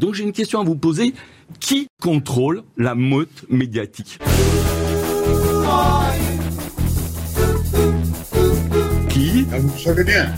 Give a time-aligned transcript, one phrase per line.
[0.00, 1.12] Donc j'ai une question à vous poser.
[1.60, 4.18] Qui contrôle la meute médiatique?
[9.10, 9.46] Qui?
[9.52, 10.34] Ah, vous savez bien.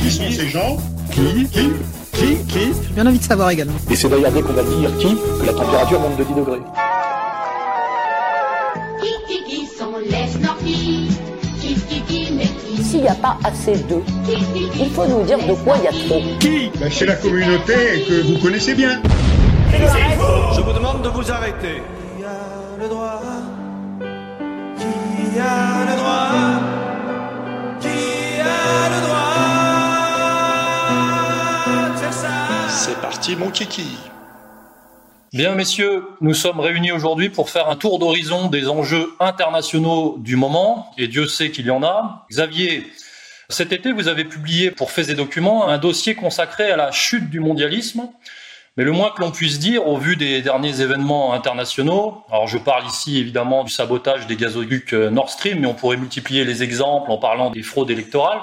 [0.00, 0.76] Qui sont ces gens?
[1.12, 1.46] Qui?
[1.52, 1.68] Qui?
[2.12, 2.36] Qui?
[2.48, 2.72] Qui?
[2.88, 3.74] J'ai bien envie de savoir également.
[3.88, 6.60] Et c'est d'ailleurs dès qu'on va dire qui que la température monte de 10 degrés.
[12.92, 14.04] S'il n'y a pas assez d'eux,
[14.78, 16.20] il faut nous dire de quoi il y a trop.
[16.38, 16.70] Qui?
[16.78, 19.00] Ben, C'est la communauté que vous connaissez bien.
[19.72, 21.82] Je vous demande de vous arrêter.
[22.18, 22.28] Qui a
[22.78, 23.22] le droit?
[24.76, 26.32] Qui a le droit?
[27.80, 27.88] Qui
[28.42, 29.38] a le droit
[31.94, 32.28] de faire ça?
[32.68, 33.96] C'est parti mon kiki
[35.32, 40.36] Bien, messieurs, nous sommes réunis aujourd'hui pour faire un tour d'horizon des enjeux internationaux du
[40.36, 42.26] moment, et Dieu sait qu'il y en a.
[42.30, 42.86] Xavier,
[43.48, 47.30] cet été, vous avez publié pour Faits et Documents un dossier consacré à la chute
[47.30, 48.10] du mondialisme.
[48.76, 52.58] Mais le moins que l'on puisse dire, au vu des derniers événements internationaux, alors je
[52.58, 57.10] parle ici évidemment du sabotage des gazoducs Nord Stream, mais on pourrait multiplier les exemples
[57.10, 58.40] en parlant des fraudes électorales.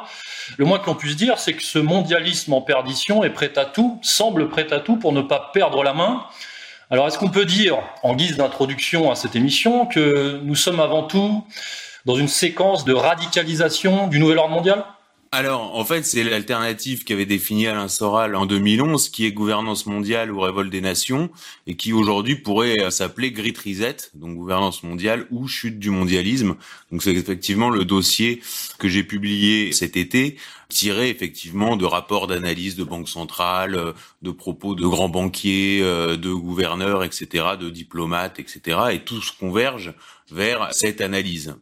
[0.57, 3.65] Le moins que l'on puisse dire, c'est que ce mondialisme en perdition est prêt à
[3.65, 6.25] tout, semble prêt à tout pour ne pas perdre la main.
[6.91, 11.03] Alors, est-ce qu'on peut dire, en guise d'introduction à cette émission, que nous sommes avant
[11.03, 11.43] tout
[12.05, 14.83] dans une séquence de radicalisation du nouvel ordre mondial?
[15.31, 20.31] Alors, en fait, c'est l'alternative qu'avait définie Alain Soral en 2011, qui est gouvernance mondiale
[20.31, 21.29] ou révolte des nations,
[21.67, 26.55] et qui aujourd'hui pourrait euh, s'appeler Great Reset, donc gouvernance mondiale ou chute du mondialisme.
[26.91, 28.41] Donc, c'est effectivement le dossier
[28.79, 30.37] que j'ai publié cet été,
[30.69, 36.15] tiré effectivement de rapports d'analyse de banques centrales, euh, de propos de grands banquiers, euh,
[36.15, 39.93] de gouverneurs, etc., de diplomates, etc., et tout se converge
[40.31, 41.55] vers cette analyse.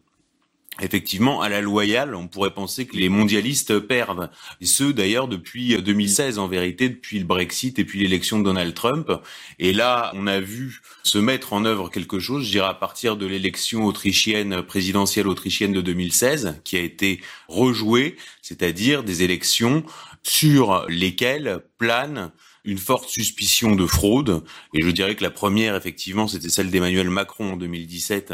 [0.82, 4.30] Effectivement, à la loyale, on pourrait penser que les mondialistes perdent.
[4.62, 8.74] Et ce, d'ailleurs, depuis 2016, en vérité, depuis le Brexit et puis l'élection de Donald
[8.74, 9.12] Trump.
[9.58, 13.18] Et là, on a vu se mettre en œuvre quelque chose, je dirais à partir
[13.18, 19.84] de l'élection autrichienne, présidentielle autrichienne de 2016, qui a été rejouée, c'est-à-dire des élections
[20.22, 22.32] sur lesquelles plane
[22.68, 24.44] une forte suspicion de fraude.
[24.74, 28.34] Et je dirais que la première, effectivement, c'était celle d'Emmanuel Macron en 2017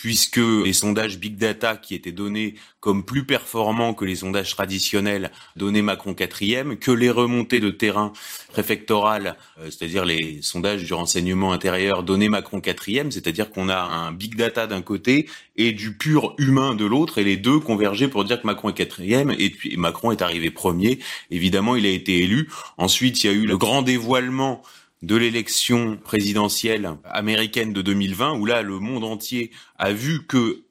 [0.00, 5.30] puisque les sondages big data qui étaient donnés comme plus performants que les sondages traditionnels
[5.56, 8.14] donnaient Macron quatrième, que les remontées de terrain
[8.48, 14.10] préfectorales, euh, c'est-à-dire les sondages du renseignement intérieur donnaient Macron quatrième, c'est-à-dire qu'on a un
[14.10, 15.28] big data d'un côté
[15.58, 18.74] et du pur humain de l'autre, et les deux convergeaient pour dire que Macron est
[18.74, 20.98] quatrième, et puis Macron est arrivé premier.
[21.30, 22.48] Évidemment, il a été élu.
[22.78, 24.62] Ensuite, il y a eu le grand dévoilement
[25.02, 30.62] de l'élection présidentielle américaine de 2020, où là, le monde entier a vu que,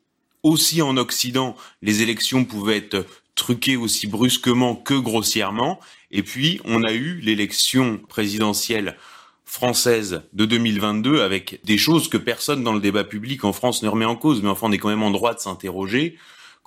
[0.44, 5.79] aussi en Occident, les élections pouvaient être truquées aussi brusquement que grossièrement.
[6.12, 8.97] Et puis, on a eu l'élection présidentielle
[9.45, 13.88] française de 2022 avec des choses que personne dans le débat public en France ne
[13.88, 14.44] remet en cause.
[14.44, 16.17] Mais enfin, on est quand même en droit de s'interroger.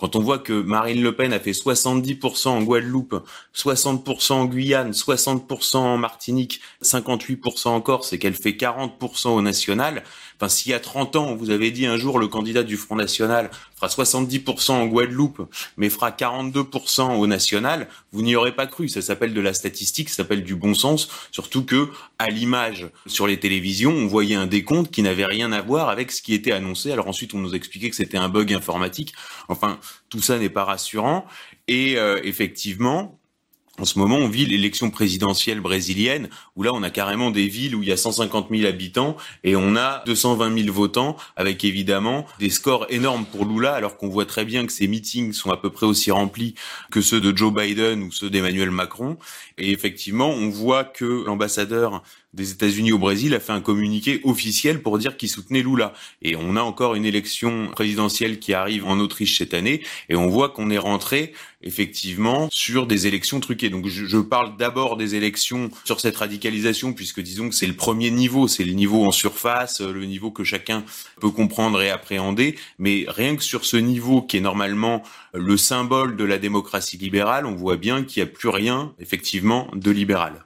[0.02, 3.24] Quand on voit que Marine Le Pen a fait 70% en Guadeloupe,
[3.54, 10.02] 60% en Guyane, 60% en Martinique, 58% en Corse et qu'elle fait 40% au national,
[10.42, 12.96] enfin s'il y a 30 ans, vous avez dit un jour le candidat du Front
[12.96, 18.88] National fera 70% en Guadeloupe, mais fera 42% au national, vous n'y aurez pas cru.
[18.88, 23.28] Ça s'appelle de la statistique, ça s'appelle du bon sens, surtout que à l'image sur
[23.28, 26.52] les télévisions, on voyait un décompte qui n'avait rien à voir avec ce qui était
[26.52, 26.90] annoncé.
[26.90, 29.14] Alors ensuite, on nous expliquait que c'était un bug informatique.
[29.48, 29.78] Enfin,
[30.08, 31.24] tout ça n'est pas rassurant.
[31.68, 33.20] Et euh, effectivement,
[33.78, 37.74] en ce moment, on vit l'élection présidentielle brésilienne, où là, on a carrément des villes
[37.74, 42.26] où il y a 150 000 habitants et on a 220 000 votants, avec évidemment
[42.38, 45.56] des scores énormes pour Lula, alors qu'on voit très bien que ces meetings sont à
[45.56, 46.54] peu près aussi remplis
[46.90, 49.16] que ceux de Joe Biden ou ceux d'Emmanuel Macron.
[49.56, 52.02] Et effectivement, on voit que l'ambassadeur
[52.34, 55.92] des États-Unis au Brésil a fait un communiqué officiel pour dire qu'il soutenait Lula.
[56.22, 60.28] Et on a encore une élection présidentielle qui arrive en Autriche cette année, et on
[60.28, 61.32] voit qu'on est rentré
[61.62, 63.68] effectivement sur des élections truquées.
[63.68, 67.76] Donc je, je parle d'abord des élections sur cette radicalisation, puisque disons que c'est le
[67.76, 70.84] premier niveau, c'est le niveau en surface, le niveau que chacun
[71.20, 75.02] peut comprendre et appréhender, mais rien que sur ce niveau qui est normalement
[75.34, 79.70] le symbole de la démocratie libérale, on voit bien qu'il n'y a plus rien effectivement
[79.74, 80.44] de libéral.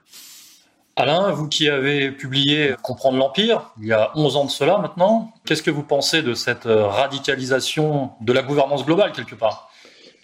[0.99, 5.31] Alain, vous qui avez publié Comprendre l'Empire, il y a 11 ans de cela maintenant,
[5.45, 9.69] qu'est-ce que vous pensez de cette radicalisation de la gouvernance globale quelque part?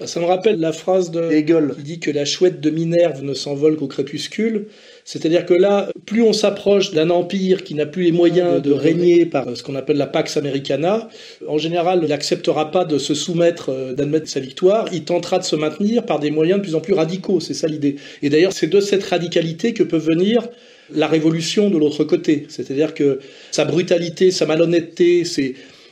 [0.04, 3.36] Ça me rappelle la phrase de Hegel qui dit que la chouette de Minerve ne
[3.36, 4.70] s'envole qu'au crépuscule.
[5.06, 9.26] C'est-à-dire que là, plus on s'approche d'un empire qui n'a plus les moyens de régner
[9.26, 11.10] par ce qu'on appelle la Pax Americana,
[11.48, 15.44] en général, il n'acceptera pas de se soumettre, euh, d'admettre sa victoire, il tentera de
[15.44, 17.98] se maintenir par des moyens de plus en plus radicaux, c'est ça l'idée.
[18.22, 20.48] Et d'ailleurs, c'est de cette radicalité que peut venir
[20.94, 22.46] la révolution de l'autre côté.
[22.50, 23.20] C'est-à-dire que
[23.52, 25.24] sa brutalité, sa malhonnêteté,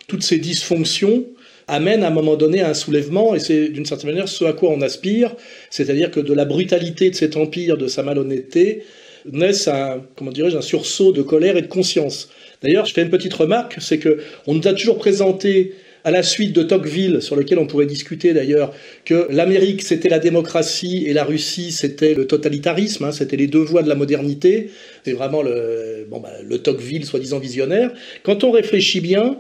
[0.08, 1.25] toutes ces dysfonctions
[1.68, 4.54] amènent à un moment donné à un soulèvement, et c'est d'une certaine manière ce à
[4.54, 5.36] quoi on aspire,
[5.69, 8.84] c'est-à-dire que de la brutalité de cet empire, de sa malhonnêteté,
[9.31, 12.30] naissent un, comment dirais-je, un sursaut de colère et de conscience.
[12.62, 15.74] D'ailleurs, je fais une petite remarque, c'est que on nous a toujours présenté
[16.04, 18.74] à la suite de Tocqueville, sur lequel on pourrait discuter d'ailleurs,
[19.06, 23.60] que l'Amérique c'était la démocratie et la Russie c'était le totalitarisme, hein, c'était les deux
[23.60, 24.69] voies de la modernité.
[25.06, 27.92] C'est vraiment le, bon, bah, le Tocqueville soi-disant visionnaire.
[28.24, 29.38] Quand on réfléchit bien,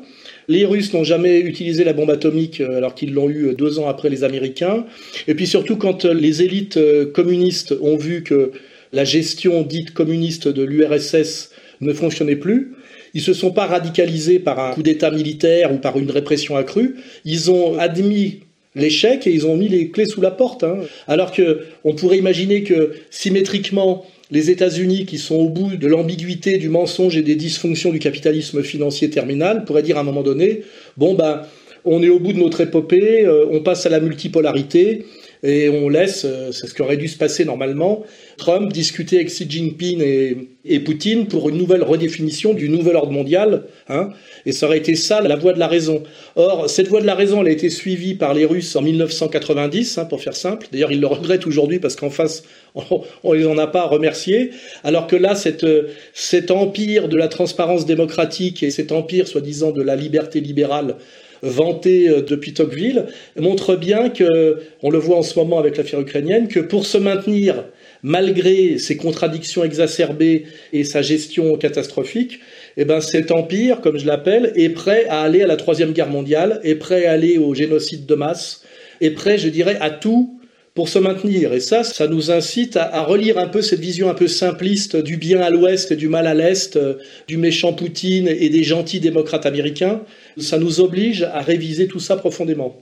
[0.51, 3.79] les Russes n'ont jamais utilisé la bombe atomique euh, alors qu'ils l'ont eu euh, deux
[3.79, 4.85] ans après les Américains.
[5.27, 6.79] Et puis surtout quand euh, les élites
[7.13, 8.51] communistes ont vu que
[8.91, 12.73] la gestion dite communiste de l'URSS ne fonctionnait plus,
[13.13, 16.97] ils se sont pas radicalisés par un coup d'État militaire ou par une répression accrue.
[17.23, 18.41] Ils ont admis
[18.75, 20.63] l'échec et ils ont mis les clés sous la porte.
[20.63, 20.79] Hein.
[21.07, 26.57] Alors que on pourrait imaginer que symétriquement les États-Unis, qui sont au bout de l'ambiguïté,
[26.57, 30.63] du mensonge et des dysfonctions du capitalisme financier terminal, pourraient dire à un moment donné
[30.97, 31.43] bon ben
[31.83, 35.05] on est au bout de notre épopée, euh, on passe à la multipolarité
[35.43, 38.03] et on laisse, euh, c'est ce qui aurait dû se passer normalement,
[38.37, 43.63] Trump discuter avec Xi Jinping et, Poutine pour une nouvelle redéfinition du nouvel ordre mondial,
[43.89, 44.09] hein,
[44.45, 46.03] et ça aurait été ça la voie de la raison.
[46.35, 49.97] Or, cette voie de la raison, elle a été suivie par les Russes en 1990,
[49.97, 50.67] hein, pour faire simple.
[50.71, 52.43] D'ailleurs, ils le regrettent aujourd'hui parce qu'en face,
[52.75, 54.51] on, on les en a pas remerciés.
[54.83, 55.65] Alors que là, cette,
[56.13, 60.95] cet empire de la transparence démocratique et cet empire, soi-disant, de la liberté libérale
[61.41, 63.05] vanté euh, depuis Tocqueville,
[63.37, 66.97] montre bien que, on le voit en ce moment avec l'affaire ukrainienne, que pour se
[66.97, 67.65] maintenir
[68.03, 72.39] malgré ses contradictions exacerbées et sa gestion catastrophique,
[72.77, 76.09] eh ben cet empire, comme je l'appelle, est prêt à aller à la troisième guerre
[76.09, 78.63] mondiale, est prêt à aller au génocide de masse,
[79.01, 80.40] est prêt, je dirais, à tout
[80.73, 81.53] pour se maintenir.
[81.53, 85.17] Et ça, ça nous incite à, relire un peu cette vision un peu simpliste du
[85.17, 86.95] bien à l'ouest et du mal à l'est, euh,
[87.27, 90.01] du méchant Poutine et des gentils démocrates américains.
[90.37, 92.75] Ça nous oblige à réviser tout ça profondément.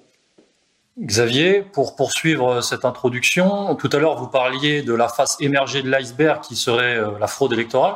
[1.02, 5.90] Xavier, pour poursuivre cette introduction, tout à l'heure vous parliez de la face émergée de
[5.90, 7.96] l'iceberg qui serait euh, la fraude électorale.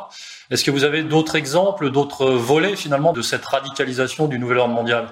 [0.49, 4.73] Est-ce que vous avez d'autres exemples, d'autres volets finalement de cette radicalisation du nouvel ordre
[4.73, 5.07] mondial?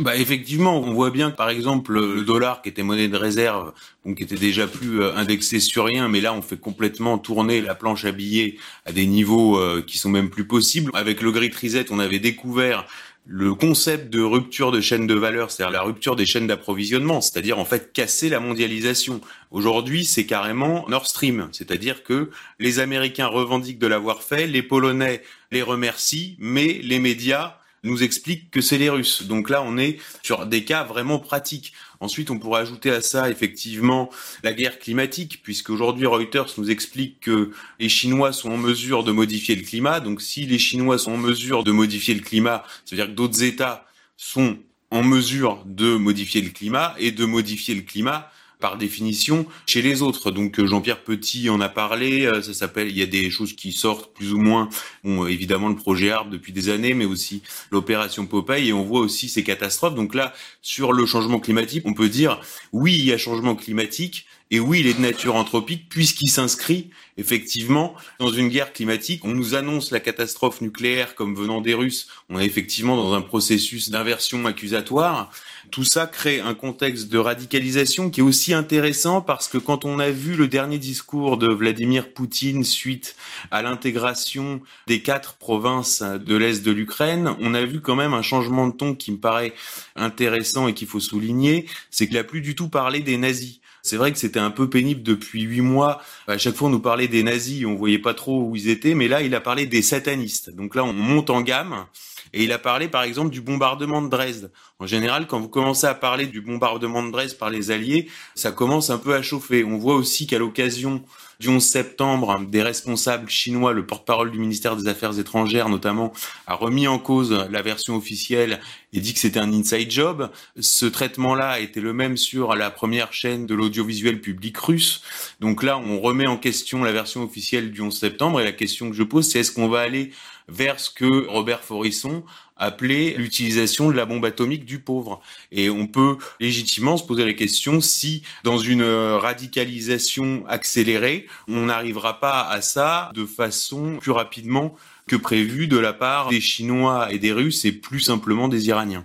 [0.00, 3.72] Bah effectivement, on voit bien que par exemple le dollar qui était monnaie de réserve,
[4.04, 7.60] donc qui était déjà plus euh, indexé sur rien, mais là on fait complètement tourner
[7.60, 10.90] la planche à billets à des niveaux euh, qui sont même plus possibles.
[10.94, 12.86] Avec le Great Reset, on avait découvert
[13.26, 17.58] le concept de rupture de chaîne de valeur, c'est-à-dire la rupture des chaînes d'approvisionnement, c'est-à-dire
[17.58, 19.20] en fait casser la mondialisation.
[19.50, 25.22] Aujourd'hui, c'est carrément Nord Stream, c'est-à-dire que les Américains revendiquent de l'avoir fait, les Polonais
[25.52, 29.22] les remercient, mais les médias nous explique que c'est les Russes.
[29.22, 31.72] Donc là, on est sur des cas vraiment pratiques.
[32.00, 34.10] Ensuite, on pourrait ajouter à ça effectivement
[34.42, 39.12] la guerre climatique, puisque aujourd'hui Reuters nous explique que les Chinois sont en mesure de
[39.12, 40.00] modifier le climat.
[40.00, 43.16] Donc si les Chinois sont en mesure de modifier le climat, cest à dire que
[43.16, 44.58] d'autres États sont
[44.90, 48.30] en mesure de modifier le climat et de modifier le climat
[48.64, 50.30] par définition chez les autres.
[50.30, 53.52] Donc euh, Jean-Pierre Petit en a parlé, euh, ça s'appelle, il y a des choses
[53.52, 54.70] qui sortent plus ou moins,
[55.04, 59.00] bon, évidemment le projet Arbre depuis des années, mais aussi l'opération Popeye, et on voit
[59.00, 59.94] aussi ces catastrophes.
[59.94, 60.32] Donc là,
[60.62, 62.40] sur le changement climatique, on peut dire,
[62.72, 66.88] oui, il y a changement climatique, et oui, il est de nature anthropique puisqu'il s'inscrit
[67.16, 69.24] effectivement dans une guerre climatique.
[69.24, 72.06] On nous annonce la catastrophe nucléaire comme venant des Russes.
[72.28, 75.32] On est effectivement dans un processus d'inversion accusatoire.
[75.72, 79.98] Tout ça crée un contexte de radicalisation qui est aussi intéressant parce que quand on
[79.98, 83.16] a vu le dernier discours de Vladimir Poutine suite
[83.50, 88.22] à l'intégration des quatre provinces de l'Est de l'Ukraine, on a vu quand même un
[88.22, 89.52] changement de ton qui me paraît
[89.96, 93.58] intéressant et qu'il faut souligner, c'est qu'il a plus du tout parlé des nazis.
[93.84, 96.00] C'est vrai que c'était un peu pénible depuis huit mois.
[96.26, 98.94] À chaque fois, on nous parlait des nazis, on voyait pas trop où ils étaient,
[98.94, 100.48] mais là, il a parlé des satanistes.
[100.48, 101.84] Donc là, on monte en gamme.
[102.32, 104.50] Et il a parlé, par exemple, du bombardement de Dresde.
[104.78, 108.52] En général, quand vous commencez à parler du bombardement de Dresde par les Alliés, ça
[108.52, 109.64] commence un peu à chauffer.
[109.64, 111.04] On voit aussi qu'à l'occasion
[111.40, 116.12] du 11 septembre, des responsables chinois, le porte-parole du ministère des Affaires étrangères notamment,
[116.46, 118.60] a remis en cause la version officielle
[118.92, 120.30] et dit que c'était un inside job.
[120.58, 125.02] Ce traitement-là était le même sur la première chaîne de l'audiovisuel public russe.
[125.40, 128.90] Donc là, on remet en question la version officielle du 11 septembre et la question
[128.90, 130.12] que je pose, c'est est-ce qu'on va aller
[130.48, 132.22] vers ce que Robert Forisson
[132.56, 135.20] appelait l'utilisation de la bombe atomique du pauvre.
[135.50, 142.20] Et on peut légitimement se poser la question si, dans une radicalisation accélérée, on n'arrivera
[142.20, 147.18] pas à ça de façon plus rapidement que prévu de la part des Chinois et
[147.18, 149.04] des Russes et plus simplement des Iraniens.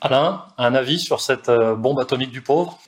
[0.00, 2.78] Alain, un avis sur cette euh, bombe atomique du pauvre?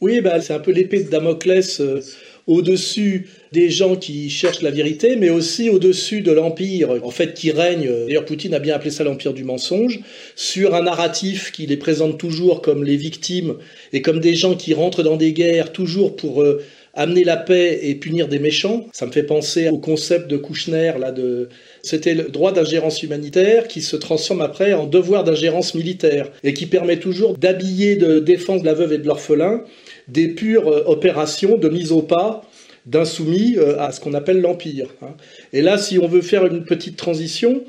[0.00, 2.00] Oui, bah, c'est un peu l'épée de Damoclès euh,
[2.46, 7.50] au-dessus des gens qui cherchent la vérité, mais aussi au-dessus de l'empire, en fait, qui
[7.50, 7.90] règne.
[8.06, 10.00] D'ailleurs, Poutine a bien appelé ça l'empire du mensonge,
[10.36, 13.56] sur un narratif qui les présente toujours comme les victimes
[13.92, 16.62] et comme des gens qui rentrent dans des guerres toujours pour euh,
[16.94, 18.86] amener la paix et punir des méchants.
[18.92, 21.48] Ça me fait penser au concept de Kouchner, là, de,
[21.82, 26.66] c'était le droit d'ingérence humanitaire qui se transforme après en devoir d'ingérence militaire et qui
[26.66, 29.62] permet toujours d'habiller de défense de la veuve et de l'orphelin
[30.12, 32.42] des pures euh, opérations de mise au pas
[32.86, 34.88] d'insoumis euh, à ce qu'on appelle l'empire.
[35.02, 35.14] Hein.
[35.52, 37.62] Et là, si on veut faire une petite transition,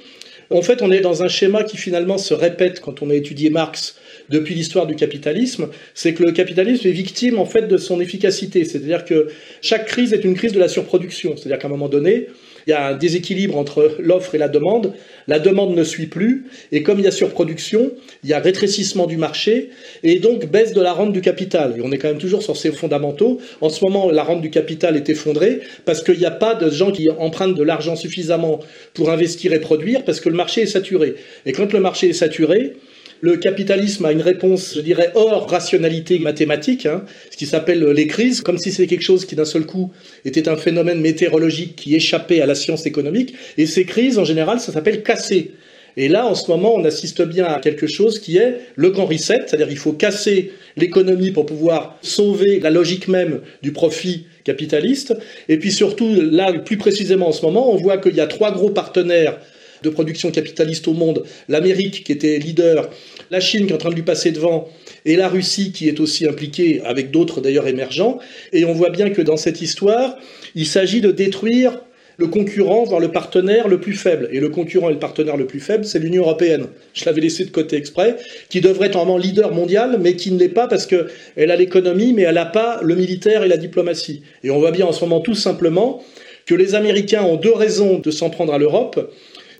[0.49, 3.49] en fait, on est dans un schéma qui finalement se répète quand on a étudié
[3.49, 3.95] Marx
[4.29, 8.65] depuis l'histoire du capitalisme, c'est que le capitalisme est victime en fait de son efficacité.
[8.65, 9.27] C'est-à-dire que
[9.61, 11.35] chaque crise est une crise de la surproduction.
[11.37, 12.27] C'est-à-dire qu'à un moment donné,
[12.67, 14.93] il y a un déséquilibre entre l'offre et la demande.
[15.27, 17.91] La demande ne suit plus, et comme il y a surproduction,
[18.23, 19.69] il y a rétrécissement du marché,
[20.03, 21.75] et donc baisse de la rente du capital.
[21.77, 23.39] Et on est quand même toujours sur ces fondamentaux.
[23.61, 26.69] En ce moment, la rente du capital est effondrée parce qu'il n'y a pas de
[26.69, 28.59] gens qui empruntent de l'argent suffisamment
[28.93, 31.15] pour investir et produire, parce que le marché est saturé.
[31.45, 32.73] Et quand le marché est saturé,
[33.21, 38.07] le capitalisme a une réponse, je dirais, hors rationalité mathématique, hein, ce qui s'appelle les
[38.07, 39.91] crises, comme si c'était quelque chose qui d'un seul coup
[40.25, 43.35] était un phénomène météorologique qui échappait à la science économique.
[43.57, 45.51] Et ces crises, en général, ça s'appelle casser.
[45.97, 49.05] Et là, en ce moment, on assiste bien à quelque chose qui est le grand
[49.05, 55.13] reset, c'est-à-dire il faut casser l'économie pour pouvoir sauver la logique même du profit capitaliste.
[55.49, 58.51] Et puis surtout, là, plus précisément en ce moment, on voit qu'il y a trois
[58.51, 59.37] gros partenaires
[59.83, 62.89] de production capitaliste au monde, l'Amérique qui était leader,
[63.29, 64.69] la Chine qui est en train de lui passer devant,
[65.05, 68.19] et la Russie qui est aussi impliquée, avec d'autres d'ailleurs émergents.
[68.53, 70.17] Et on voit bien que dans cette histoire,
[70.55, 71.79] il s'agit de détruire
[72.17, 74.29] le concurrent, voire le partenaire le plus faible.
[74.31, 76.67] Et le concurrent et le partenaire le plus faible, c'est l'Union européenne.
[76.93, 78.17] Je l'avais laissé de côté exprès,
[78.49, 82.13] qui devrait être normalement leader mondial, mais qui ne l'est pas parce qu'elle a l'économie,
[82.13, 84.21] mais elle n'a pas le militaire et la diplomatie.
[84.43, 86.03] Et on voit bien en ce moment tout simplement
[86.45, 89.11] que les Américains ont deux raisons de s'en prendre à l'Europe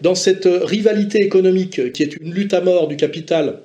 [0.02, 3.62] dans cette rivalité économique qui est une lutte à mort du capital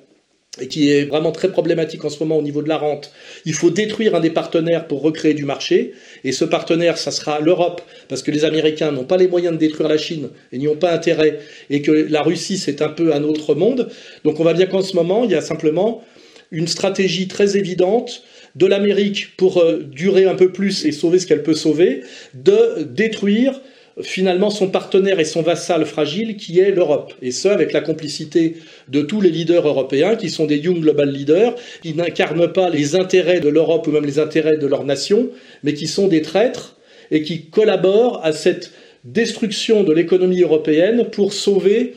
[0.59, 3.11] et qui est vraiment très problématique en ce moment au niveau de la rente,
[3.45, 5.93] il faut détruire un des partenaires pour recréer du marché.
[6.23, 9.59] Et ce partenaire, ça sera l'Europe, parce que les Américains n'ont pas les moyens de
[9.59, 11.39] détruire la Chine et n'y ont pas intérêt,
[11.69, 13.89] et que la Russie, c'est un peu un autre monde.
[14.23, 16.03] Donc on va bien qu'en ce moment, il y a simplement
[16.51, 18.23] une stratégie très évidente
[18.55, 22.01] de l'Amérique pour euh, durer un peu plus et sauver ce qu'elle peut sauver,
[22.33, 23.61] de détruire
[24.01, 27.13] finalement son partenaire et son vassal fragile qui est l'Europe.
[27.21, 31.09] Et ce, avec la complicité de tous les leaders européens qui sont des Young Global
[31.09, 35.29] Leaders, qui n'incarnent pas les intérêts de l'Europe ou même les intérêts de leur nation,
[35.63, 36.77] mais qui sont des traîtres
[37.11, 38.71] et qui collaborent à cette
[39.03, 41.95] destruction de l'économie européenne pour sauver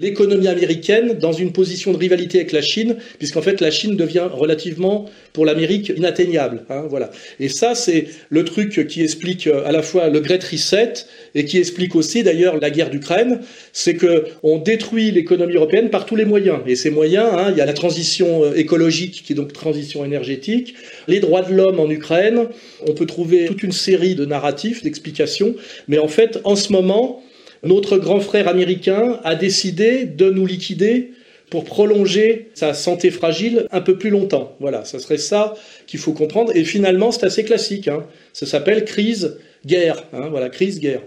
[0.00, 4.26] l'économie américaine dans une position de rivalité avec la Chine, puisqu'en fait la Chine devient
[4.32, 6.64] relativement pour l'Amérique inatteignable.
[6.70, 7.10] Hein, voilà.
[7.38, 10.94] Et ça, c'est le truc qui explique euh, à la fois le Great Reset
[11.34, 13.40] et qui explique aussi d'ailleurs la guerre d'Ukraine,
[13.72, 16.58] c'est que on détruit l'économie européenne par tous les moyens.
[16.66, 20.04] Et ces moyens, hein, il y a la transition euh, écologique qui est donc transition
[20.04, 20.74] énergétique,
[21.08, 22.46] les droits de l'homme en Ukraine.
[22.86, 25.54] On peut trouver toute une série de narratifs, d'explications,
[25.88, 27.22] mais en fait, en ce moment,
[27.62, 31.12] notre grand frère américain a décidé de nous liquider
[31.50, 34.54] pour prolonger sa santé fragile un peu plus longtemps.
[34.60, 35.54] Voilà, ça serait ça
[35.86, 36.54] qu'il faut comprendre.
[36.54, 37.88] Et finalement, c'est assez classique.
[37.88, 38.06] Hein.
[38.32, 40.04] Ça s'appelle crise-guerre.
[40.12, 40.28] Hein.
[40.30, 41.02] Voilà, crise-guerre.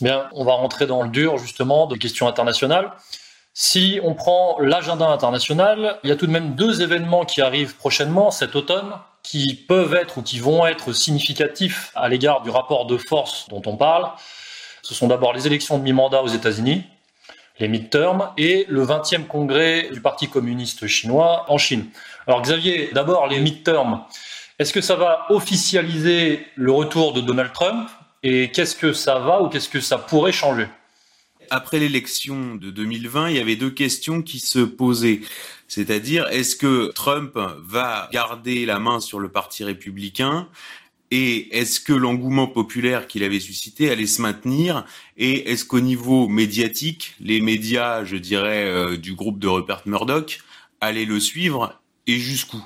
[0.00, 2.90] Bien, on va rentrer dans le dur justement des questions internationales.
[3.52, 7.76] Si on prend l'agenda international, il y a tout de même deux événements qui arrivent
[7.76, 12.86] prochainement cet automne qui peuvent être ou qui vont être significatifs à l'égard du rapport
[12.86, 14.10] de force dont on parle.
[14.84, 16.82] Ce sont d'abord les élections de mi-mandat aux États-Unis,
[17.58, 21.86] les midterms, et le 20e congrès du Parti communiste chinois en Chine.
[22.26, 24.02] Alors Xavier, d'abord les midterms.
[24.58, 27.88] Est-ce que ça va officialiser le retour de Donald Trump
[28.22, 30.66] et qu'est-ce que ça va ou qu'est-ce que ça pourrait changer?
[31.48, 35.22] Après l'élection de 2020, il y avait deux questions qui se posaient.
[35.66, 40.46] C'est-à-dire, est-ce que Trump va garder la main sur le Parti républicain?
[41.16, 44.84] Et est-ce que l'engouement populaire qu'il avait suscité allait se maintenir
[45.16, 50.40] Et est-ce qu'au niveau médiatique, les médias, je dirais, euh, du groupe de Rupert Murdoch
[50.80, 52.60] allaient le suivre et jusqu'où?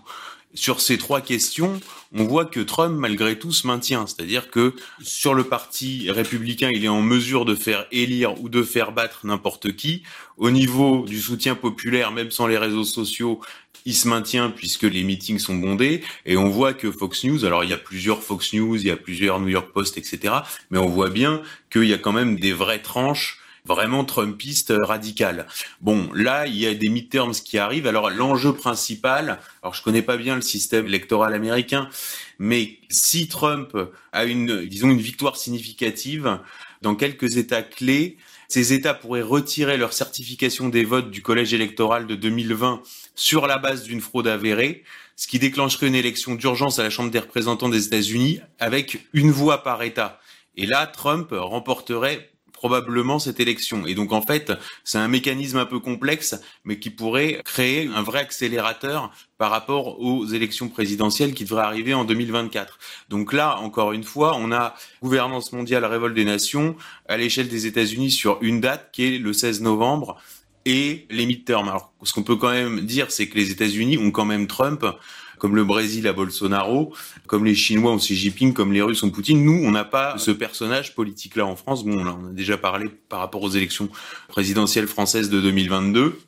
[0.54, 1.80] Sur ces trois questions,
[2.12, 4.06] on voit que Trump, malgré tout, se maintient.
[4.06, 8.62] C'est-à-dire que sur le parti républicain, il est en mesure de faire élire ou de
[8.62, 10.02] faire battre n'importe qui.
[10.36, 13.40] Au niveau du soutien populaire, même sans les réseaux sociaux,
[13.84, 16.02] il se maintient puisque les meetings sont bondés.
[16.26, 18.90] Et on voit que Fox News, alors il y a plusieurs Fox News, il y
[18.90, 20.34] a plusieurs New York Post, etc.
[20.70, 25.46] Mais on voit bien qu'il y a quand même des vraies tranches vraiment Trumpiste radical.
[25.82, 27.86] Bon, là, il y a des midterms qui arrivent.
[27.86, 31.88] Alors, l'enjeu principal, alors je connais pas bien le système électoral américain,
[32.38, 33.76] mais si Trump
[34.12, 36.40] a une, disons, une victoire significative
[36.80, 38.16] dans quelques États clés,
[38.48, 42.80] ces États pourraient retirer leur certification des votes du collège électoral de 2020
[43.14, 44.84] sur la base d'une fraude avérée,
[45.16, 49.30] ce qui déclencherait une élection d'urgence à la Chambre des représentants des États-Unis avec une
[49.30, 50.20] voix par État.
[50.56, 53.86] Et là, Trump remporterait probablement cette élection.
[53.86, 58.02] Et donc en fait, c'est un mécanisme un peu complexe, mais qui pourrait créer un
[58.02, 62.78] vrai accélérateur par rapport aux élections présidentielles qui devraient arriver en 2024.
[63.08, 66.74] Donc là, encore une fois, on a gouvernance mondiale, révolte des nations
[67.08, 70.16] à l'échelle des États-Unis sur une date qui est le 16 novembre
[70.64, 71.68] et les midterms.
[71.68, 74.84] Alors, ce qu'on peut quand même dire, c'est que les États-Unis ont quand même Trump
[75.38, 76.92] comme le Brésil à Bolsonaro,
[77.26, 79.44] comme les Chinois ont Xi Jinping, comme les Russes ont Poutine.
[79.44, 81.84] Nous, on n'a pas ce personnage politique-là en France.
[81.84, 83.88] Bon, on a déjà parlé par rapport aux élections
[84.28, 86.18] présidentielles françaises de 2022.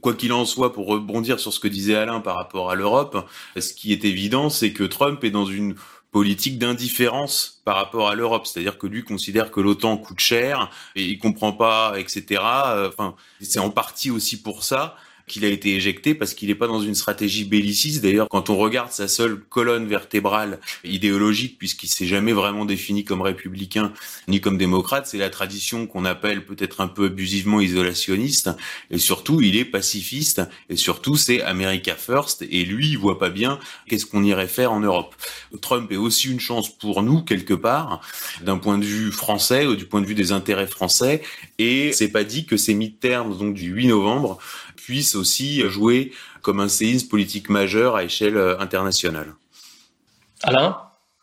[0.00, 3.26] Quoi qu'il en soit, pour rebondir sur ce que disait Alain par rapport à l'Europe,
[3.56, 5.76] ce qui est évident, c'est que Trump est dans une
[6.10, 11.04] politique d'indifférence par rapport à l'Europe, c'est-à-dire que lui considère que l'OTAN coûte cher et
[11.04, 12.40] il comprend pas, etc.
[12.86, 16.66] Enfin, c'est en partie aussi pour ça qu'il a été éjecté parce qu'il n'est pas
[16.66, 18.02] dans une stratégie belliciste.
[18.02, 23.22] D'ailleurs, quand on regarde sa seule colonne vertébrale idéologique, puisqu'il s'est jamais vraiment défini comme
[23.22, 23.92] républicain
[24.28, 28.50] ni comme démocrate, c'est la tradition qu'on appelle peut-être un peu abusivement isolationniste.
[28.90, 30.42] Et surtout, il est pacifiste.
[30.68, 32.42] Et surtout, c'est America First.
[32.50, 35.14] Et lui, il voit pas bien qu'est-ce qu'on irait faire en Europe.
[35.60, 38.00] Trump est aussi une chance pour nous quelque part,
[38.42, 41.22] d'un point de vue français ou du point de vue des intérêts français.
[41.58, 44.38] Et c'est pas dit que ces midterms donc du 8 novembre
[44.84, 46.12] puisse aussi jouer
[46.42, 49.34] comme un séisme politique majeur à échelle euh, internationale.
[50.42, 50.76] Alain?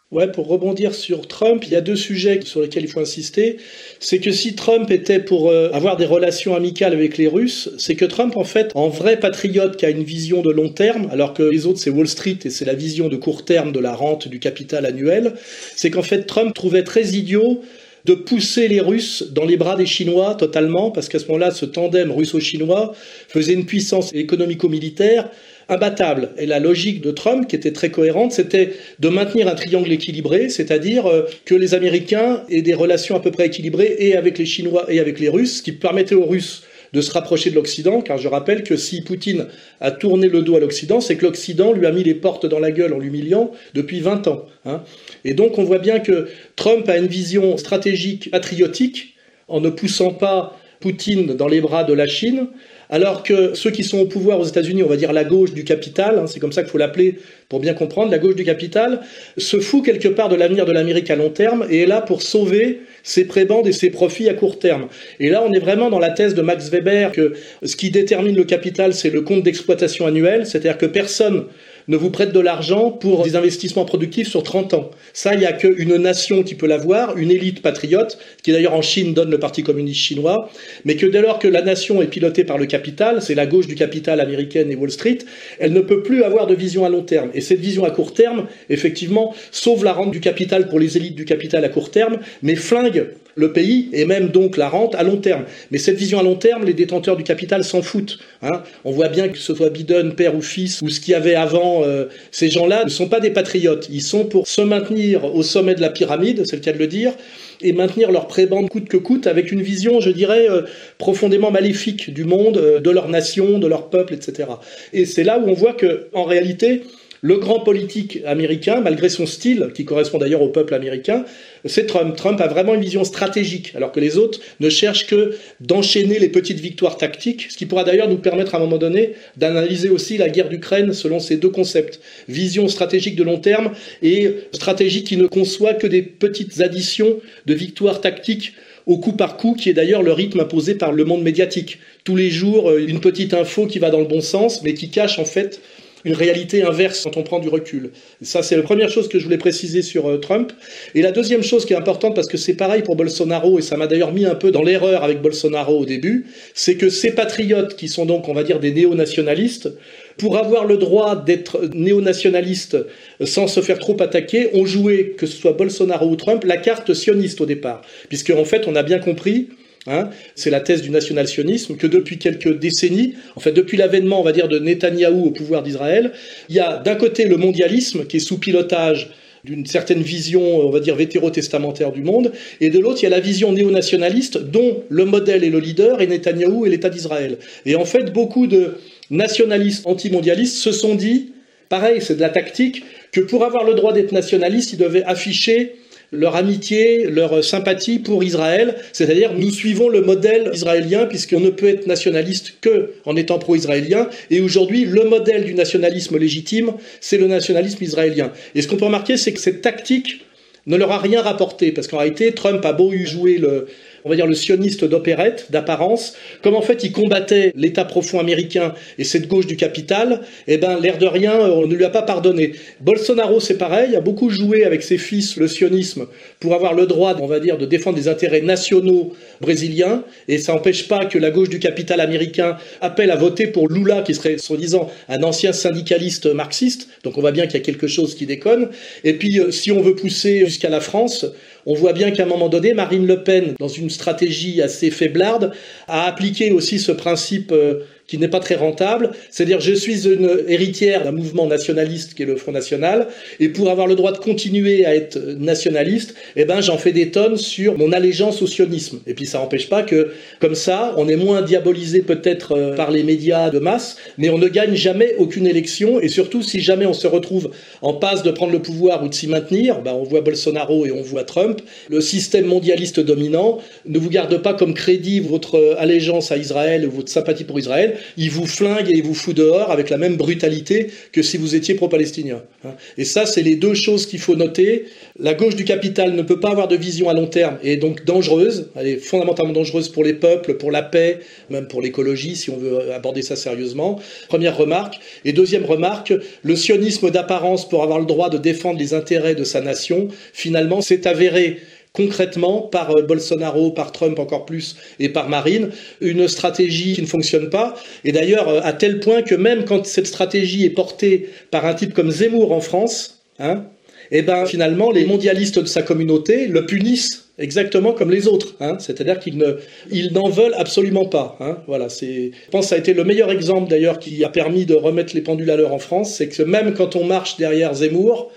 [0.09, 3.57] Ouais, pour rebondir sur Trump, il y a deux sujets sur lesquels il faut insister.
[4.01, 7.95] C'est que si Trump était pour euh, avoir des relations amicales avec les Russes, c'est
[7.95, 11.33] que Trump, en fait, en vrai patriote qui a une vision de long terme, alors
[11.33, 13.93] que les autres c'est Wall Street et c'est la vision de court terme de la
[13.93, 15.35] rente du capital annuel,
[15.77, 17.61] c'est qu'en fait Trump trouvait très idiot
[18.05, 21.65] de pousser les Russes dans les bras des Chinois totalement, parce qu'à ce moment-là, ce
[21.65, 22.93] tandem russo-chinois
[23.27, 25.29] faisait une puissance économico-militaire
[25.69, 26.31] imbattable.
[26.37, 30.49] Et la logique de Trump, qui était très cohérente, c'était de maintenir un triangle équilibré,
[30.49, 34.45] c'est-à-dire euh, que les Américains aient des relations à peu près équilibrées et avec les
[34.45, 38.01] Chinois et avec les Russes, ce qui permettait aux Russes de se rapprocher de l'Occident,
[38.01, 39.47] car je rappelle que si Poutine
[39.79, 42.59] a tourné le dos à l'Occident, c'est que l'Occident lui a mis les portes dans
[42.59, 44.45] la gueule en l'humiliant depuis 20 ans.
[44.65, 44.83] Hein.
[45.25, 49.15] Et donc on voit bien que Trump a une vision stratégique patriotique
[49.47, 52.47] en ne poussant pas Poutine dans les bras de la Chine,
[52.89, 55.63] alors que ceux qui sont au pouvoir aux États-Unis, on va dire la gauche du
[55.63, 59.01] capital, hein, c'est comme ça qu'il faut l'appeler pour bien comprendre, la gauche du capital,
[59.37, 62.21] se fout quelque part de l'avenir de l'Amérique à long terme et est là pour
[62.23, 64.87] sauver ses prébendes et ses profits à court terme.
[65.19, 68.35] Et là, on est vraiment dans la thèse de Max Weber que ce qui détermine
[68.35, 71.45] le capital, c'est le compte d'exploitation annuel, c'est-à-dire que personne
[71.87, 74.91] ne vous prête de l'argent pour des investissements productifs sur 30 ans.
[75.13, 78.81] Ça, il n'y a qu'une nation qui peut l'avoir, une élite patriote, qui d'ailleurs en
[78.81, 80.49] Chine donne le Parti communiste chinois,
[80.85, 83.67] mais que dès lors que la nation est pilotée par le capital, c'est la gauche
[83.67, 85.19] du capital américaine et Wall Street,
[85.59, 87.29] elle ne peut plus avoir de vision à long terme.
[87.33, 91.15] Et cette vision à court terme, effectivement, sauve la rente du capital pour les élites
[91.15, 95.03] du capital à court terme, mais flingue le pays et même donc la rente à
[95.03, 95.43] long terme.
[95.71, 98.19] Mais cette vision à long terme, les détenteurs du capital s'en foutent.
[98.41, 98.63] Hein.
[98.85, 101.35] On voit bien que ce soit Biden, père ou fils, ou ce qu'il y avait
[101.35, 103.87] avant, euh, ces gens-là ne sont pas des patriotes.
[103.91, 106.87] Ils sont pour se maintenir au sommet de la pyramide, c'est le cas de le
[106.87, 107.13] dire,
[107.61, 110.63] et maintenir leur prébande coûte que coûte avec une vision, je dirais, euh,
[110.97, 114.49] profondément maléfique du monde, euh, de leur nation, de leur peuple, etc.
[114.93, 116.83] Et c'est là où on voit que, en réalité,
[117.21, 121.23] le grand politique américain, malgré son style, qui correspond d'ailleurs au peuple américain,
[121.65, 122.15] c'est Trump.
[122.15, 126.29] Trump a vraiment une vision stratégique, alors que les autres ne cherchent que d'enchaîner les
[126.29, 130.17] petites victoires tactiques, ce qui pourra d'ailleurs nous permettre à un moment donné d'analyser aussi
[130.17, 131.99] la guerre d'Ukraine selon ces deux concepts.
[132.27, 137.53] Vision stratégique de long terme et stratégie qui ne conçoit que des petites additions de
[137.53, 138.53] victoires tactiques
[138.87, 141.77] au coup par coup, qui est d'ailleurs le rythme imposé par le monde médiatique.
[142.03, 144.89] Tous les jours, euh, une petite info qui va dans le bon sens, mais qui
[144.89, 145.61] cache en fait
[146.05, 147.91] une réalité inverse quand on prend du recul.
[148.21, 150.51] Ça, c'est la première chose que je voulais préciser sur euh, Trump.
[150.95, 153.77] Et la deuxième chose qui est importante, parce que c'est pareil pour Bolsonaro, et ça
[153.77, 157.75] m'a d'ailleurs mis un peu dans l'erreur avec Bolsonaro au début, c'est que ces patriotes,
[157.75, 159.69] qui sont donc, on va dire, des néo-nationalistes,
[160.17, 162.77] pour avoir le droit d'être néo-nationalistes
[163.23, 166.93] sans se faire trop attaquer, ont joué, que ce soit Bolsonaro ou Trump, la carte
[166.93, 167.81] sioniste au départ.
[168.09, 169.49] Puisque, en fait, on a bien compris
[169.87, 174.23] Hein, c'est la thèse du national-sionisme que depuis quelques décennies, en fait depuis l'avènement, on
[174.23, 176.11] va dire, de Netanyahou au pouvoir d'Israël,
[176.49, 179.09] il y a d'un côté le mondialisme qui est sous pilotage
[179.43, 183.09] d'une certaine vision, on va dire, vétérotestamentaire du monde, et de l'autre, il y a
[183.09, 187.39] la vision néo-nationaliste dont le modèle et le leader est Netanyahou et l'État d'Israël.
[187.65, 188.75] Et en fait, beaucoup de
[189.09, 191.31] nationalistes antimondialistes se sont dit,
[191.69, 195.73] pareil, c'est de la tactique, que pour avoir le droit d'être nationaliste, ils devaient afficher
[196.11, 201.69] leur amitié, leur sympathie pour Israël, c'est-à-dire nous suivons le modèle israélien puisqu'on ne peut
[201.69, 207.27] être nationaliste que en étant pro-israélien et aujourd'hui le modèle du nationalisme légitime, c'est le
[207.27, 208.31] nationalisme israélien.
[208.55, 210.25] Et ce qu'on peut remarquer c'est que cette tactique
[210.67, 213.67] ne leur a rien rapporté parce qu'en réalité Trump a beau jouer le
[214.05, 218.73] on va dire le sioniste d'opérette, d'apparence, comme en fait il combattait l'État profond américain
[218.97, 222.01] et cette gauche du capital, eh ben l'air de rien, on ne lui a pas
[222.01, 222.53] pardonné.
[222.79, 226.07] Bolsonaro c'est pareil, a beaucoup joué avec ses fils le sionisme
[226.39, 230.53] pour avoir le droit, on va dire, de défendre des intérêts nationaux brésiliens, et ça
[230.53, 234.37] n'empêche pas que la gauche du capital américain appelle à voter pour Lula, qui serait
[234.37, 238.25] soi-disant un ancien syndicaliste marxiste, donc on voit bien qu'il y a quelque chose qui
[238.25, 238.69] déconne.
[239.03, 241.25] Et puis euh, si on veut pousser jusqu'à la France,
[241.65, 245.51] on voit bien qu'à un moment donné, Marine Le Pen, dans une stratégie assez faiblarde,
[245.87, 249.11] a appliqué aussi ce principe euh, qui n'est pas très rentable.
[249.29, 253.07] C'est-à-dire, je suis une héritière d'un mouvement nationaliste qui est le Front National,
[253.39, 257.11] et pour avoir le droit de continuer à être nationaliste, eh ben, j'en fais des
[257.11, 258.99] tonnes sur mon allégeance au sionisme.
[259.07, 262.91] Et puis, ça n'empêche pas que, comme ça, on est moins diabolisé peut-être euh, par
[262.91, 266.85] les médias de masse, mais on ne gagne jamais aucune élection, et surtout, si jamais
[266.85, 270.03] on se retrouve en passe de prendre le pouvoir ou de s'y maintenir, ben, on
[270.03, 274.73] voit Bolsonaro et on voit Trump, le système mondialiste dominant ne vous garde pas comme
[274.73, 279.03] crédit votre allégeance à Israël ou votre sympathie pour Israël, il vous flingue et il
[279.03, 282.43] vous fout dehors avec la même brutalité que si vous étiez pro-palestinien.
[282.65, 282.75] Hein.
[282.97, 284.85] Et ça, c'est les deux choses qu'il faut noter.
[285.19, 287.77] La gauche du capital ne peut pas avoir de vision à long terme et est
[287.77, 288.69] donc dangereuse.
[288.75, 292.57] Elle est fondamentalement dangereuse pour les peuples, pour la paix, même pour l'écologie, si on
[292.57, 293.99] veut aborder ça sérieusement.
[294.27, 294.99] Première remarque.
[295.25, 299.43] Et deuxième remarque, le sionisme d'apparence pour avoir le droit de défendre les intérêts de
[299.43, 301.59] sa nation, finalement, s'est avéré
[301.93, 307.07] concrètement par euh, Bolsonaro, par Trump encore plus et par Marine, une stratégie qui ne
[307.07, 307.75] fonctionne pas.
[308.05, 311.73] Et d'ailleurs, euh, à tel point que même quand cette stratégie est portée par un
[311.73, 313.65] type comme Zemmour en France, hein,
[314.11, 318.55] eh ben finalement les mondialistes de sa communauté le punissent exactement comme les autres.
[318.59, 318.77] Hein.
[318.79, 319.57] C'est-à-dire qu'ils
[319.89, 321.37] ils n'en veulent absolument pas.
[321.39, 321.57] Hein.
[321.67, 324.75] Voilà, je pense que ça a été le meilleur exemple d'ailleurs qui a permis de
[324.75, 328.31] remettre les pendules à l'heure en France, c'est que même quand on marche derrière Zemmour,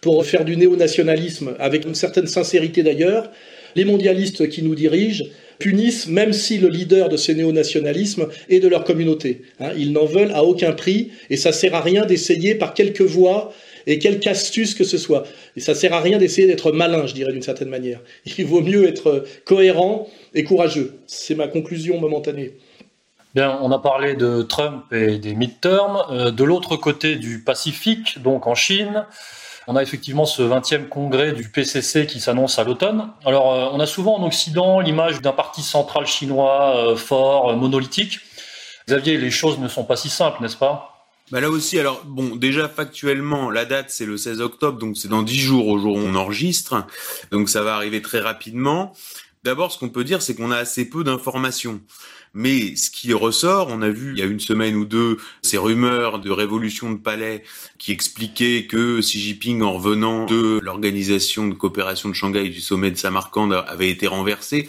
[0.00, 3.30] pour faire du néo-nationalisme, avec une certaine sincérité d'ailleurs,
[3.76, 5.24] les mondialistes qui nous dirigent
[5.58, 9.42] punissent même si le leader de ces néo-nationalismes est de leur communauté.
[9.60, 9.72] Hein.
[9.76, 13.52] ils n'en veulent à aucun prix et ça sert à rien d'essayer par quelque voie
[13.86, 15.24] et quelque astuce que ce soit.
[15.56, 18.00] Et ça sert à rien d'essayer d'être malin, je dirais d'une certaine manière.
[18.38, 20.94] Il vaut mieux être cohérent et courageux.
[21.06, 22.56] C'est ma conclusion momentanée.
[23.34, 26.02] Bien, on a parlé de Trump et des midterms.
[26.10, 29.06] Euh, de l'autre côté du Pacifique, donc en Chine,
[29.70, 33.10] on a effectivement ce 20e congrès du PCC qui s'annonce à l'automne.
[33.24, 37.54] Alors, euh, on a souvent en Occident l'image d'un parti central chinois euh, fort, euh,
[37.56, 38.18] monolithique.
[38.88, 41.06] Xavier, les choses ne sont pas si simples, n'est-ce pas?
[41.30, 45.06] Bah là aussi, alors bon, déjà factuellement, la date c'est le 16 octobre, donc c'est
[45.06, 46.84] dans 10 jours au jour où on enregistre,
[47.30, 48.92] donc ça va arriver très rapidement.
[49.44, 51.80] D'abord, ce qu'on peut dire, c'est qu'on a assez peu d'informations.
[52.32, 55.58] Mais ce qui ressort, on a vu il y a une semaine ou deux ces
[55.58, 57.42] rumeurs de révolution de palais
[57.78, 62.90] qui expliquaient que Xi Jinping, en revenant de l'organisation de coopération de Shanghai du sommet
[62.90, 64.68] de Samarcande, avait été renversé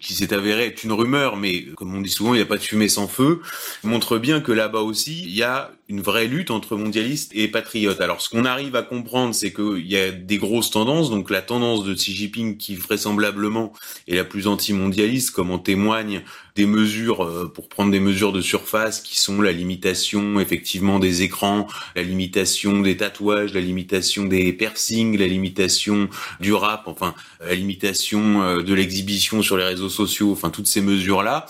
[0.00, 2.58] qui s'est avéré être une rumeur, mais comme on dit souvent, il n'y a pas
[2.58, 3.40] de fumée sans feu,
[3.84, 8.00] montre bien que là-bas aussi, il y a une vraie lutte entre mondialistes et patriotes.
[8.02, 11.40] Alors ce qu'on arrive à comprendre, c'est qu'il y a des grosses tendances, donc la
[11.40, 13.72] tendance de Xi Jinping qui vraisemblablement
[14.06, 16.22] est la plus anti-mondialiste, comme en témoignent
[16.56, 21.22] des mesures euh, pour prendre des mesures de surface qui sont la limitation effectivement des
[21.22, 26.08] écrans, la limitation des tatouages, la limitation des piercings, la limitation
[26.40, 30.80] du rap, enfin la limitation euh, de l'exhibition sur les réseaux sociaux, enfin toutes ces
[30.80, 31.46] mesures là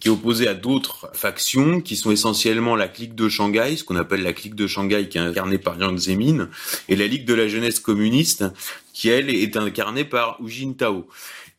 [0.00, 3.96] qui est opposée à d'autres factions qui sont essentiellement la clique de Shanghai, ce qu'on
[3.96, 6.48] appelle la clique de Shanghai qui est incarnée par Yang Zemin,
[6.88, 8.44] et la Ligue de la jeunesse communiste
[8.92, 11.06] qui elle est incarnée par Hu Jintao.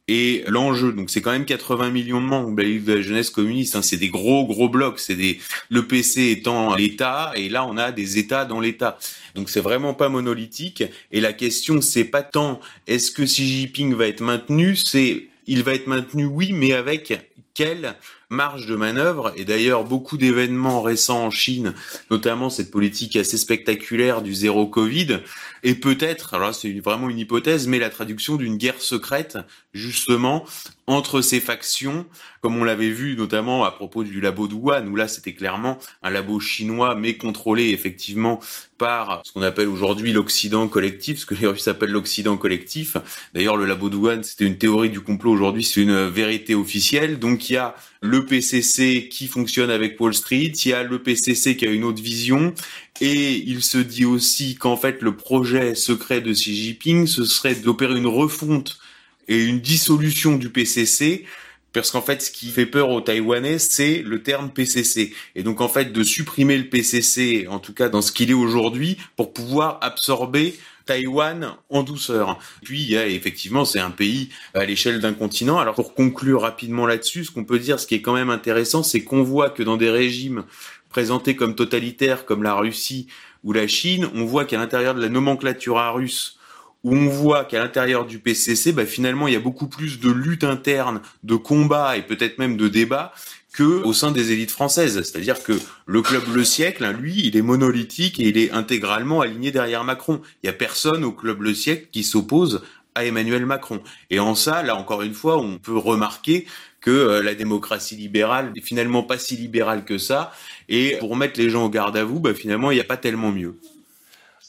[0.07, 3.01] Et l'enjeu, donc c'est quand même 80 millions de membres de la Ligue de la
[3.01, 3.75] jeunesse communiste.
[3.75, 4.99] Hein, c'est des gros gros blocs.
[4.99, 8.97] C'est des le PC étant l'État et là on a des États dans l'État.
[9.35, 10.83] Donc c'est vraiment pas monolithique.
[11.11, 15.63] Et la question c'est pas tant est-ce que Xi Jinping va être maintenu, c'est il
[15.63, 17.13] va être maintenu oui, mais avec
[17.53, 17.95] quelle
[18.31, 19.33] marge de manœuvre.
[19.35, 21.73] Et d'ailleurs, beaucoup d'événements récents en Chine,
[22.09, 25.19] notamment cette politique assez spectaculaire du zéro Covid,
[25.63, 29.37] et peut-être, alors c'est vraiment une hypothèse, mais la traduction d'une guerre secrète,
[29.73, 30.45] justement,
[30.87, 32.05] entre ces factions,
[32.41, 35.77] comme on l'avait vu notamment à propos du labo de Wuhan, où là c'était clairement
[36.01, 38.39] un labo chinois, mais contrôlé effectivement
[38.77, 42.97] par ce qu'on appelle aujourd'hui l'Occident collectif, ce que les Russes appellent l'Occident collectif.
[43.33, 47.19] D'ailleurs, le labo de Wuhan, c'était une théorie du complot, aujourd'hui c'est une vérité officielle.
[47.19, 51.01] Donc il y a le PCC qui fonctionne avec Wall Street, il y a le
[51.01, 52.53] PCC qui a une autre vision,
[52.99, 57.55] et il se dit aussi qu'en fait le projet secret de Xi Jinping, ce serait
[57.55, 58.79] d'opérer une refonte
[59.27, 61.25] et une dissolution du PCC,
[61.73, 65.13] parce qu'en fait, ce qui fait peur aux Taïwanais, c'est le terme PCC.
[65.35, 68.33] Et donc, en fait, de supprimer le PCC, en tout cas dans ce qu'il est
[68.33, 72.39] aujourd'hui, pour pouvoir absorber Taïwan en douceur.
[72.63, 75.59] Puis, effectivement, c'est un pays à l'échelle d'un continent.
[75.59, 78.83] Alors, pour conclure rapidement là-dessus, ce qu'on peut dire, ce qui est quand même intéressant,
[78.83, 80.43] c'est qu'on voit que dans des régimes
[80.89, 83.07] présentés comme totalitaires, comme la Russie
[83.43, 86.37] ou la Chine, on voit qu'à l'intérieur de la nomenclature russe,
[86.83, 90.11] où on voit qu'à l'intérieur du PCC, bah, finalement, il y a beaucoup plus de
[90.11, 93.13] lutte interne, de combat et peut-être même de débat
[93.53, 95.01] que au sein des élites françaises.
[95.01, 95.53] C'est-à-dire que
[95.85, 99.83] le club Le Siècle, hein, lui, il est monolithique et il est intégralement aligné derrière
[99.83, 100.21] Macron.
[100.43, 102.61] Il y a personne au club Le Siècle qui s'oppose
[102.95, 103.81] à Emmanuel Macron.
[104.09, 106.45] Et en ça, là encore une fois, on peut remarquer
[106.81, 110.33] que euh, la démocratie libérale n'est finalement pas si libérale que ça.
[110.67, 112.97] Et pour mettre les gens au garde à vous, bah, finalement, il n'y a pas
[112.97, 113.59] tellement mieux.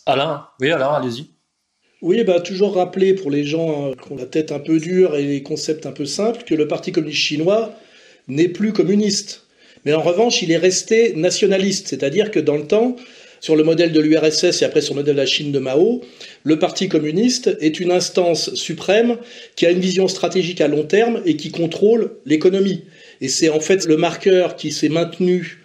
[0.07, 1.31] Alain, oui, Alain, allez-y.
[2.01, 5.15] Oui, bah, toujours rappeler pour les gens euh, qui ont la tête un peu dure
[5.15, 7.73] et les concepts un peu simples que le Parti communiste chinois
[8.28, 9.42] n'est plus communiste.
[9.85, 12.96] Mais en revanche, il est resté nationaliste, c'est-à-dire que dans le temps,
[13.40, 16.00] sur le modèle de l'URSS et après sur le modèle de la Chine de Mao,
[16.44, 19.18] le Parti communiste est une instance suprême
[19.56, 22.82] qui a une vision stratégique à long terme et qui contrôle l'économie.
[23.20, 25.58] Et c'est en fait le marqueur qui s'est maintenu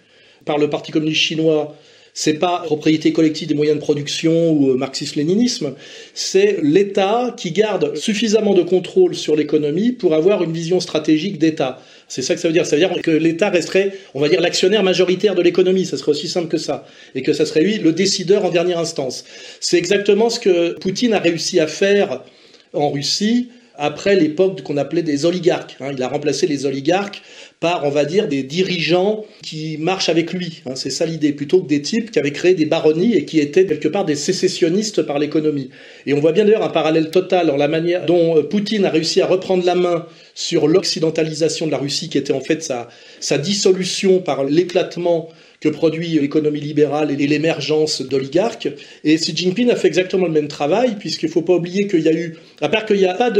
[0.44, 1.76] par le Parti communiste chinois
[2.18, 5.74] c'est pas propriété collective des moyens de production ou marxisme-léninisme,
[6.14, 11.80] c'est l'État qui garde suffisamment de contrôle sur l'économie pour avoir une vision stratégique d'État.
[12.08, 12.66] C'est ça que ça veut dire.
[12.66, 15.84] Ça veut dire que l'État resterait, on va dire, l'actionnaire majoritaire de l'économie.
[15.84, 16.86] Ça serait aussi simple que ça.
[17.14, 19.24] Et que ça serait lui le décideur en dernière instance.
[19.60, 22.24] C'est exactement ce que Poutine a réussi à faire
[22.72, 25.76] en Russie après l'époque qu'on appelait des oligarques.
[25.80, 25.92] Hein.
[25.92, 27.22] Il a remplacé les oligarques
[27.60, 30.62] par, on va dire, des dirigeants qui marchent avec lui.
[30.66, 33.40] Hein, c'est ça l'idée, plutôt que des types qui avaient créé des baronnies et qui
[33.40, 35.70] étaient quelque part des sécessionnistes par l'économie.
[36.06, 38.90] Et on voit bien d'ailleurs un parallèle total dans la manière dont euh, Poutine a
[38.90, 42.88] réussi à reprendre la main sur l'occidentalisation de la Russie, qui était en fait sa,
[43.18, 45.28] sa dissolution par l'éclatement
[45.60, 48.68] que produit l'économie libérale et l'émergence d'oligarques.
[49.02, 52.00] Et Xi Jinping a fait exactement le même travail, puisqu'il ne faut pas oublier qu'il
[52.00, 53.32] y a eu, à part qu'il n'y a pas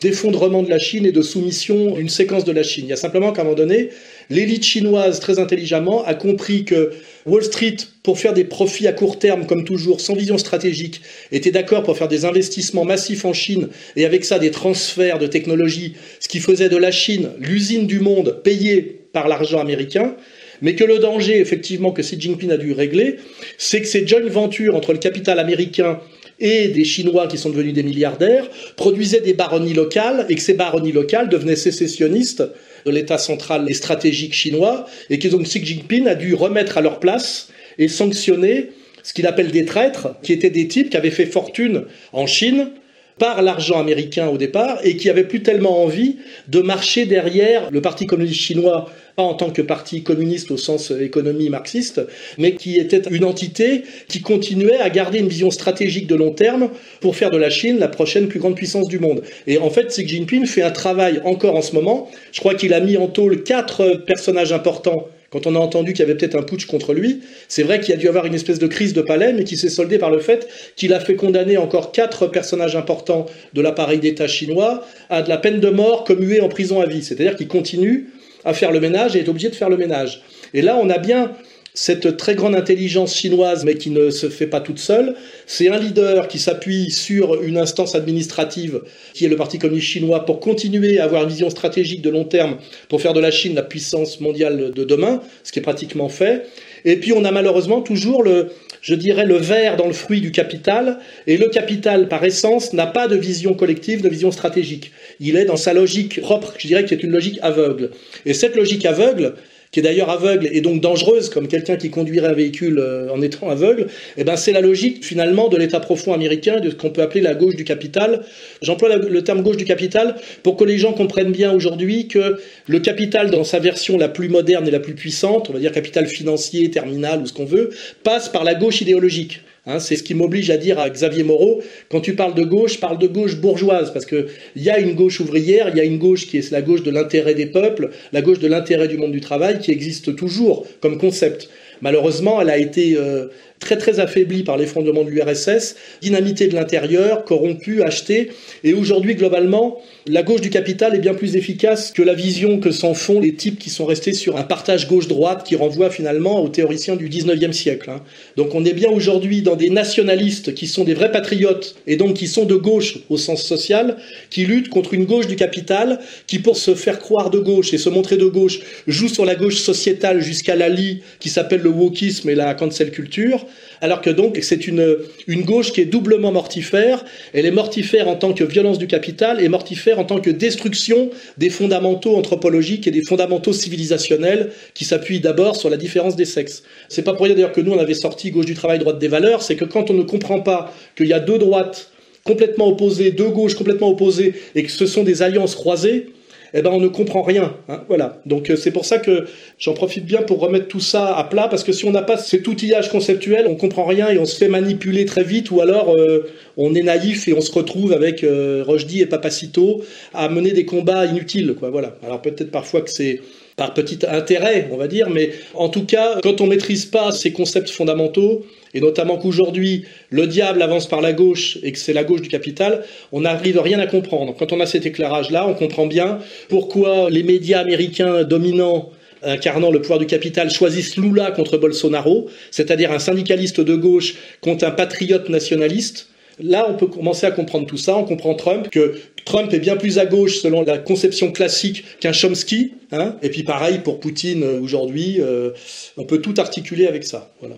[0.00, 2.96] d'effondrement de, la Chine et de soumission d'une séquence de la Chine, il y a
[2.96, 3.90] simplement qu'à un moment donné,
[4.30, 6.92] l'élite chinoise, très intelligemment, a compris que
[7.26, 11.00] Wall Street, pour faire des profits à court terme, comme toujours, sans vision stratégique,
[11.32, 15.26] était d'accord pour faire des investissements massifs en Chine et avec ça des transferts de
[15.26, 20.16] technologie, ce qui faisait de la Chine l'usine du monde payée par l'argent américain
[20.64, 23.16] mais que le danger, effectivement, que Xi Jinping a dû régler,
[23.58, 26.00] c'est que ces joint ventures entre le capital américain
[26.40, 30.54] et des Chinois qui sont devenus des milliardaires produisaient des baronnies locales et que ces
[30.54, 32.42] baronnies locales devenaient sécessionnistes
[32.86, 36.80] de l'État central et stratégique chinois et que donc Xi Jinping a dû remettre à
[36.80, 38.70] leur place et sanctionner
[39.02, 42.70] ce qu'il appelle des traîtres, qui étaient des types qui avaient fait fortune en Chine
[43.18, 46.16] par l'argent américain au départ et qui avaient plus tellement envie
[46.48, 50.90] de marcher derrière le Parti communiste chinois pas en tant que parti communiste au sens
[50.90, 52.00] économie marxiste,
[52.38, 56.70] mais qui était une entité qui continuait à garder une vision stratégique de long terme
[57.00, 59.22] pour faire de la Chine la prochaine plus grande puissance du monde.
[59.46, 62.10] Et en fait, Xi Jinping fait un travail encore en ce moment.
[62.32, 65.98] Je crois qu'il a mis en tôle quatre personnages importants quand on a entendu qu'il
[65.98, 68.36] y avait peut-être un putsch contre lui, c'est vrai qu'il y a dû avoir une
[68.36, 71.16] espèce de crise de palais, mais qui s'est soldée par le fait qu'il a fait
[71.16, 76.04] condamner encore quatre personnages importants de l'appareil d'État chinois à de la peine de mort
[76.04, 77.02] commuée en prison à vie.
[77.02, 78.10] C'est-à-dire qu'il continue
[78.44, 80.22] à faire le ménage et est obligé de faire le ménage.
[80.52, 81.32] Et là, on a bien
[81.76, 85.16] cette très grande intelligence chinoise, mais qui ne se fait pas toute seule.
[85.46, 88.82] C'est un leader qui s'appuie sur une instance administrative,
[89.12, 92.24] qui est le Parti communiste chinois, pour continuer à avoir une vision stratégique de long
[92.24, 92.58] terme,
[92.88, 96.46] pour faire de la Chine la puissance mondiale de demain, ce qui est pratiquement fait.
[96.84, 100.30] Et puis on a malheureusement toujours le, je dirais, le verre dans le fruit du
[100.30, 104.92] capital, et le capital, par essence, n'a pas de vision collective, de vision stratégique.
[105.18, 107.90] Il est dans sa logique propre, je dirais que c'est une logique aveugle.
[108.26, 109.34] Et cette logique aveugle,
[109.74, 113.20] qui est d'ailleurs aveugle et donc dangereuse comme quelqu'un qui conduirait un véhicule euh, en
[113.20, 116.90] étant aveugle, eh ben c'est la logique finalement de l'État profond américain, de ce qu'on
[116.90, 118.22] peut appeler la gauche du capital.
[118.62, 122.78] J'emploie le terme gauche du capital pour que les gens comprennent bien aujourd'hui que le
[122.78, 126.06] capital dans sa version la plus moderne et la plus puissante, on va dire capital
[126.06, 127.70] financier, terminal ou ce qu'on veut,
[128.04, 129.40] passe par la gauche idéologique.
[129.66, 132.80] Hein, c'est ce qui m'oblige à dire à Xavier Moreau, quand tu parles de gauche,
[132.80, 135.98] parle de gauche bourgeoise, parce qu'il y a une gauche ouvrière, il y a une
[135.98, 139.12] gauche qui est la gauche de l'intérêt des peuples, la gauche de l'intérêt du monde
[139.12, 141.48] du travail, qui existe toujours comme concept.
[141.80, 143.28] Malheureusement, elle a été euh,
[143.64, 148.30] très très affaiblie par l'effondrement de l'URSS, dynamité de l'intérieur, corrompue, achetée.
[148.62, 152.70] Et aujourd'hui, globalement, la gauche du capital est bien plus efficace que la vision que
[152.70, 156.50] s'en font les types qui sont restés sur un partage gauche-droite qui renvoie finalement aux
[156.50, 157.88] théoriciens du 19e siècle.
[157.88, 158.02] Hein.
[158.36, 162.14] Donc on est bien aujourd'hui dans des nationalistes qui sont des vrais patriotes et donc
[162.14, 163.96] qui sont de gauche au sens social,
[164.28, 167.78] qui luttent contre une gauche du capital qui, pour se faire croire de gauche et
[167.78, 171.70] se montrer de gauche, joue sur la gauche sociétale jusqu'à la lie qui s'appelle le
[171.70, 173.46] wokisme et la cancel culture
[173.80, 177.04] alors que donc c'est une, une gauche qui est doublement mortifère.
[177.32, 181.10] Elle est mortifère en tant que violence du capital et mortifère en tant que destruction
[181.38, 186.62] des fondamentaux anthropologiques et des fondamentaux civilisationnels qui s'appuient d'abord sur la différence des sexes.
[186.88, 189.08] C'est pas pour rien d'ailleurs que nous on avait sorti gauche du travail, droite des
[189.08, 191.90] valeurs, c'est que quand on ne comprend pas qu'il y a deux droites
[192.24, 196.06] complètement opposées, deux gauches complètement opposées et que ce sont des alliances croisées,
[196.54, 197.54] eh ben on ne comprend rien.
[197.68, 198.20] Hein, voilà.
[198.26, 199.26] Donc euh, c'est pour ça que
[199.58, 202.16] j'en profite bien pour remettre tout ça à plat, parce que si on n'a pas
[202.16, 205.94] cet outillage conceptuel, on comprend rien et on se fait manipuler très vite, ou alors
[205.94, 208.64] euh, on est naïf et on se retrouve avec euh,
[208.94, 211.54] et Papacito à mener des combats inutiles.
[211.58, 211.96] Quoi, voilà.
[212.04, 213.20] Alors peut-être parfois que c'est
[213.56, 217.32] par petit intérêt, on va dire, mais en tout cas, quand on maîtrise pas ces
[217.32, 222.02] concepts fondamentaux, et notamment qu'aujourd'hui le diable avance par la gauche et que c'est la
[222.02, 224.34] gauche du capital, on n'arrive rien à comprendre.
[224.36, 228.90] Quand on a cet éclairage-là, on comprend bien pourquoi les médias américains dominants
[229.22, 234.64] incarnant le pouvoir du capital choisissent Lula contre Bolsonaro, c'est-à-dire un syndicaliste de gauche contre
[234.64, 236.08] un patriote nationaliste.
[236.40, 237.96] Là, on peut commencer à comprendre tout ça.
[237.96, 242.12] On comprend Trump, que Trump est bien plus à gauche selon la conception classique qu'un
[242.12, 242.74] Chomsky.
[242.92, 245.20] Hein et puis pareil pour Poutine euh, aujourd'hui.
[245.20, 245.50] Euh,
[245.96, 247.32] on peut tout articuler avec ça.
[247.40, 247.56] Voilà.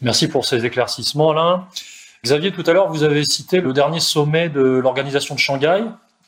[0.00, 1.66] Merci pour ces éclaircissements, Alain.
[2.24, 5.82] Xavier, tout à l'heure, vous avez cité le dernier sommet de l'organisation de Shanghai.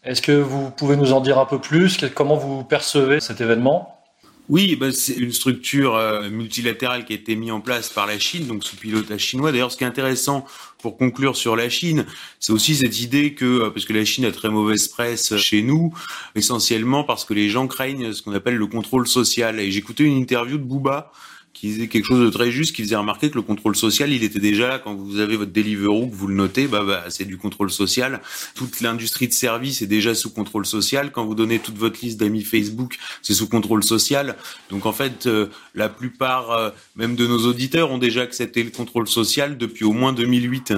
[0.04, 1.98] Est-ce que vous pouvez nous en dire un peu plus?
[2.14, 4.00] Comment vous percevez cet événement?
[4.48, 8.18] Oui, bah, c'est une structure euh, multilatérale qui a été mise en place par la
[8.18, 9.52] Chine, donc sous pilotage chinois.
[9.52, 10.44] D'ailleurs, ce qui est intéressant
[10.80, 12.06] pour conclure sur la Chine,
[12.38, 15.62] c'est aussi cette idée que, euh, parce que la Chine a très mauvaise presse chez
[15.62, 15.92] nous,
[16.34, 19.60] essentiellement parce que les gens craignent ce qu'on appelle le contrôle social.
[19.60, 21.12] Et j'écoutais une interview de Bouba,
[21.60, 24.24] qui disait quelque chose de très juste, qui faisait remarquer que le contrôle social, il
[24.24, 27.26] était déjà là quand vous avez votre Deliveroo, que vous le notez, bah, bah c'est
[27.26, 28.22] du contrôle social.
[28.54, 31.12] Toute l'industrie de service est déjà sous contrôle social.
[31.12, 34.36] Quand vous donnez toute votre liste d'amis Facebook, c'est sous contrôle social.
[34.70, 38.70] Donc en fait, euh, la plupart, euh, même de nos auditeurs, ont déjà accepté le
[38.70, 40.72] contrôle social depuis au moins 2008.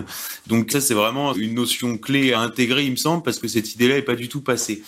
[0.48, 3.72] Donc ça, c'est vraiment une notion clé à intégrer, il me semble, parce que cette
[3.72, 4.82] idée-là est pas du tout passée.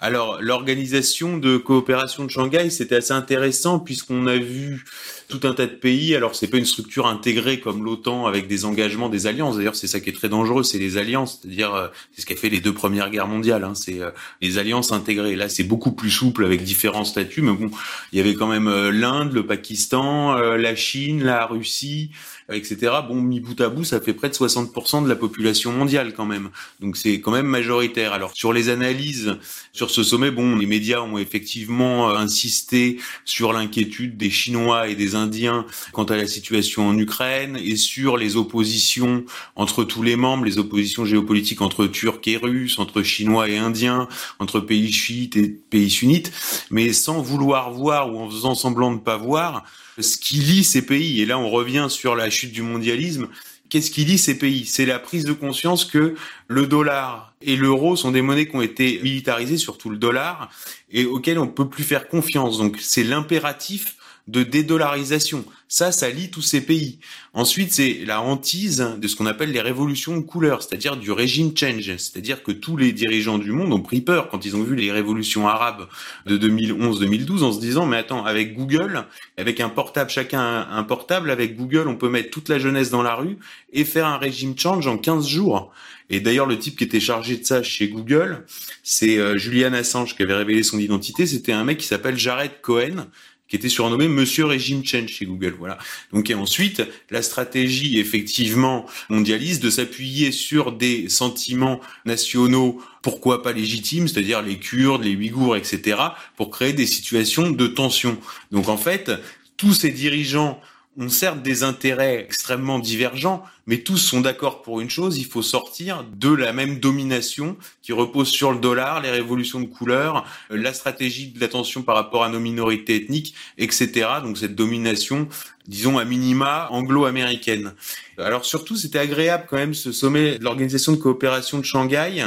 [0.00, 4.84] Alors, l'organisation de coopération de Shanghai, c'était assez intéressant puisqu'on a vu
[5.28, 6.14] tout un tas de pays.
[6.14, 9.58] Alors, c'est pas une structure intégrée comme l'OTAN avec des engagements, des alliances.
[9.58, 11.40] D'ailleurs, c'est ça qui est très dangereux, c'est les alliances.
[11.40, 13.62] C'est-à-dire, euh, c'est ce qui a fait les deux premières guerres mondiales.
[13.62, 14.10] Hein, c'est euh,
[14.40, 15.36] les alliances intégrées.
[15.36, 17.42] Là, c'est beaucoup plus souple avec différents statuts.
[17.42, 17.70] Mais bon,
[18.12, 22.10] il y avait quand même euh, l'Inde, le Pakistan, la Chine, la Russie,
[22.50, 22.92] etc.
[23.06, 26.24] Bon, mis bout à bout, ça fait près de 60% de la population mondiale quand
[26.24, 26.48] même.
[26.80, 28.12] Donc c'est quand même majoritaire.
[28.12, 29.36] Alors sur les analyses
[29.72, 35.14] sur ce sommet, bon, les médias ont effectivement insisté sur l'inquiétude des Chinois et des
[35.18, 39.24] Indiens quant à la situation en Ukraine et sur les oppositions
[39.56, 44.08] entre tous les membres, les oppositions géopolitiques entre Turcs et Russes, entre Chinois et Indiens,
[44.38, 46.32] entre pays chiites et pays sunnites,
[46.70, 49.64] mais sans vouloir voir ou en faisant semblant de pas voir
[49.98, 51.20] ce qui lie ces pays.
[51.20, 53.28] Et là, on revient sur la chute du mondialisme.
[53.68, 54.64] Qu'est-ce qui lie ces pays?
[54.64, 56.14] C'est la prise de conscience que
[56.46, 60.50] le dollar et l'euro sont des monnaies qui ont été militarisées, surtout le dollar,
[60.90, 62.56] et auxquelles on peut plus faire confiance.
[62.56, 63.96] Donc c'est l'impératif
[64.28, 65.44] de dédollarisation.
[65.70, 66.98] Ça, ça lie tous ces pays.
[67.34, 71.54] Ensuite, c'est la hantise de ce qu'on appelle les révolutions de couleur, c'est-à-dire du régime
[71.56, 71.96] change.
[71.96, 74.92] C'est-à-dire que tous les dirigeants du monde ont pris peur quand ils ont vu les
[74.92, 75.88] révolutions arabes
[76.26, 79.04] de 2011-2012 en se disant, mais attends, avec Google,
[79.36, 83.02] avec un portable, chacun un portable, avec Google, on peut mettre toute la jeunesse dans
[83.02, 83.38] la rue
[83.72, 85.72] et faire un régime change en 15 jours.
[86.10, 88.46] Et d'ailleurs, le type qui était chargé de ça chez Google,
[88.82, 91.26] c'est euh, Julian Assange qui avait révélé son identité.
[91.26, 93.06] C'était un mec qui s'appelle Jared Cohen,
[93.48, 95.54] qui était surnommé Monsieur Régime Change chez Google.
[95.58, 95.78] Voilà.
[96.12, 103.52] Donc et ensuite, la stratégie effectivement mondialiste de s'appuyer sur des sentiments nationaux, pourquoi pas
[103.52, 105.98] légitimes, c'est-à-dire les Kurdes, les Ouïghours, etc.,
[106.36, 108.18] pour créer des situations de tension.
[108.52, 109.10] Donc en fait,
[109.56, 110.60] tous ces dirigeants
[110.98, 115.42] ont certes des intérêts extrêmement divergents, mais tous sont d'accord pour une chose, il faut
[115.42, 120.56] sortir de la même domination qui repose sur le dollar, les révolutions de couleurs, euh,
[120.56, 124.08] la stratégie de l'attention par rapport à nos minorités ethniques, etc.
[124.22, 125.28] Donc cette domination,
[125.66, 127.74] disons à minima anglo-américaine.
[128.18, 132.24] Alors surtout, c'était agréable quand même ce sommet de l'Organisation de coopération de Shanghai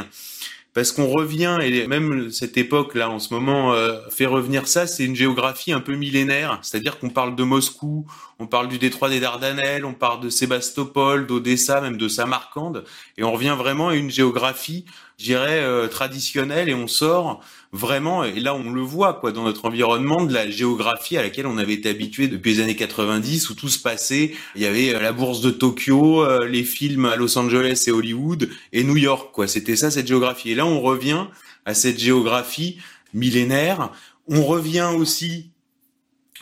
[0.74, 4.88] parce qu'on revient et même cette époque là en ce moment euh, fait revenir ça,
[4.88, 8.06] c'est une géographie un peu millénaire, c'est-à-dire qu'on parle de Moscou,
[8.40, 12.86] on parle du détroit des Dardanelles, on parle de Sébastopol, d'Odessa, même de Samarcande,
[13.18, 14.86] et on revient vraiment à une géographie,
[15.18, 17.42] je dirais, euh, traditionnelle, et on sort
[17.74, 21.48] vraiment, et là on le voit quoi dans notre environnement, de la géographie à laquelle
[21.48, 24.96] on avait été habitué depuis les années 90, où tout se passait, il y avait
[24.96, 29.32] euh, la bourse de Tokyo, les films à Los Angeles et Hollywood, et New York,
[29.34, 30.52] quoi, c'était ça cette géographie.
[30.52, 31.26] Et là on revient
[31.66, 32.78] à cette géographie
[33.14, 33.92] millénaire,
[34.28, 35.51] on revient aussi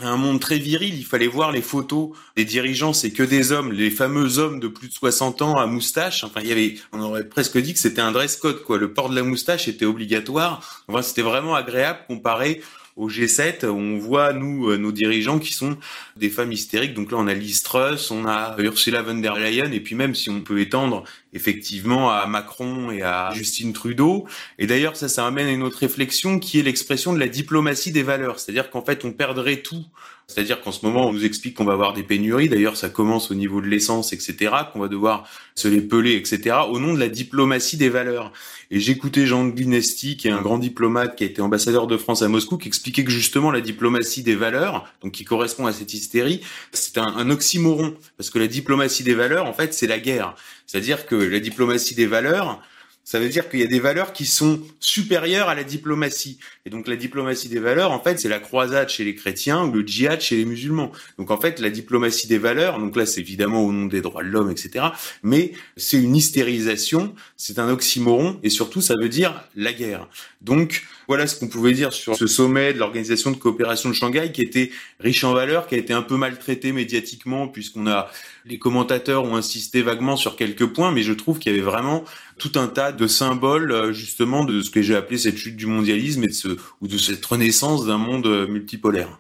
[0.02, 0.96] un monde très viril.
[0.98, 4.68] Il fallait voir les photos des dirigeants, c'est que des hommes, les fameux hommes de
[4.68, 6.24] plus de 60 ans à moustache.
[6.24, 8.78] Enfin, il y avait, on aurait presque dit que c'était un dress code, quoi.
[8.78, 10.84] Le port de la moustache était obligatoire.
[10.88, 12.62] Enfin, c'était vraiment agréable comparé
[13.00, 15.78] au G7, on voit, nous, euh, nos dirigeants qui sont
[16.18, 16.94] des femmes hystériques.
[16.94, 20.14] Donc là, on a Liz Truss, on a Ursula von der Leyen, et puis même
[20.14, 24.28] si on peut étendre effectivement à Macron et à Justine Trudeau.
[24.58, 27.94] Et d'ailleurs, ça, ça amène à une autre réflexion qui est l'expression de la diplomatie
[27.94, 28.38] des valeurs.
[28.38, 29.86] C'est-à-dire qu'en fait, on perdrait tout
[30.30, 32.50] c'est-à-dire qu'en ce moment, on nous explique qu'on va avoir des pénuries.
[32.50, 36.58] D'ailleurs, ça commence au niveau de l'essence, etc., qu'on va devoir se les peler, etc.,
[36.70, 38.32] au nom de la diplomatie des valeurs.
[38.70, 42.22] Et j'écoutais Jean Glinesti, qui est un grand diplomate, qui a été ambassadeur de France
[42.22, 45.96] à Moscou, qui expliquait que justement la diplomatie des valeurs, donc qui correspond à cette
[45.96, 46.42] hystérie,
[46.74, 47.96] c'est un, un oxymoron.
[48.16, 50.36] Parce que la diplomatie des valeurs, en fait, c'est la guerre.
[50.68, 52.62] C'est-à-dire que la diplomatie des valeurs,
[53.10, 56.38] ça veut dire qu'il y a des valeurs qui sont supérieures à la diplomatie.
[56.68, 59.72] Et donc la diplomatie des valeurs, en fait, c'est la croisade chez les chrétiens ou
[59.72, 60.92] le djihad chez les musulmans.
[61.18, 64.22] Donc en fait, la diplomatie des valeurs, donc là c'est évidemment au nom des droits
[64.22, 64.90] de l'homme, etc.
[65.24, 70.08] Mais c'est une hystérisation, c'est un oxymoron, et surtout ça veut dire la guerre.
[70.42, 74.32] Donc voilà ce qu'on pouvait dire sur ce sommet de l'Organisation de coopération de Shanghai
[74.32, 78.10] qui était riche en valeurs, qui a été un peu maltraité médiatiquement puisqu'on a
[78.46, 82.04] les commentateurs ont insisté vaguement sur quelques points, mais je trouve qu'il y avait vraiment
[82.38, 85.66] tout un tas de symboles euh, justement de ce que j'ai appelé cette chute du
[85.66, 89.20] mondialisme et de ou de cette renaissance d'un monde multipolaire.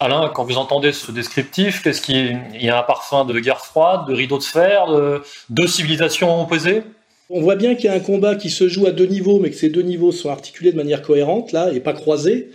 [0.00, 4.08] Alain, quand vous entendez ce descriptif, est-ce qu'il y a un parfum de guerre froide,
[4.08, 6.82] de rideau de fer, de deux civilisations opposées?
[7.30, 9.50] On voit bien qu'il y a un combat qui se joue à deux niveaux, mais
[9.50, 12.48] que ces deux niveaux sont articulés de manière cohérente, là, et pas croisés.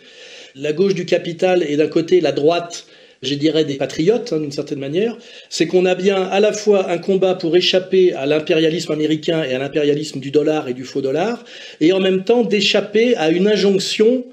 [0.55, 2.87] La gauche du capital et d'un côté la droite,
[3.21, 5.17] je dirais des patriotes, hein, d'une certaine manière.
[5.49, 9.53] C'est qu'on a bien à la fois un combat pour échapper à l'impérialisme américain et
[9.53, 11.43] à l'impérialisme du dollar et du faux dollar,
[11.79, 14.25] et en même temps d'échapper à une injonction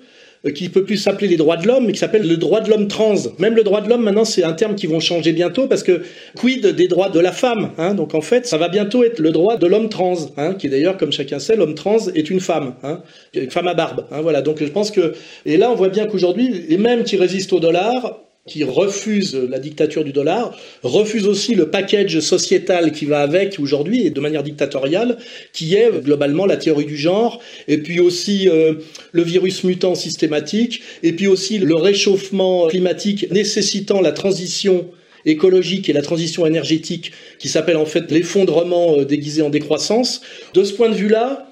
[0.54, 2.88] qui peut plus s'appeler les droits de l'homme, mais qui s'appelle le droit de l'homme
[2.88, 3.14] trans.
[3.38, 6.02] Même le droit de l'homme, maintenant, c'est un terme qui vont changer bientôt, parce que
[6.36, 7.94] quid des droits de la femme hein?
[7.94, 10.96] Donc en fait, ça va bientôt être le droit de l'homme trans, hein, qui d'ailleurs,
[10.96, 13.02] comme chacun sait, l'homme trans est une femme, hein,
[13.34, 14.06] une femme à barbe.
[14.10, 14.40] Hein, voilà.
[14.40, 15.14] Donc je pense que
[15.44, 18.18] et là, on voit bien qu'aujourd'hui, les mêmes qui résistent au dollar
[18.50, 24.06] qui refuse la dictature du dollar, refuse aussi le package sociétal qui va avec aujourd'hui
[24.06, 25.18] et de manière dictatoriale,
[25.52, 28.74] qui est globalement la théorie du genre, et puis aussi euh,
[29.12, 34.90] le virus mutant systématique, et puis aussi le réchauffement climatique nécessitant la transition
[35.26, 40.22] écologique et la transition énergétique qui s'appelle en fait l'effondrement euh, déguisé en décroissance.
[40.54, 41.49] De ce point de vue-là,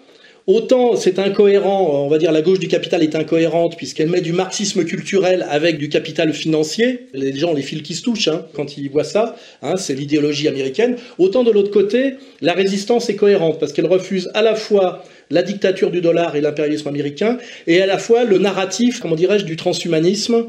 [0.48, 4.32] Autant c'est incohérent, on va dire la gauche du capital est incohérente puisqu'elle met du
[4.32, 7.08] marxisme culturel avec du capital financier.
[7.12, 10.48] Les gens les fils qui se touchent hein, quand ils voient ça, hein, c'est l'idéologie
[10.48, 10.96] américaine.
[11.18, 15.42] Autant de l'autre côté, la résistance est cohérente parce qu'elle refuse à la fois la
[15.42, 17.36] dictature du dollar et l'impérialisme américain
[17.66, 20.46] et à la fois le narratif, comment dirais-je, du transhumanisme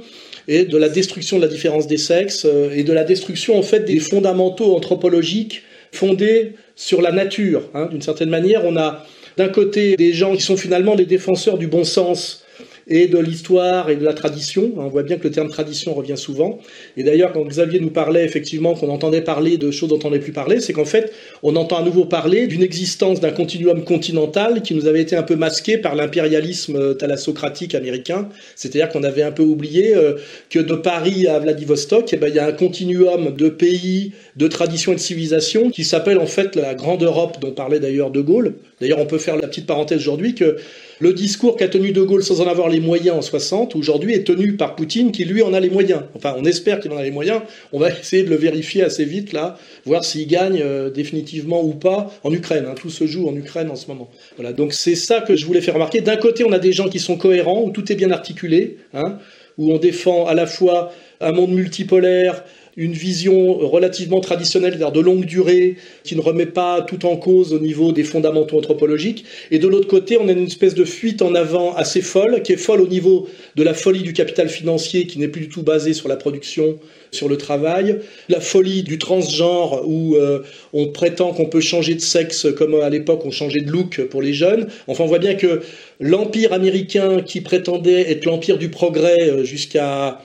[0.48, 3.64] et de la destruction de la différence des sexes euh, et de la destruction en
[3.64, 7.64] fait des fondamentaux anthropologiques fondés sur la nature.
[7.74, 7.88] Hein.
[7.88, 9.06] D'une certaine manière, on a
[9.40, 12.44] d'un côté des gens qui sont finalement des défenseurs du bon sens
[12.90, 14.72] et de l'histoire et de la tradition.
[14.78, 16.60] On voit bien que le terme tradition revient souvent.
[16.98, 20.20] Et d'ailleurs, quand Xavier nous parlait effectivement qu'on entendait parler de choses dont on n'est
[20.20, 21.14] plus parlé, c'est qu'en fait,
[21.44, 25.24] on entend à nouveau parler d'une existence d'un continuum continental qui nous avait été un
[25.24, 28.28] peu masqué par l'impérialisme euh, thalassocratique américain.
[28.56, 30.16] C'est-à-dire qu'on avait un peu oublié euh,
[30.50, 34.48] que de Paris à Vladivostok, eh ben, il y a un continuum de pays, de
[34.48, 38.22] traditions et de civilisations qui s'appelle en fait la Grande Europe dont parlait d'ailleurs De
[38.22, 38.56] Gaulle.
[38.82, 40.58] D'ailleurs, on peut faire la petite parenthèse aujourd'hui que
[41.00, 44.26] le discours qu'a tenu De Gaulle sans en avoir les moyens en 60, aujourd'hui est
[44.26, 46.02] tenu par Poutine qui lui en a les moyens.
[46.14, 47.42] Enfin, on espère qu'il en a les moyens.
[47.72, 51.74] On va essayer de le vérifier assez vite là, voir s'il gagne euh, définitivement ou
[51.74, 52.66] pas en Ukraine.
[52.70, 52.76] Hein.
[52.76, 54.10] Tout se joue en Ukraine en ce moment.
[54.36, 54.52] Voilà.
[54.52, 56.02] Donc c'est ça que je voulais faire remarquer.
[56.02, 59.20] D'un côté, on a des gens qui sont cohérents, où tout est bien articulé, hein,
[59.58, 60.92] où on défend à la fois
[61.22, 62.44] un monde multipolaire,
[62.80, 65.76] une vision relativement traditionnelle, c'est-à-dire de longue durée,
[66.06, 69.26] qui ne remet pas tout en cause au niveau des fondamentaux anthropologiques.
[69.52, 72.54] Et de l'autre côté, on a une espèce de fuite en avant assez folle, qui
[72.54, 73.28] est folle au niveau
[73.58, 76.80] de la folie du capital financier, qui n'est plus du tout basée sur la production,
[77.12, 78.00] sur le travail,
[78.30, 80.40] la folie du transgenre, où euh,
[80.72, 84.22] on prétend qu'on peut changer de sexe comme à l'époque on changeait de look pour
[84.22, 84.68] les jeunes.
[84.88, 85.64] Enfin, on voit bien que
[86.00, 90.22] l'empire américain qui prétendait être l'empire du progrès euh, jusqu'à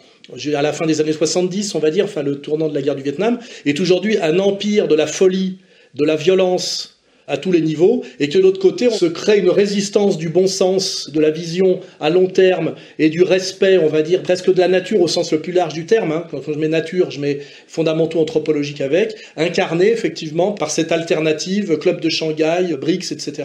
[0.54, 2.96] à la fin des années 70, on va dire, enfin le tournant de la guerre
[2.96, 5.58] du Vietnam, est aujourd'hui un empire de la folie,
[5.94, 6.90] de la violence
[7.26, 10.28] à tous les niveaux, et que de l'autre côté, on se crée une résistance du
[10.28, 14.52] bon sens, de la vision à long terme et du respect, on va dire, presque
[14.52, 16.12] de la nature au sens le plus large du terme.
[16.12, 16.26] Hein.
[16.30, 22.00] Quand je mets nature, je mets fondamentaux anthropologiques avec, incarné effectivement par cette alternative, club
[22.00, 23.44] de Shanghai, BRICS, etc.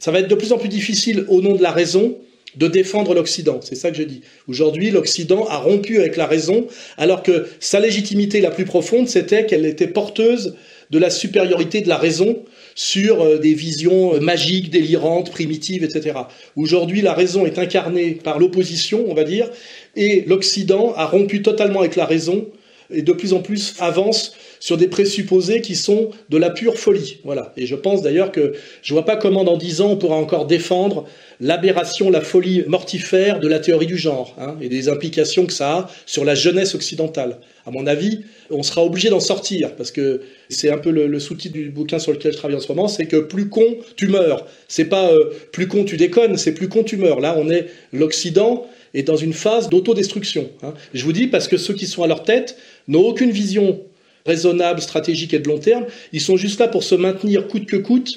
[0.00, 2.16] Ça va être de plus en plus difficile au nom de la raison
[2.56, 3.60] de défendre l'Occident.
[3.62, 4.20] C'est ça que je dis.
[4.48, 6.66] Aujourd'hui, l'Occident a rompu avec la raison,
[6.98, 10.54] alors que sa légitimité la plus profonde, c'était qu'elle était porteuse
[10.90, 12.42] de la supériorité de la raison
[12.74, 16.20] sur euh, des visions euh, magiques, délirantes, primitives, etc.
[16.56, 19.50] Aujourd'hui, la raison est incarnée par l'opposition, on va dire,
[19.96, 22.46] et l'Occident a rompu totalement avec la raison
[22.92, 27.18] et de plus en plus avance sur des présupposés qui sont de la pure folie.
[27.24, 27.52] Voilà.
[27.56, 30.46] Et je pense d'ailleurs que je vois pas comment dans dix ans on pourra encore
[30.46, 31.04] défendre
[31.40, 35.72] l'aberration, la folie mortifère de la théorie du genre hein, et des implications que ça
[35.72, 37.38] a sur la jeunesse occidentale.
[37.66, 38.20] À mon avis,
[38.50, 42.12] on sera obligé d'en sortir parce que c'est un peu le, sous-titre du bouquin sur
[42.12, 44.46] lequel je travaille en ce moment, c'est que plus con tu meurs.
[44.68, 47.20] C'est pas euh, plus con tu déconnes, c'est plus con tu meurs.
[47.20, 50.50] Là, on est l'Occident est dans une phase d'autodestruction.
[50.62, 50.74] Hein.
[50.92, 52.56] Je vous dis parce que ceux qui sont à leur tête
[52.88, 53.80] n'ont aucune vision
[54.26, 55.84] raisonnables, stratégiques et de long terme.
[56.12, 58.08] Ils sont juste là pour se maintenir coûte que coûte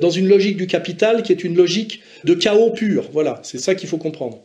[0.00, 3.04] dans une logique du capital qui est une logique de chaos pur.
[3.12, 4.38] Voilà, c'est ça qu'il faut comprendre.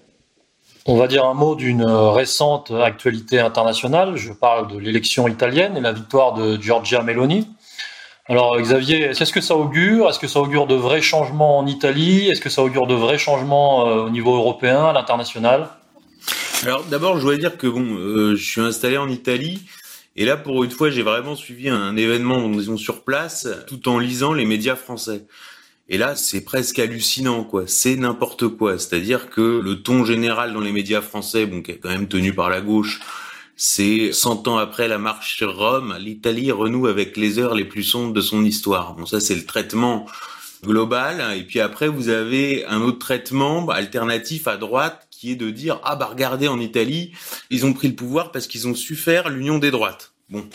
[0.85, 4.17] On va dire un mot d'une récente actualité internationale.
[4.17, 7.47] Je parle de l'élection italienne et la victoire de Giorgia Meloni.
[8.27, 10.09] Alors Xavier, est-ce que ça augure?
[10.09, 12.29] Est-ce que ça augure de vrais changements en Italie?
[12.29, 15.69] Est-ce que ça augure de vrais changements euh, au niveau européen, à l'international?
[16.63, 19.61] Alors d'abord, je voudrais dire que bon, euh, je suis installé en Italie
[20.15, 23.97] et là, pour une fois, j'ai vraiment suivi un événement, disons, sur place, tout en
[23.97, 25.25] lisant les médias français.
[25.89, 27.63] Et là, c'est presque hallucinant, quoi.
[27.65, 28.77] C'est n'importe quoi.
[28.77, 32.33] C'est-à-dire que le ton général dans les médias français, bon, qui est quand même tenu
[32.33, 32.99] par la gauche,
[33.55, 37.83] c'est 100 ans après la marche sur Rome, l'Italie renoue avec les heures les plus
[37.83, 38.93] sombres de son histoire.
[38.95, 40.05] Bon, ça, c'est le traitement
[40.63, 41.37] global.
[41.37, 45.79] Et puis après, vous avez un autre traitement alternatif à droite qui est de dire
[45.85, 47.13] ah bah regardez en Italie
[47.49, 50.11] ils ont pris le pouvoir parce qu'ils ont su faire l'union des droites.
[50.29, 50.45] Bon.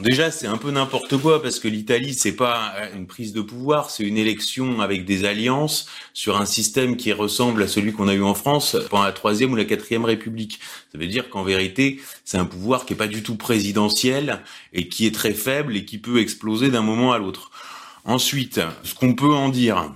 [0.00, 3.90] déjà c'est un peu n'importe quoi parce que l'Italie c'est pas une prise de pouvoir,
[3.90, 8.14] c'est une élection avec des alliances sur un système qui ressemble à celui qu'on a
[8.14, 10.58] eu en France pendant la troisième ou la quatrième République.
[10.90, 14.88] Ça veut dire qu'en vérité c'est un pouvoir qui est pas du tout présidentiel et
[14.88, 17.50] qui est très faible et qui peut exploser d'un moment à l'autre.
[18.06, 19.92] Ensuite, ce qu'on peut en dire,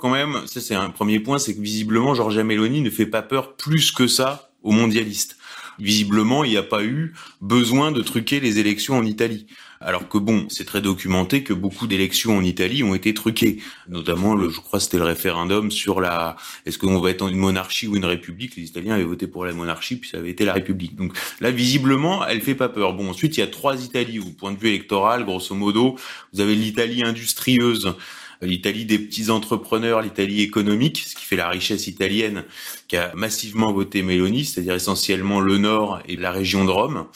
[0.00, 3.22] quand même, ça c'est un premier point, c'est que visiblement Georgia Meloni ne fait pas
[3.22, 5.36] peur plus que ça aux mondialistes.
[5.78, 9.46] Visiblement, il n'y a pas eu besoin de truquer les élections en Italie.
[9.80, 13.62] Alors que bon, c'est très documenté que beaucoup d'élections en Italie ont été truquées.
[13.88, 16.36] Notamment, le, je crois, c'était le référendum sur la,
[16.66, 18.56] est-ce qu'on va être une monarchie ou une république?
[18.56, 20.96] Les Italiens avaient voté pour la monarchie, puis ça avait été la république.
[20.96, 22.92] Donc là, visiblement, elle fait pas peur.
[22.92, 25.96] Bon, ensuite, il y a trois Italies au point de vue électoral, grosso modo.
[26.34, 27.94] Vous avez l'Italie industrieuse
[28.42, 32.44] l'Italie des petits entrepreneurs, l'Italie économique, ce qui fait la richesse italienne,
[32.88, 37.06] qui a massivement voté Meloni, c'est-à-dire essentiellement le Nord et la région de Rome,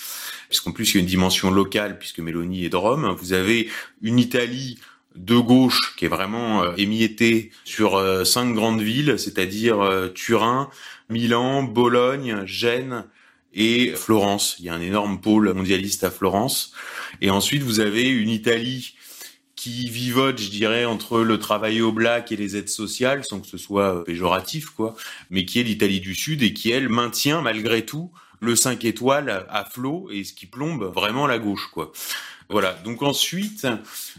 [0.48, 3.16] puisqu'en plus il y a une dimension locale, puisque Meloni est de Rome.
[3.18, 3.68] Vous avez
[4.02, 4.78] une Italie
[5.14, 10.70] de gauche qui est vraiment euh, émiettée sur euh, cinq grandes villes, c'est-à-dire euh, Turin,
[11.08, 13.04] Milan, Bologne, Gênes
[13.54, 14.56] et Florence.
[14.58, 16.72] Il y a un énorme pôle mondialiste à Florence.
[17.20, 18.96] Et ensuite, vous avez une Italie
[19.64, 23.46] qui vivote, je dirais, entre le travail au black et les aides sociales, sans que
[23.46, 24.94] ce soit euh, péjoratif, quoi,
[25.30, 28.10] mais qui est l'Italie du Sud et qui, elle, maintient malgré tout
[28.40, 31.92] le 5 étoiles à flot et ce qui plombe vraiment la gauche, quoi.
[32.50, 32.76] Voilà.
[32.84, 33.66] Donc ensuite,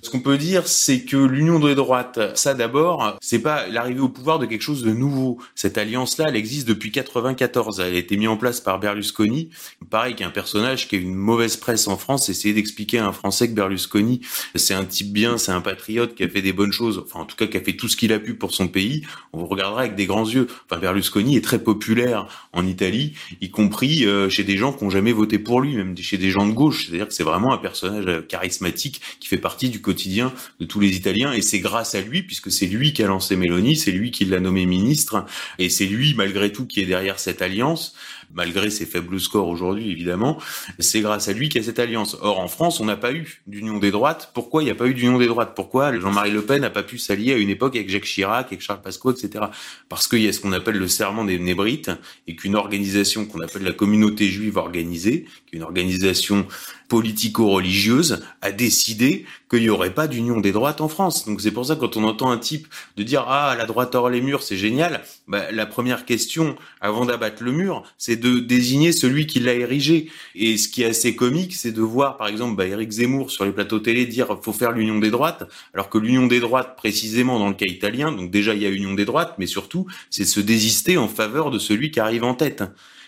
[0.02, 4.10] ce qu'on peut dire, c'est que l'union des droites, ça d'abord, c'est pas l'arrivée au
[4.10, 5.38] pouvoir de quelque chose de nouveau.
[5.54, 7.80] Cette alliance-là, elle existe depuis 94.
[7.80, 9.50] Elle a été mise en place par Berlusconi.
[9.90, 13.48] Pareil, qu'un personnage qui a une mauvaise presse en France, essayer d'expliquer à un Français
[13.48, 14.22] que Berlusconi,
[14.56, 17.26] c'est un type bien, c'est un patriote qui a fait des bonnes choses, enfin en
[17.26, 19.04] tout cas qui a fait tout ce qu'il a pu pour son pays.
[19.34, 20.48] On vous regardera avec des grands yeux.
[20.70, 24.90] Enfin, Berlusconi est très populaire en Italie, y compris euh, chez des gens qui n'ont
[24.90, 26.88] jamais voté pour lui, même chez des gens de gauche.
[26.88, 30.96] C'est-à-dire que c'est vraiment un personnage charismatique qui fait partie du quotidien de tous les
[30.96, 31.34] Italiens.
[31.34, 34.26] Et c'est grâce à lui puisque c'est lui qui a lancé Meloni, c'est lui qui
[34.26, 35.26] l'a nommé ministre
[35.60, 37.96] et c'est lui malgré tout qui est derrière cette alliance
[38.34, 40.38] malgré ses faibles scores aujourd'hui évidemment,
[40.80, 42.18] c'est grâce à lui qu'il y a cette alliance.
[42.22, 44.32] Or en France, on n'a pas eu d'union des droites.
[44.34, 45.54] Pourquoi il n'y a pas eu d'union des droites?
[45.56, 48.62] Pourquoi Jean-Marie Le Pen n'a pas pu s'allier à une époque avec Jacques Chirac, avec
[48.62, 49.46] Charles Pasqua, etc.
[49.90, 51.92] Parce qu'il y a ce qu'on appelle le serment des Nébrites
[52.28, 56.46] et qu'une organisation qu'on appelle la communauté juive organisée, qui est une organisation
[56.88, 61.26] politico-religieuse, a décidé qu'il n'y aurait pas d'union des droites en France.
[61.26, 62.68] Donc c'est pour ça que quand on entend un type
[62.98, 67.06] de dire ah la droite hors les murs c'est génial, bah, la première question avant
[67.06, 70.10] d'abattre le mur c'est de désigner celui qui l'a érigé.
[70.36, 73.46] Et ce qui est assez comique c'est de voir par exemple bah, Éric Zemmour sur
[73.46, 77.40] les plateaux télé dire faut faire l'union des droites, alors que l'union des droites précisément
[77.40, 80.26] dans le cas italien, donc déjà il y a union des droites, mais surtout c'est
[80.26, 82.64] se désister en faveur de celui qui arrive en tête.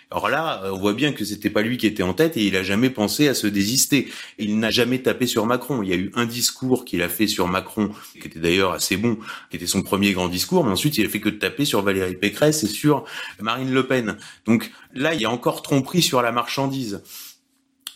[0.09, 2.45] Alors là, euh, on voit bien que c'était pas lui qui était en tête et
[2.45, 4.09] il a jamais pensé à se désister.
[4.37, 5.83] Il n'a jamais tapé sur Macron.
[5.83, 8.95] Il y a eu un discours qu'il a fait sur Macron, qui était d'ailleurs assez
[8.95, 9.17] bon,
[9.49, 11.81] qui était son premier grand discours, mais ensuite il a fait que de taper sur
[11.81, 13.03] Valérie Pécresse et sur
[13.41, 14.17] Marine Le Pen.
[14.45, 17.01] Donc là, il y a encore tromperie sur la marchandise.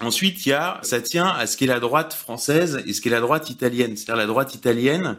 [0.01, 3.11] Ensuite, il y a, ça tient à ce qu'est la droite française et ce qu'est
[3.11, 3.95] la droite italienne.
[3.95, 5.17] C'est-à-dire la droite italienne.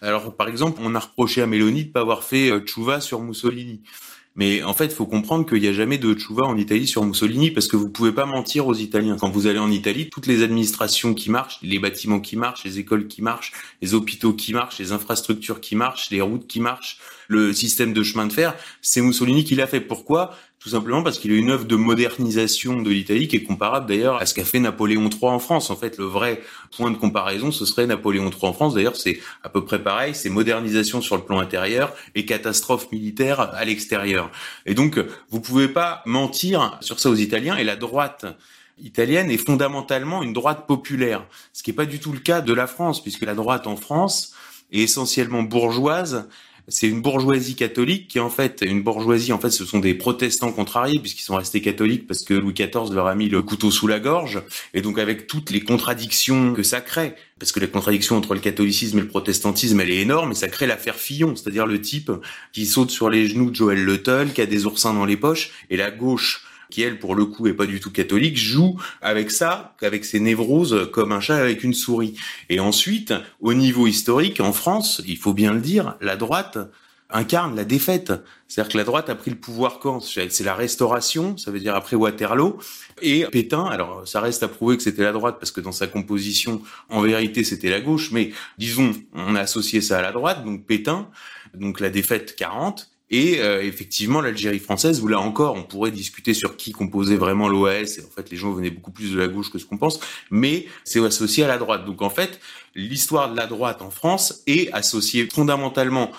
[0.00, 3.20] Alors, par exemple, on a reproché à Mélanie de pas avoir fait euh, Tchouva sur
[3.20, 3.82] Mussolini.
[4.36, 7.04] Mais en fait, il faut comprendre qu'il n'y a jamais de Tchouva en Italie sur
[7.04, 9.16] Mussolini parce que vous pouvez pas mentir aux Italiens.
[9.18, 12.78] Quand vous allez en Italie, toutes les administrations qui marchent, les bâtiments qui marchent, les
[12.78, 16.98] écoles qui marchent, les hôpitaux qui marchent, les infrastructures qui marchent, les routes qui marchent,
[17.28, 19.80] le système de chemin de fer, c'est Mussolini qui l'a fait.
[19.80, 20.36] Pourquoi?
[20.66, 24.20] Tout simplement parce qu'il a une œuvre de modernisation de l'Italie qui est comparable d'ailleurs
[24.20, 25.70] à ce qu'a fait Napoléon III en France.
[25.70, 26.42] En fait, le vrai
[26.76, 28.74] point de comparaison, ce serait Napoléon III en France.
[28.74, 33.38] D'ailleurs, c'est à peu près pareil, c'est modernisation sur le plan intérieur et catastrophe militaire
[33.38, 34.28] à l'extérieur.
[34.64, 34.98] Et donc,
[35.30, 38.26] vous pouvez pas mentir sur ça aux Italiens et la droite
[38.82, 42.52] italienne est fondamentalement une droite populaire, ce qui n'est pas du tout le cas de
[42.52, 44.34] la France, puisque la droite en France
[44.72, 46.26] est essentiellement bourgeoise
[46.68, 50.50] c'est une bourgeoisie catholique qui en fait une bourgeoisie en fait ce sont des protestants
[50.50, 53.86] contrariés puisqu'ils sont restés catholiques parce que Louis XIV leur a mis le couteau sous
[53.86, 54.42] la gorge.
[54.74, 58.40] Et donc avec toutes les contradictions que ça crée parce que la contradiction entre le
[58.40, 62.10] catholicisme et le protestantisme elle est énorme et ça crée l'affaire Fillon c'est-à-dire le type
[62.52, 63.96] qui saute sur les genoux de Joël Le
[64.32, 67.46] qui a des oursins dans les poches et la gauche qui elle pour le coup
[67.46, 71.64] est pas du tout catholique, joue avec ça, avec ses névroses comme un chat avec
[71.64, 72.16] une souris.
[72.48, 76.58] Et ensuite, au niveau historique, en France, il faut bien le dire, la droite
[77.08, 78.12] incarne la défaite.
[78.48, 80.00] C'est-à-dire que la droite a pris le pouvoir quand?
[80.00, 82.58] C'est la restauration, ça veut dire après Waterloo.
[83.00, 85.86] Et Pétain, alors ça reste à prouver que c'était la droite, parce que dans sa
[85.86, 90.44] composition, en vérité, c'était la gauche, mais disons, on a associé ça à la droite,
[90.44, 91.08] donc Pétain,
[91.54, 96.34] donc la défaite 40, et euh, effectivement, l'Algérie française, où là encore, on pourrait discuter
[96.34, 97.98] sur qui composait vraiment l'OAS.
[97.98, 100.00] Et en fait, les gens venaient beaucoup plus de la gauche que ce qu'on pense,
[100.30, 101.84] mais c'est associé à la droite.
[101.84, 102.40] Donc en fait,
[102.74, 106.10] l'histoire de la droite en France est associée fondamentalement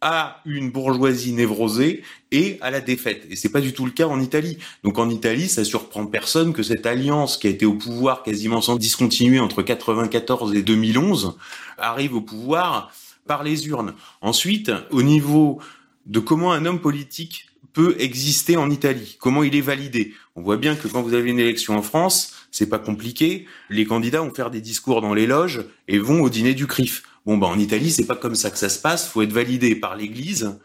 [0.00, 3.26] à une bourgeoisie névrosée et à la défaite.
[3.30, 4.58] Et c'est pas du tout le cas en Italie.
[4.82, 8.60] Donc en Italie, ça surprend personne que cette alliance qui a été au pouvoir quasiment
[8.60, 11.38] sans discontinuer entre 94 et 2011
[11.78, 12.92] arrive au pouvoir
[13.26, 13.94] par les urnes.
[14.20, 15.60] Ensuite, au niveau
[16.06, 20.14] de comment un homme politique peut exister en Italie, comment il est validé.
[20.36, 23.46] On voit bien que quand vous avez une élection en France, c'est pas compliqué.
[23.68, 27.02] Les candidats vont faire des discours dans les loges et vont au dîner du CRIF.
[27.26, 29.08] Bon, bah, en Italie, c'est pas comme ça que ça se passe.
[29.08, 30.56] Faut être validé par l'Église,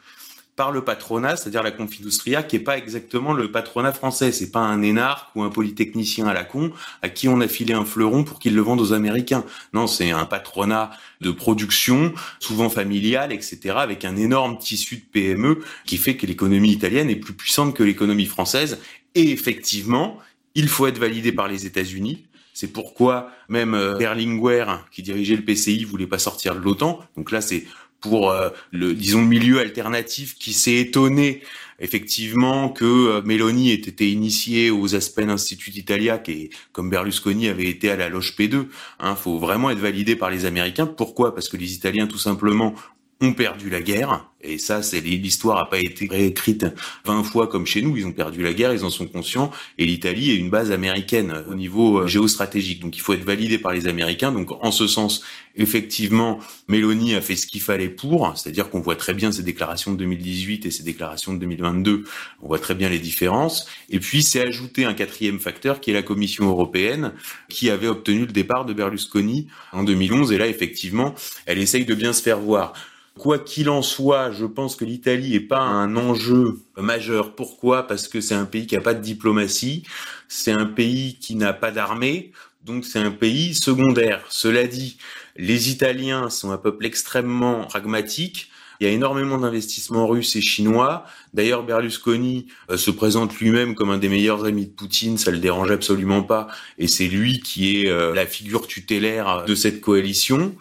[0.60, 4.34] par le patronat, c'est-à-dire la Confindustria, qui est pas exactement le patronat français.
[4.34, 7.74] C'est pas un énarque ou un polytechnicien à la con à qui on a filé
[7.74, 9.46] un fleuron pour qu'il le vende aux Américains.
[9.72, 10.92] Non, c'est un patronat
[11.22, 16.74] de production, souvent familial, etc., avec un énorme tissu de PME qui fait que l'économie
[16.74, 18.80] italienne est plus puissante que l'économie française.
[19.16, 20.18] Et effectivement,
[20.56, 25.44] il faut être validé par les États-Unis, c'est pourquoi même euh, Berlinguer, qui dirigeait le
[25.44, 27.00] PCI, voulait pas sortir de l'OTAN.
[27.16, 27.64] Donc là, c'est
[28.02, 31.42] pour euh, le disons milieu alternatif qui s'est étonné
[31.80, 37.90] effectivement que euh, ait été initiée aux Aspen Institute Italia qui comme Berlusconi avait été
[37.90, 38.68] à la loge P2
[39.00, 40.86] hein faut vraiment être validé par les américains.
[40.86, 41.34] Pourquoi?
[41.34, 42.76] Parce que les italiens tout simplement
[43.22, 44.26] ont perdu la guerre.
[44.42, 46.66] Et ça, c'est l'histoire n'a pas été réécrite
[47.04, 47.98] 20 fois comme chez nous.
[47.98, 49.52] Ils ont perdu la guerre, ils en sont conscients.
[49.78, 52.80] Et l'Italie est une base américaine au niveau euh, géostratégique.
[52.80, 54.32] Donc il faut être validé par les Américains.
[54.32, 55.24] Donc en ce sens,
[55.58, 56.40] effectivement,
[56.70, 58.32] Mélanie a fait ce qu'il fallait pour.
[58.38, 62.06] C'est-à-dire qu'on voit très bien ses déclarations de 2018 et ses déclarations de 2022.
[62.42, 63.68] On voit très bien les différences.
[63.90, 67.12] Et puis c'est ajouté un quatrième facteur qui est la Commission européenne
[67.50, 70.32] qui avait obtenu le départ de Berlusconi en 2011.
[70.32, 71.14] Et là, effectivement,
[71.46, 72.72] elle essaye de bien se faire voir.
[73.18, 77.36] Quoi qu'il en soit, je pense que l'Italie n'est pas un enjeu majeur.
[77.36, 77.86] Pourquoi?
[77.86, 79.84] Parce que c'est un pays qui n'a pas de diplomatie,
[80.28, 82.32] c'est un pays qui n'a pas d'armée,
[82.64, 84.24] donc c'est un pays secondaire.
[84.30, 84.98] Cela dit,
[85.36, 88.50] les Italiens sont un peuple extrêmement pragmatique.
[88.80, 91.04] Il y a énormément d'investissements russes et chinois.
[91.34, 95.40] D'ailleurs, Berlusconi euh, se présente lui-même comme un des meilleurs amis de Poutine, ça le
[95.40, 100.56] dérange absolument pas, et c'est lui qui est euh, la figure tutélaire de cette coalition.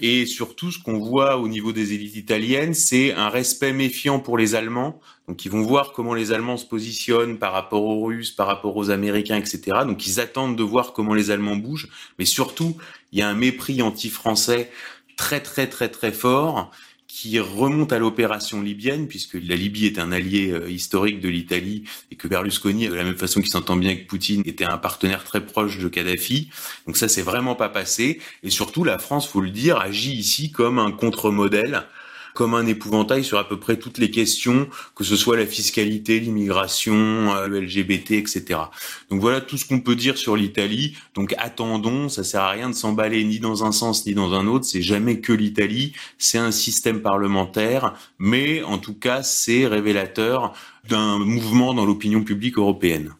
[0.00, 4.38] Et surtout, ce qu'on voit au niveau des élites italiennes, c'est un respect méfiant pour
[4.38, 5.00] les Allemands.
[5.26, 8.76] Donc, ils vont voir comment les Allemands se positionnent par rapport aux Russes, par rapport
[8.76, 9.78] aux Américains, etc.
[9.84, 11.88] Donc, ils attendent de voir comment les Allemands bougent.
[12.20, 12.76] Mais surtout,
[13.10, 14.70] il y a un mépris anti-français
[15.16, 16.70] très, très, très, très fort
[17.24, 21.84] qui remonte à l'opération libyenne, puisque la Libye est un allié euh, historique de l'Italie
[22.10, 25.24] et que Berlusconi, de la même façon qu'il s'entend bien avec Poutine, était un partenaire
[25.24, 26.50] très proche de Kadhafi.
[26.86, 28.20] Donc ça, c'est vraiment pas passé.
[28.42, 31.84] Et surtout, la France, faut le dire, agit ici comme un contre-modèle
[32.34, 36.20] comme un épouvantail sur à peu près toutes les questions, que ce soit la fiscalité,
[36.20, 38.60] l'immigration, euh, le LGBT, etc.
[39.08, 40.96] Donc voilà tout ce qu'on peut dire sur l'Italie.
[41.14, 44.46] Donc attendons, ça sert à rien de s'emballer ni dans un sens ni dans un
[44.48, 44.64] autre.
[44.64, 50.52] C'est jamais que l'Italie, c'est un système parlementaire, mais en tout cas c'est révélateur
[50.88, 53.14] d'un mouvement dans l'opinion publique européenne.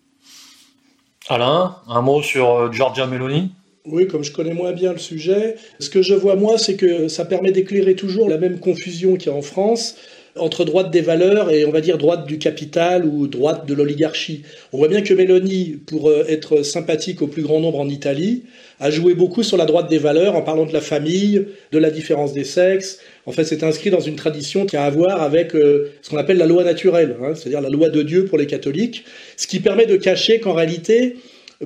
[1.29, 3.53] Alain, un mot sur euh, Giorgia Meloni?
[3.87, 7.09] Oui, comme je connais moins bien le sujet, ce que je vois moi, c'est que
[7.09, 9.97] ça permet d'éclairer toujours la même confusion qu'il y a en France
[10.37, 14.43] entre droite des valeurs et on va dire droite du capital ou droite de l'oligarchie.
[14.73, 18.43] On voit bien que Mélanie, pour euh, être sympathique au plus grand nombre en Italie,
[18.81, 21.91] a joué beaucoup sur la droite des valeurs en parlant de la famille, de la
[21.91, 22.99] différence des sexes.
[23.27, 26.17] En fait, c'est inscrit dans une tradition qui a à voir avec euh, ce qu'on
[26.17, 29.05] appelle la loi naturelle, hein, c'est-à-dire la loi de Dieu pour les catholiques,
[29.37, 31.17] ce qui permet de cacher qu'en réalité,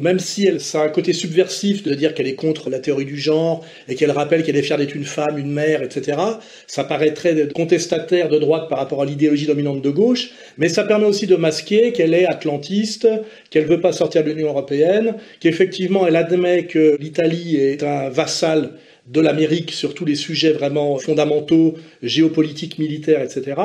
[0.01, 3.05] même si elle, ça a un côté subversif de dire qu'elle est contre la théorie
[3.05, 6.19] du genre et qu'elle rappelle qu'elle est fière d'être une femme, une mère, etc.,
[6.67, 11.07] ça paraîtrait contestataire de droite par rapport à l'idéologie dominante de gauche, mais ça permet
[11.07, 13.09] aussi de masquer qu'elle est atlantiste,
[13.51, 18.73] qu'elle veut pas sortir de l'Union européenne, qu'effectivement elle admet que l'Italie est un vassal
[19.07, 23.57] de l'Amérique sur tous les sujets vraiment fondamentaux, géopolitiques, militaires, etc.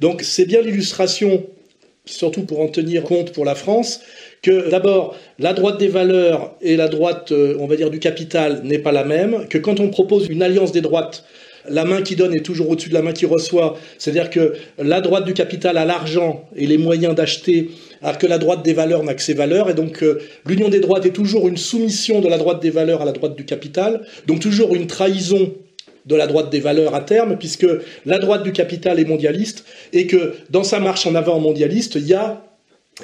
[0.00, 1.44] Donc c'est bien l'illustration,
[2.04, 4.00] surtout pour en tenir compte pour la France,
[4.42, 8.62] que d'abord la droite des valeurs et la droite, euh, on va dire, du capital
[8.64, 11.24] n'est pas la même, que quand on propose une alliance des droites,
[11.68, 15.00] la main qui donne est toujours au-dessus de la main qui reçoit, c'est-à-dire que la
[15.00, 17.70] droite du capital a l'argent et les moyens d'acheter,
[18.02, 20.80] alors que la droite des valeurs n'a que ses valeurs, et donc euh, l'union des
[20.80, 24.04] droites est toujours une soumission de la droite des valeurs à la droite du capital,
[24.26, 25.54] donc toujours une trahison
[26.04, 27.66] de la droite des valeurs à terme, puisque
[28.06, 32.08] la droite du capital est mondialiste, et que dans sa marche en avant mondialiste, il
[32.08, 32.42] y a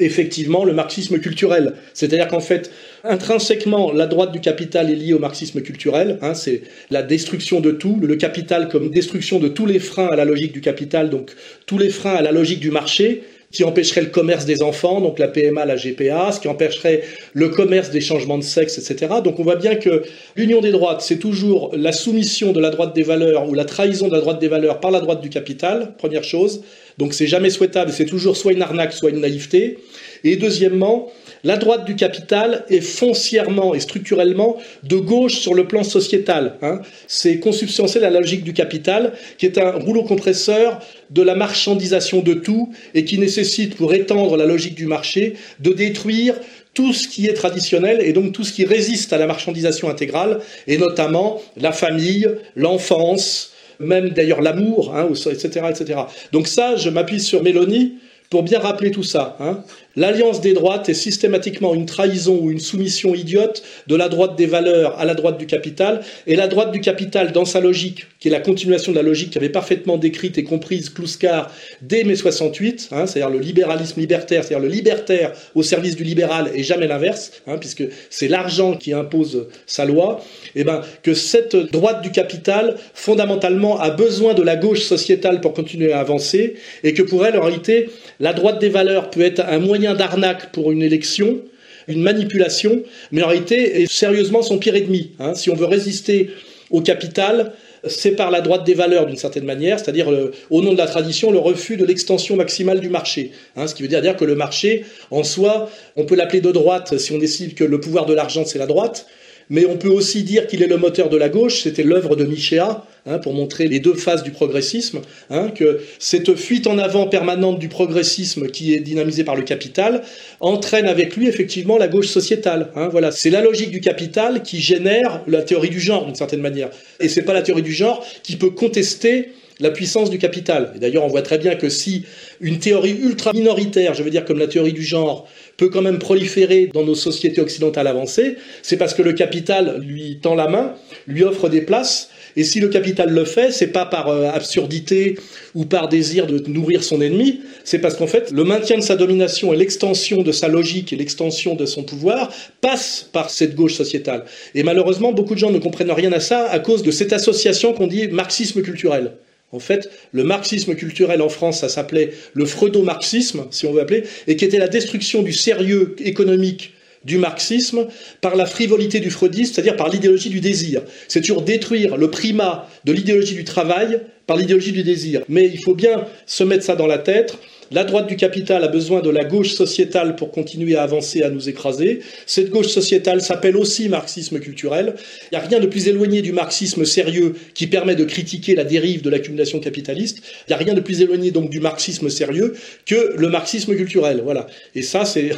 [0.00, 1.74] effectivement le marxisme culturel.
[1.94, 2.70] C'est-à-dire qu'en fait,
[3.04, 6.18] intrinsèquement, la droite du capital est liée au marxisme culturel.
[6.22, 10.16] Hein, c'est la destruction de tout, le capital comme destruction de tous les freins à
[10.16, 11.32] la logique du capital, donc
[11.66, 15.18] tous les freins à la logique du marché, qui empêcherait le commerce des enfants, donc
[15.18, 19.14] la PMA, la GPA, ce qui empêcherait le commerce des changements de sexe, etc.
[19.24, 20.02] Donc on voit bien que
[20.36, 24.08] l'union des droites, c'est toujours la soumission de la droite des valeurs ou la trahison
[24.08, 26.62] de la droite des valeurs par la droite du capital, première chose.
[26.98, 29.78] Donc c'est jamais souhaitable, c'est toujours soit une arnaque, soit une naïveté.
[30.24, 31.10] Et deuxièmement,
[31.44, 36.56] la droite du capital est foncièrement et structurellement de gauche sur le plan sociétal.
[36.62, 36.80] Hein.
[37.06, 40.80] C'est consubstantiel la logique du capital, qui est un rouleau compresseur
[41.10, 45.72] de la marchandisation de tout et qui nécessite, pour étendre la logique du marché, de
[45.72, 46.34] détruire
[46.74, 50.40] tout ce qui est traditionnel et donc tout ce qui résiste à la marchandisation intégrale,
[50.66, 56.00] et notamment la famille, l'enfance, même d'ailleurs l'amour, hein, etc., etc.
[56.32, 57.98] Donc ça, je m'appuie sur Mélanie
[58.30, 59.36] pour bien rappeler tout ça.
[59.40, 59.62] Hein.
[59.98, 64.46] L'alliance des droites est systématiquement une trahison ou une soumission idiote de la droite des
[64.46, 66.02] valeurs à la droite du capital.
[66.28, 69.30] Et la droite du capital, dans sa logique, qui est la continuation de la logique
[69.30, 71.50] qu'avait parfaitement décrite et comprise Kluskar
[71.82, 76.48] dès mai 68, hein, c'est-à-dire le libéralisme libertaire, c'est-à-dire le libertaire au service du libéral
[76.54, 80.20] et jamais l'inverse, hein, puisque c'est l'argent qui impose sa loi,
[80.54, 85.40] et eh ben, que cette droite du capital, fondamentalement, a besoin de la gauche sociétale
[85.40, 87.90] pour continuer à avancer, et que pour elle, en réalité,
[88.20, 91.38] la droite des valeurs peut être un moyen d'arnaque pour une élection,
[91.86, 92.82] une manipulation,
[93.12, 95.12] mais en réalité est sérieusement son pire ennemi.
[95.18, 95.34] Hein.
[95.34, 96.30] Si on veut résister
[96.70, 97.52] au capital,
[97.86, 100.86] c'est par la droite des valeurs d'une certaine manière, c'est-à-dire euh, au nom de la
[100.86, 103.32] tradition, le refus de l'extension maximale du marché.
[103.56, 106.50] Hein, ce qui veut dire, dire que le marché, en soi, on peut l'appeler de
[106.50, 109.06] droite si on décide que le pouvoir de l'argent, c'est la droite,
[109.50, 112.24] mais on peut aussi dire qu'il est le moteur de la gauche, c'était l'œuvre de
[112.24, 117.06] Michéa, hein, pour montrer les deux phases du progressisme, hein, que cette fuite en avant
[117.06, 120.02] permanente du progressisme qui est dynamisée par le capital
[120.40, 122.70] entraîne avec lui effectivement la gauche sociétale.
[122.76, 126.40] Hein, voilà, c'est la logique du capital qui génère la théorie du genre d'une certaine
[126.40, 126.70] manière,
[127.00, 130.72] et c'est pas la théorie du genre qui peut contester la puissance du capital.
[130.76, 132.04] Et d'ailleurs, on voit très bien que si
[132.40, 135.28] une théorie ultra minoritaire, je veux dire comme la théorie du genre,
[135.58, 140.18] peut quand même proliférer dans nos sociétés occidentales avancées, c'est parce que le capital lui
[140.22, 140.74] tend la main,
[141.06, 145.18] lui offre des places, et si le capital le fait, c'est pas par euh, absurdité
[145.56, 148.94] ou par désir de nourrir son ennemi, c'est parce qu'en fait, le maintien de sa
[148.94, 153.74] domination et l'extension de sa logique et l'extension de son pouvoir passe par cette gauche
[153.74, 154.24] sociétale.
[154.54, 157.72] Et malheureusement, beaucoup de gens ne comprennent rien à ça à cause de cette association
[157.72, 159.14] qu'on dit marxisme culturel.
[159.50, 164.04] En fait, le marxisme culturel en France, ça s'appelait le freudo-marxisme, si on veut appeler,
[164.26, 166.74] et qui était la destruction du sérieux économique
[167.04, 167.86] du marxisme
[168.20, 170.82] par la frivolité du freudisme, c'est-à-dire par l'idéologie du désir.
[171.06, 175.22] C'est toujours détruire le primat de l'idéologie du travail par l'idéologie du désir.
[175.28, 177.38] Mais il faut bien se mettre ça dans la tête.
[177.70, 181.28] La droite du capital a besoin de la gauche sociétale pour continuer à avancer, à
[181.28, 182.00] nous écraser.
[182.24, 184.94] Cette gauche sociétale s'appelle aussi marxisme culturel.
[185.30, 188.64] Il n'y a rien de plus éloigné du marxisme sérieux qui permet de critiquer la
[188.64, 190.22] dérive de l'accumulation capitaliste.
[190.46, 192.54] Il n'y a rien de plus éloigné donc du marxisme sérieux
[192.86, 194.22] que le marxisme culturel.
[194.24, 194.46] Voilà.
[194.74, 195.32] Et ça, c'est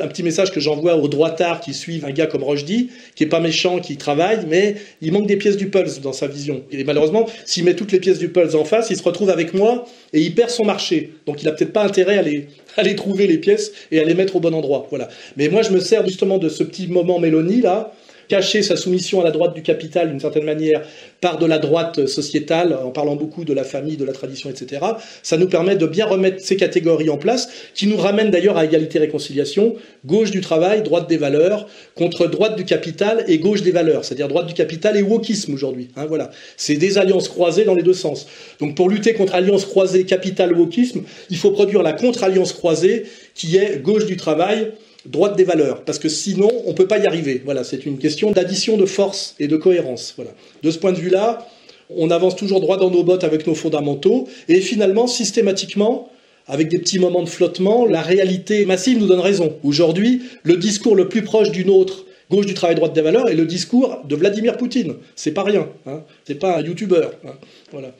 [0.00, 3.28] un petit message que j'envoie aux droitards qui suivent un gars comme Rochdy, qui est
[3.28, 6.62] pas méchant, qui travaille, mais il manque des pièces du pulse dans sa vision.
[6.70, 9.52] Et malheureusement, s'il met toutes les pièces du pulse en face, il se retrouve avec
[9.52, 11.12] moi et il perd son marché.
[11.26, 12.18] Donc il a peut-être pas intérêt
[12.76, 14.86] à les trouver les pièces et à les mettre au bon endroit.
[14.90, 15.08] Voilà.
[15.36, 17.92] Mais moi, je me sers justement de ce petit moment Mélanie là
[18.28, 20.82] cacher sa soumission à la droite du capital d'une certaine manière
[21.20, 24.84] par de la droite sociétale, en parlant beaucoup de la famille, de la tradition, etc.,
[25.22, 28.64] ça nous permet de bien remettre ces catégories en place, qui nous ramènent d'ailleurs à
[28.64, 34.04] égalité-réconciliation, gauche du travail, droite des valeurs, contre droite du capital et gauche des valeurs,
[34.04, 35.88] c'est-à-dire droite du capital et wokisme aujourd'hui.
[35.96, 38.26] Hein, voilà, c'est des alliances croisées dans les deux sens.
[38.60, 43.04] Donc pour lutter contre alliance croisée capital-wokisme, il faut produire la contre-alliance croisée
[43.34, 44.72] qui est gauche du travail,
[45.06, 47.42] droite des valeurs, parce que sinon, on ne peut pas y arriver.
[47.44, 50.14] Voilà, c'est une question d'addition de force et de cohérence.
[50.16, 50.32] Voilà.
[50.62, 51.48] De ce point de vue-là,
[51.90, 56.08] on avance toujours droit dans nos bottes avec nos fondamentaux, et finalement, systématiquement,
[56.46, 59.56] avec des petits moments de flottement, la réalité massive nous donne raison.
[59.62, 63.34] Aujourd'hui, le discours le plus proche du nôtre, gauche du travail, droite des valeurs, est
[63.34, 64.94] le discours de Vladimir Poutine.
[65.14, 65.68] C'est pas rien.
[65.86, 66.02] Hein.
[66.24, 67.12] C'est pas un youtubeur.
[67.26, 67.34] Hein.
[67.70, 67.92] Voilà.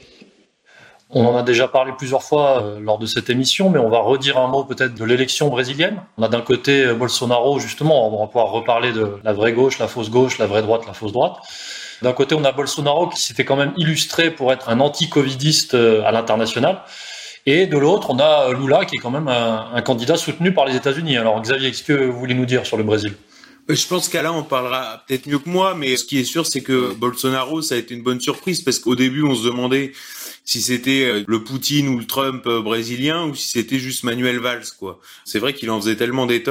[1.14, 3.98] On en a déjà parlé plusieurs fois euh, lors de cette émission, mais on va
[3.98, 6.00] redire un mot peut-être de l'élection brésilienne.
[6.16, 9.78] On a d'un côté euh, Bolsonaro, justement, on va pouvoir reparler de la vraie gauche,
[9.78, 11.36] la fausse gauche, la vraie droite, la fausse droite.
[12.00, 16.02] D'un côté, on a Bolsonaro qui s'était quand même illustré pour être un anti-covidiste euh,
[16.06, 16.80] à l'international.
[17.44, 20.64] Et de l'autre, on a Lula qui est quand même un, un candidat soutenu par
[20.64, 21.18] les États-Unis.
[21.18, 23.14] Alors Xavier, qu'est-ce que vous voulez nous dire sur le Brésil?
[23.68, 26.62] Je pense là, on parlera peut-être mieux que moi, mais ce qui est sûr, c'est
[26.62, 29.92] que Bolsonaro, ça a été une bonne surprise parce qu'au début, on se demandait
[30.44, 34.38] si c'était euh, le Poutine ou le Trump euh, brésilien ou si c'était juste Manuel
[34.38, 35.00] Valls quoi.
[35.24, 36.42] C'est vrai qu'il en faisait tellement des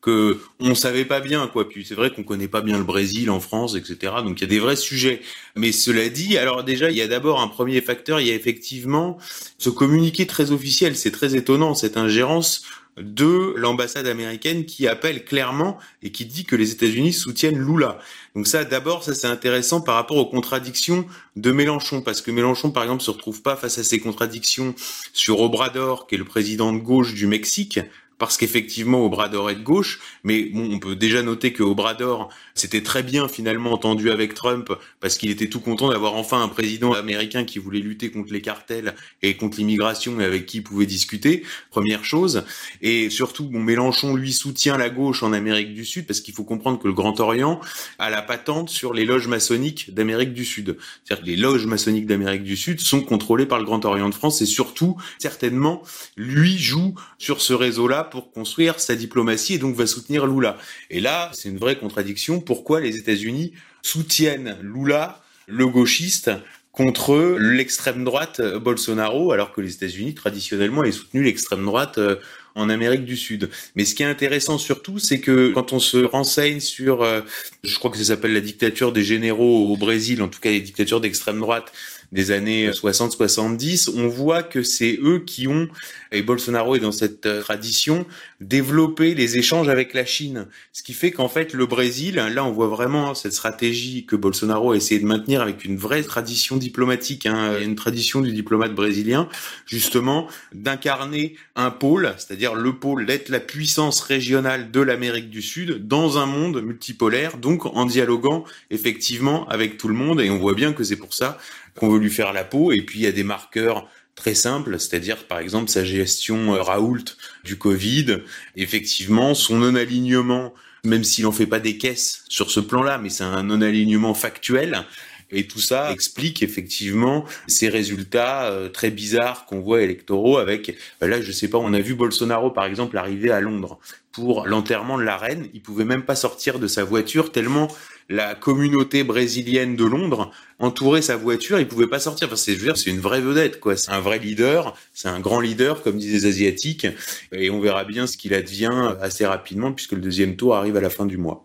[0.00, 1.68] que on savait pas bien quoi.
[1.68, 4.14] Puis c'est vrai qu'on connaît pas bien le Brésil en France, etc.
[4.24, 5.20] Donc il y a des vrais sujets.
[5.54, 8.34] Mais cela dit, alors déjà il y a d'abord un premier facteur, il y a
[8.34, 9.18] effectivement
[9.58, 10.96] ce communiqué très officiel.
[10.96, 12.62] C'est très étonnant cette ingérence
[12.96, 17.98] de l'ambassade américaine qui appelle clairement et qui dit que les États-Unis soutiennent Lula.
[18.36, 21.06] Donc ça, d'abord, ça c'est intéressant par rapport aux contradictions
[21.36, 24.74] de Mélenchon, parce que Mélenchon, par exemple, se retrouve pas face à ces contradictions
[25.14, 27.80] sur Obrador, qui est le président de gauche du Mexique,
[28.18, 32.82] parce qu'effectivement Obrador est de gauche, mais bon, on peut déjà noter que Obrador s'était
[32.82, 36.92] très bien finalement entendu avec Trump parce qu'il était tout content d'avoir enfin un président
[36.92, 40.86] américain qui voulait lutter contre les cartels et contre l'immigration et avec qui il pouvait
[40.86, 42.44] discuter, première chose.
[42.80, 46.44] Et surtout, bon, Mélenchon lui soutient la gauche en Amérique du Sud parce qu'il faut
[46.44, 47.60] comprendre que le Grand Orient
[47.98, 50.78] a la patente sur les loges maçonniques d'Amérique du Sud.
[51.04, 54.14] C'est-à-dire que les loges maçonniques d'Amérique du Sud sont contrôlées par le Grand Orient de
[54.14, 55.82] France et surtout, certainement,
[56.16, 60.58] lui joue sur ce réseau-là pour construire sa diplomatie et donc va soutenir Lula.
[60.90, 62.40] Et là, c'est une vraie contradiction.
[62.40, 63.52] Pourquoi les États-Unis
[63.82, 66.30] soutiennent Lula, le gauchiste,
[66.76, 72.16] contre l'extrême droite Bolsonaro, alors que les États-Unis, traditionnellement, aient soutenu l'extrême droite euh,
[72.54, 73.48] en Amérique du Sud.
[73.76, 77.22] Mais ce qui est intéressant surtout, c'est que quand on se renseigne sur, euh,
[77.64, 80.60] je crois que ça s'appelle la dictature des généraux au Brésil, en tout cas les
[80.60, 81.72] dictatures d'extrême droite,
[82.12, 85.68] des années 60-70, on voit que c'est eux qui ont,
[86.12, 88.06] et Bolsonaro est dans cette euh, tradition,
[88.40, 90.46] développé les échanges avec la Chine.
[90.72, 94.72] Ce qui fait qu'en fait, le Brésil, là, on voit vraiment cette stratégie que Bolsonaro
[94.72, 99.28] a essayé de maintenir avec une vraie tradition diplomatique, hein, une tradition du diplomate brésilien,
[99.66, 105.86] justement, d'incarner un pôle, c'est-à-dire le pôle d'être la puissance régionale de l'Amérique du Sud
[105.86, 110.20] dans un monde multipolaire, donc en dialoguant effectivement avec tout le monde.
[110.20, 111.38] Et on voit bien que c'est pour ça
[111.76, 112.72] qu'on veut lui faire la peau.
[112.72, 116.62] Et puis il y a des marqueurs très simples, c'est-à-dire par exemple sa gestion euh,
[116.62, 117.04] Raoult
[117.44, 118.18] du Covid,
[118.56, 120.54] effectivement son non-alignement,
[120.84, 124.84] même s'il en fait pas des caisses sur ce plan-là, mais c'est un non-alignement factuel.
[125.32, 131.08] Et tout ça explique effectivement ces résultats euh, très bizarres qu'on voit électoraux avec, ben
[131.08, 133.78] là je sais pas, on a vu Bolsonaro par exemple arriver à Londres
[134.12, 137.68] pour l'enterrement de la reine, il pouvait même pas sortir de sa voiture tellement
[138.08, 142.28] la communauté brésilienne de Londres entourait sa voiture, il pouvait pas sortir.
[142.28, 143.76] Enfin, c'est, je veux dire, c'est une vraie vedette, quoi.
[143.76, 146.86] C'est un vrai leader, c'est un grand leader, comme disent les Asiatiques,
[147.32, 150.80] et on verra bien ce qu'il advient assez rapidement, puisque le deuxième tour arrive à
[150.80, 151.44] la fin du mois.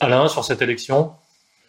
[0.00, 1.12] Alain, sur cette élection?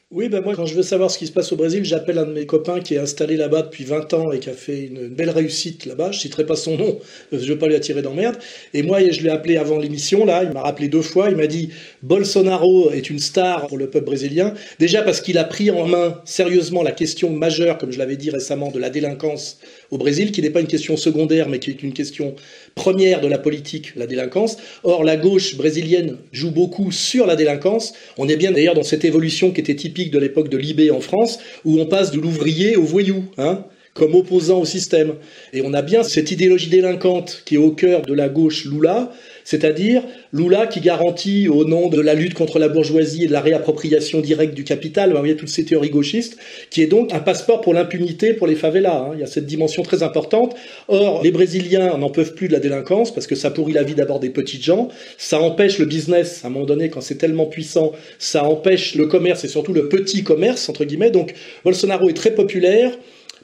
[0.09, 2.25] Oui, ben moi, quand je veux savoir ce qui se passe au Brésil, j'appelle un
[2.25, 5.09] de mes copains qui est installé là-bas depuis 20 ans et qui a fait une
[5.09, 6.13] belle réussite là-bas.
[6.13, 6.97] Je citerai pas son nom,
[7.33, 8.37] je veux pas lui attirer d'emmerde.
[8.73, 11.47] Et moi, je l'ai appelé avant l'émission, là, il m'a rappelé deux fois, il m'a
[11.47, 11.71] dit
[12.03, 14.53] Bolsonaro est une star pour le peuple brésilien.
[14.79, 18.29] Déjà parce qu'il a pris en main sérieusement la question majeure, comme je l'avais dit
[18.29, 19.59] récemment, de la délinquance
[19.91, 22.35] au Brésil, qui n'est pas une question secondaire, mais qui est une question
[22.75, 24.57] première de la politique, la délinquance.
[24.83, 27.93] Or, la gauche brésilienne joue beaucoup sur la délinquance.
[28.17, 31.01] On est bien d'ailleurs dans cette évolution qui était typique de l'époque de Libé en
[31.01, 35.15] France, où on passe de l'ouvrier au voyou, hein, comme opposant au système.
[35.53, 39.11] Et on a bien cette idéologie délinquante qui est au cœur de la gauche Lula,
[39.47, 43.39] c'est-à-dire Lula qui garantit au nom de la lutte contre la bourgeoisie et de la
[43.39, 46.35] réappropriation directe du capital, vous voyez toutes ces théories gauchistes,
[46.69, 48.97] qui est donc un passeport pour l'impunité pour les favelas.
[48.97, 49.11] Hein.
[49.13, 50.53] Il y a cette dimension très importante.
[50.89, 53.95] Or, les Brésiliens n'en peuvent plus de la délinquance parce que ça pourrit la vie
[53.95, 57.45] d'abord des petites gens, ça empêche le business à un moment donné quand c'est tellement
[57.45, 61.11] puissant, ça empêche le commerce et surtout le petit commerce entre guillemets.
[61.11, 61.33] Donc
[61.63, 62.91] Bolsonaro est très populaire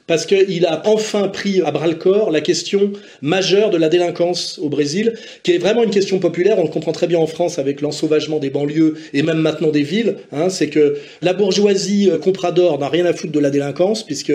[0.06, 2.92] parce qu'il a enfin pris à bras le corps la question
[3.22, 6.58] majeure de la délinquance au Brésil, qui est vraiment une question populaire.
[6.58, 9.82] On le comprend très bien en France avec l'ensauvagement des banlieues et même maintenant des
[9.82, 10.16] villes.
[10.32, 14.32] Hein, c'est que la bourgeoisie euh, comprador n'a rien à foutre de la délinquance, puisque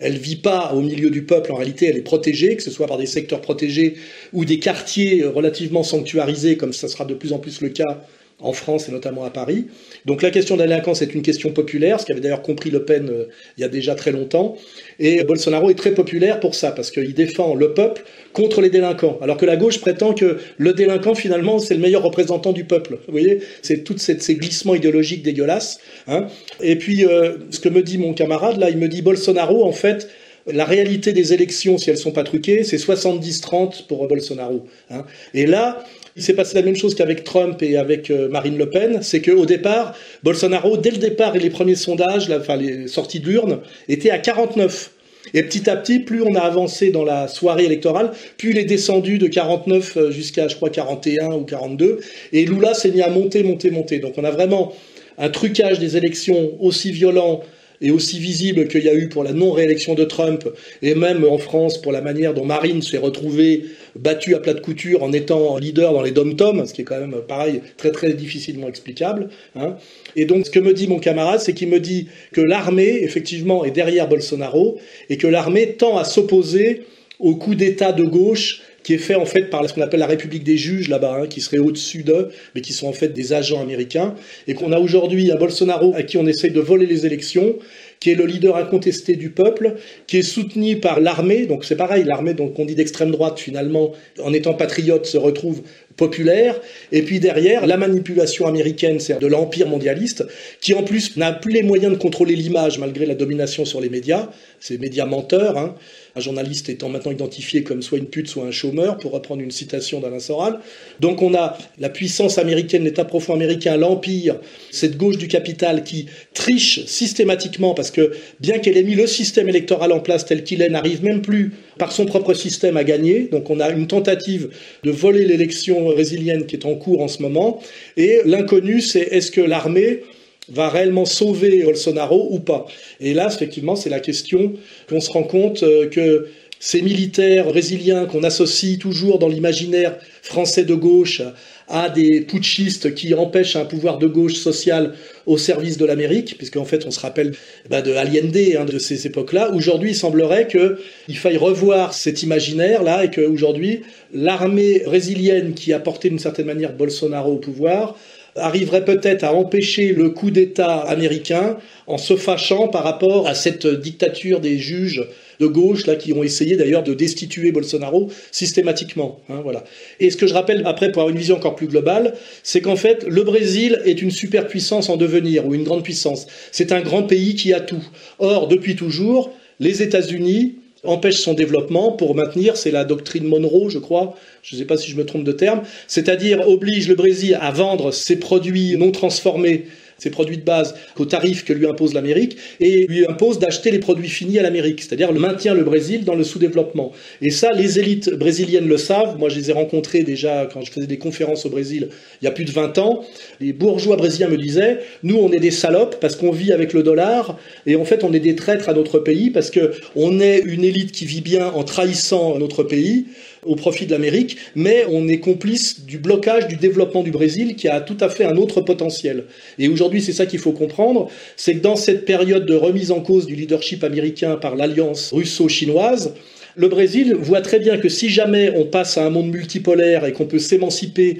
[0.00, 1.52] elle vit pas au milieu du peuple.
[1.52, 3.94] En réalité, elle est protégée, que ce soit par des secteurs protégés
[4.32, 8.02] ou des quartiers relativement sanctuarisés, comme ça sera de plus en plus le cas
[8.40, 9.66] en France et notamment à Paris.
[10.04, 12.84] Donc la question de la délinquance est une question populaire, ce qu'avait d'ailleurs compris Le
[12.84, 13.24] Pen euh,
[13.56, 14.56] il y a déjà très longtemps.
[14.98, 19.18] Et Bolsonaro est très populaire pour ça, parce qu'il défend le peuple contre les délinquants,
[19.22, 22.98] alors que la gauche prétend que le délinquant finalement c'est le meilleur représentant du peuple.
[23.06, 25.80] Vous voyez, c'est tous ces glissements idéologiques dégueulasses.
[26.08, 26.26] Hein.
[26.60, 29.72] Et puis euh, ce que me dit mon camarade là, il me dit Bolsonaro en
[29.72, 30.08] fait
[30.46, 34.66] la réalité des élections, si elles sont pas truquées, c'est 70-30 pour Bolsonaro.
[34.90, 35.04] Hein.
[35.34, 35.84] Et là,
[36.16, 39.22] il s'est passé la même chose qu'avec Trump et avec euh, Marine Le Pen, c'est
[39.22, 44.10] qu'au départ, Bolsonaro, dès le départ et les premiers sondages, enfin les sorties d'urne, était
[44.10, 44.90] à 49.
[45.34, 48.64] Et petit à petit, plus on a avancé dans la soirée électorale, plus il est
[48.64, 52.00] descendu de 49 euh, jusqu'à, je crois, 41 ou 42.
[52.32, 53.98] Et Lula s'est mis à monter, monter, monter.
[53.98, 54.74] Donc on a vraiment
[55.18, 57.42] un trucage des élections aussi violent
[57.82, 60.48] et aussi visible qu'il y a eu pour la non-réélection de Trump,
[60.80, 63.64] et même en France pour la manière dont Marine s'est retrouvée
[63.96, 67.00] battue à plat de couture en étant leader dans les dom-toms, ce qui est quand
[67.00, 69.28] même pareil très très difficilement explicable.
[69.56, 69.76] Hein.
[70.16, 73.64] Et donc ce que me dit mon camarade, c'est qu'il me dit que l'armée effectivement
[73.64, 74.78] est derrière Bolsonaro
[75.10, 76.82] et que l'armée tend à s'opposer
[77.18, 80.06] au coup d'État de gauche qui est fait en fait par ce qu'on appelle la
[80.06, 83.32] République des juges là-bas, hein, qui serait au-dessus d'eux, mais qui sont en fait des
[83.32, 84.14] agents américains,
[84.46, 87.56] et qu'on a aujourd'hui un Bolsonaro à qui on essaye de voler les élections,
[88.00, 89.76] qui est le leader incontesté du peuple,
[90.08, 93.92] qui est soutenu par l'armée, donc c'est pareil, l'armée donc on dit d'extrême droite finalement,
[94.20, 95.62] en étant patriote, se retrouve
[95.96, 96.60] populaire,
[96.90, 100.24] et puis derrière, la manipulation américaine, c'est de l'empire mondialiste,
[100.60, 103.88] qui en plus n'a plus les moyens de contrôler l'image malgré la domination sur les
[103.88, 105.76] médias, ces médias menteurs, hein,
[106.14, 109.50] un journaliste étant maintenant identifié comme soit une pute, soit un chômeur, pour reprendre une
[109.50, 110.58] citation d'Alain Soral.
[111.00, 114.36] Donc on a la puissance américaine, l'État profond américain, l'Empire,
[114.70, 119.48] cette gauche du capital qui triche systématiquement, parce que bien qu'elle ait mis le système
[119.48, 123.28] électoral en place tel qu'il est, n'arrive même plus par son propre système à gagner.
[123.30, 124.50] Donc on a une tentative
[124.84, 127.60] de voler l'élection résilienne qui est en cours en ce moment.
[127.96, 130.02] Et l'inconnu, c'est est-ce que l'armée
[130.48, 132.66] va réellement sauver Bolsonaro ou pas
[133.00, 134.54] Et là, effectivement, c'est la question
[134.88, 136.28] qu'on se rend compte euh, que
[136.58, 141.20] ces militaires brésiliens qu'on associe toujours dans l'imaginaire français de gauche
[141.66, 144.94] à des putschistes qui empêchent un pouvoir de gauche social
[145.26, 147.32] au service de l'Amérique, puisqu'en fait on se rappelle
[147.68, 149.52] bah, de Allende, hein, de ces époques-là.
[149.52, 153.82] Aujourd'hui, il semblerait qu'il faille revoir cet imaginaire-là et qu'aujourd'hui,
[154.14, 157.96] l'armée brésilienne qui a porté d'une certaine manière Bolsonaro au pouvoir
[158.36, 163.66] arriverait peut-être à empêcher le coup d'État américain en se fâchant par rapport à cette
[163.66, 165.06] dictature des juges
[165.40, 169.20] de gauche là qui ont essayé d'ailleurs de destituer Bolsonaro systématiquement.
[169.28, 169.64] Hein, voilà.
[170.00, 172.76] Et ce que je rappelle après pour avoir une vision encore plus globale, c'est qu'en
[172.76, 176.26] fait le Brésil est une superpuissance en devenir ou une grande puissance.
[176.52, 177.84] C'est un grand pays qui a tout.
[178.18, 179.30] Or depuis toujours,
[179.60, 184.60] les États-Unis empêchent son développement pour maintenir, c'est la doctrine Monroe, je crois, je ne
[184.60, 188.18] sais pas si je me trompe de terme, c'est-à-dire oblige le Brésil à vendre ses
[188.18, 189.66] produits non transformés
[189.98, 193.78] ses produits de base qu'au tarif que lui impose l'Amérique et lui impose d'acheter les
[193.78, 196.92] produits finis à l'Amérique, c'est-à-dire le maintien le Brésil dans le sous-développement.
[197.20, 199.18] Et ça, les élites brésiliennes le savent.
[199.18, 201.88] Moi, je les ai rencontrés déjà quand je faisais des conférences au Brésil
[202.20, 203.04] il y a plus de 20 ans.
[203.40, 206.82] Les bourgeois brésiliens me disaient, nous, on est des salopes parce qu'on vit avec le
[206.82, 210.40] dollar et en fait, on est des traîtres à notre pays parce que on est
[210.40, 213.06] une élite qui vit bien en trahissant notre pays
[213.44, 217.68] au profit de l'Amérique, mais on est complice du blocage du développement du Brésil qui
[217.68, 219.24] a tout à fait un autre potentiel.
[219.58, 223.00] Et aujourd'hui, c'est ça qu'il faut comprendre, c'est que dans cette période de remise en
[223.00, 226.14] cause du leadership américain par l'alliance russo-chinoise,
[226.54, 230.12] le Brésil voit très bien que si jamais on passe à un monde multipolaire et
[230.12, 231.18] qu'on peut s'émanciper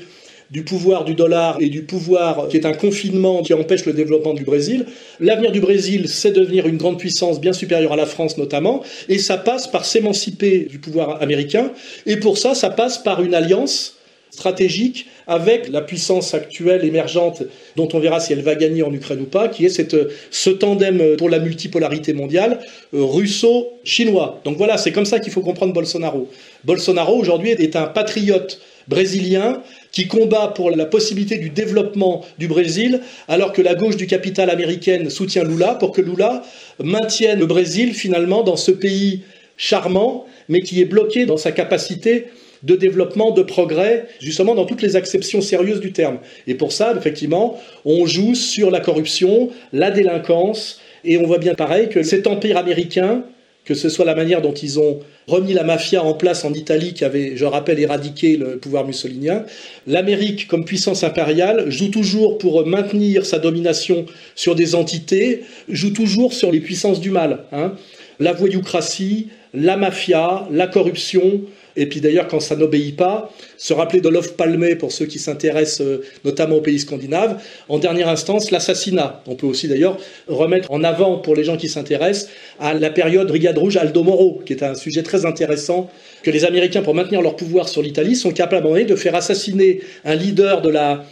[0.53, 4.35] du pouvoir du dollar et du pouvoir qui est un confinement qui empêche le développement
[4.35, 4.85] du Brésil.
[5.19, 9.19] L'avenir du Brésil, c'est devenir une grande puissance bien supérieure à la France notamment, et
[9.19, 11.73] ça passe par s'émanciper du pouvoir américain,
[12.05, 13.97] et pour ça, ça passe par une alliance
[14.31, 17.43] stratégique avec la puissance actuelle émergente
[17.77, 19.97] dont on verra si elle va gagner en Ukraine ou pas, qui est cette,
[20.31, 22.59] ce tandem pour la multipolarité mondiale
[22.95, 24.41] euh, russo-chinois.
[24.45, 26.31] Donc voilà, c'est comme ça qu'il faut comprendre Bolsonaro.
[26.65, 33.01] Bolsonaro aujourd'hui est un patriote brésilien qui combat pour la possibilité du développement du Brésil,
[33.29, 36.43] alors que la gauche du capital américaine soutient Lula, pour que Lula
[36.83, 39.23] maintienne le Brésil finalement dans ce pays
[39.57, 42.27] charmant, mais qui est bloqué dans sa capacité
[42.63, 46.19] de développement, de progrès, justement dans toutes les acceptions sérieuses du terme.
[46.47, 51.55] Et pour ça, effectivement, on joue sur la corruption, la délinquance, et on voit bien
[51.55, 53.25] pareil que cet empire américain,
[53.65, 56.95] que ce soit la manière dont ils ont remis la mafia en place en Italie,
[56.95, 59.45] qui avait, je rappelle, éradiqué le pouvoir mussolinien.
[59.87, 66.33] L'Amérique, comme puissance impériale, joue toujours pour maintenir sa domination sur des entités, joue toujours
[66.33, 67.45] sur les puissances du mal.
[67.53, 67.75] Hein.
[68.19, 71.43] La voyoucratie, la mafia, la corruption,
[71.77, 75.19] et puis d'ailleurs, quand ça n'obéit pas, se rappeler de Love Palme pour ceux qui
[75.19, 77.41] s'intéressent euh, notamment aux pays scandinaves.
[77.69, 79.23] En dernière instance, l'assassinat.
[79.27, 79.97] On peut aussi d'ailleurs
[80.29, 84.43] remettre en avant pour les gens qui s'intéressent à la période Brigade Rouge Aldo Moro,
[84.45, 85.91] qui est un sujet très intéressant
[86.23, 90.15] que les Américains, pour maintenir leur pouvoir sur l'Italie, sont capables de faire assassiner un
[90.15, 91.05] leader de la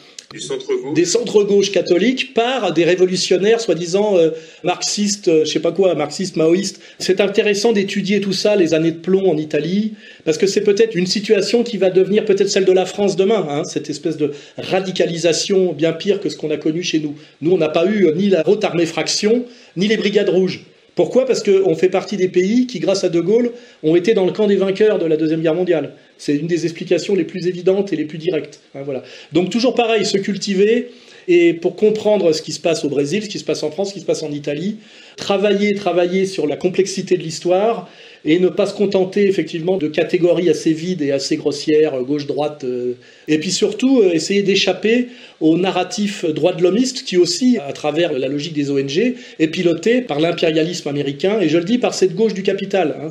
[0.95, 4.31] des centres-gauches catholiques par des révolutionnaires soi-disant euh,
[4.63, 6.81] marxistes, euh, je sais pas quoi, marxistes, maoïstes.
[7.01, 10.95] C'est intéressant d'étudier tout ça, les années de plomb en Italie, parce que c'est peut-être
[10.95, 14.31] une situation qui va devenir peut-être celle de la France demain, hein, cette espèce de
[14.57, 17.17] radicalisation bien pire que ce qu'on a connu chez nous.
[17.41, 20.61] Nous, on n'a pas eu ni la haute armée fraction, ni les brigades rouges.
[21.01, 21.25] Pourquoi?
[21.25, 24.33] Parce qu'on fait partie des pays qui, grâce à De Gaulle, ont été dans le
[24.33, 25.95] camp des vainqueurs de la Deuxième Guerre mondiale.
[26.19, 28.61] C'est une des explications les plus évidentes et les plus directes.
[28.75, 29.03] Hein, voilà.
[29.33, 30.91] Donc toujours pareil, se cultiver,
[31.27, 33.89] et pour comprendre ce qui se passe au Brésil, ce qui se passe en France,
[33.89, 34.77] ce qui se passe en Italie,
[35.17, 37.89] travailler, travailler sur la complexité de l'histoire
[38.25, 42.95] et ne pas se contenter effectivement de catégories assez vides et assez grossières, gauche-droite, euh,
[43.29, 45.09] et puis surtout euh, essayer d'échapper
[45.41, 50.03] au narratif droit de l'homiste qui aussi, à travers la logique des ONG, est piloté
[50.03, 52.97] par l'impérialisme américain, et je le dis par cette gauche du capital.
[53.01, 53.09] Hein,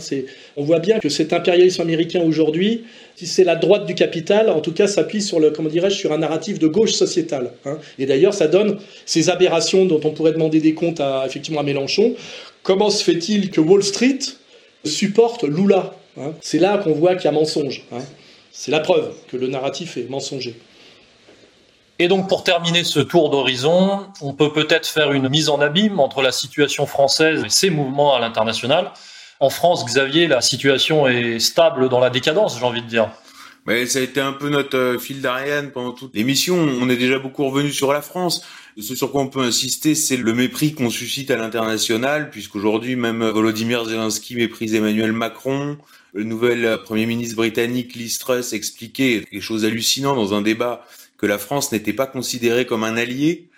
[0.58, 2.84] on voit bien que cet impérialisme américain aujourd'hui,
[3.16, 5.40] si c'est la droite du capital, en tout cas s'appuie sur
[5.90, 7.52] sur un narratif de gauche sociétale.
[7.66, 7.78] Hein.
[7.98, 11.64] Et d'ailleurs, ça donne ces aberrations dont on pourrait demander des comptes à, effectivement à
[11.64, 12.16] Mélenchon.
[12.64, 14.20] Comment se fait-il que Wall Street
[14.86, 15.94] supporte Lula.
[16.20, 16.34] Hein.
[16.42, 17.84] C'est là qu'on voit qu'il y a mensonge.
[17.92, 18.00] Hein.
[18.52, 20.60] C'est la preuve que le narratif est mensonger.
[21.98, 26.00] Et donc pour terminer ce tour d'horizon, on peut peut-être faire une mise en abîme
[26.00, 28.92] entre la situation française et ses mouvements à l'international.
[29.42, 33.10] En France, Xavier, la situation est stable dans la décadence, j'ai envie de dire.
[33.66, 36.58] Mais ça a été un peu notre euh, fil d'Ariane pendant toute l'émission.
[36.58, 38.44] On est déjà beaucoup revenu sur la France.
[38.80, 43.24] Ce sur quoi on peut insister, c'est le mépris qu'on suscite à l'international, puisqu'aujourd'hui même
[43.24, 45.78] Volodymyr Zelensky méprise Emmanuel Macron.
[46.14, 50.86] Le nouvel Premier ministre britannique Liz Truss expliquait quelque chose d'hallucinant dans un débat
[51.18, 53.49] que la France n'était pas considérée comme un allié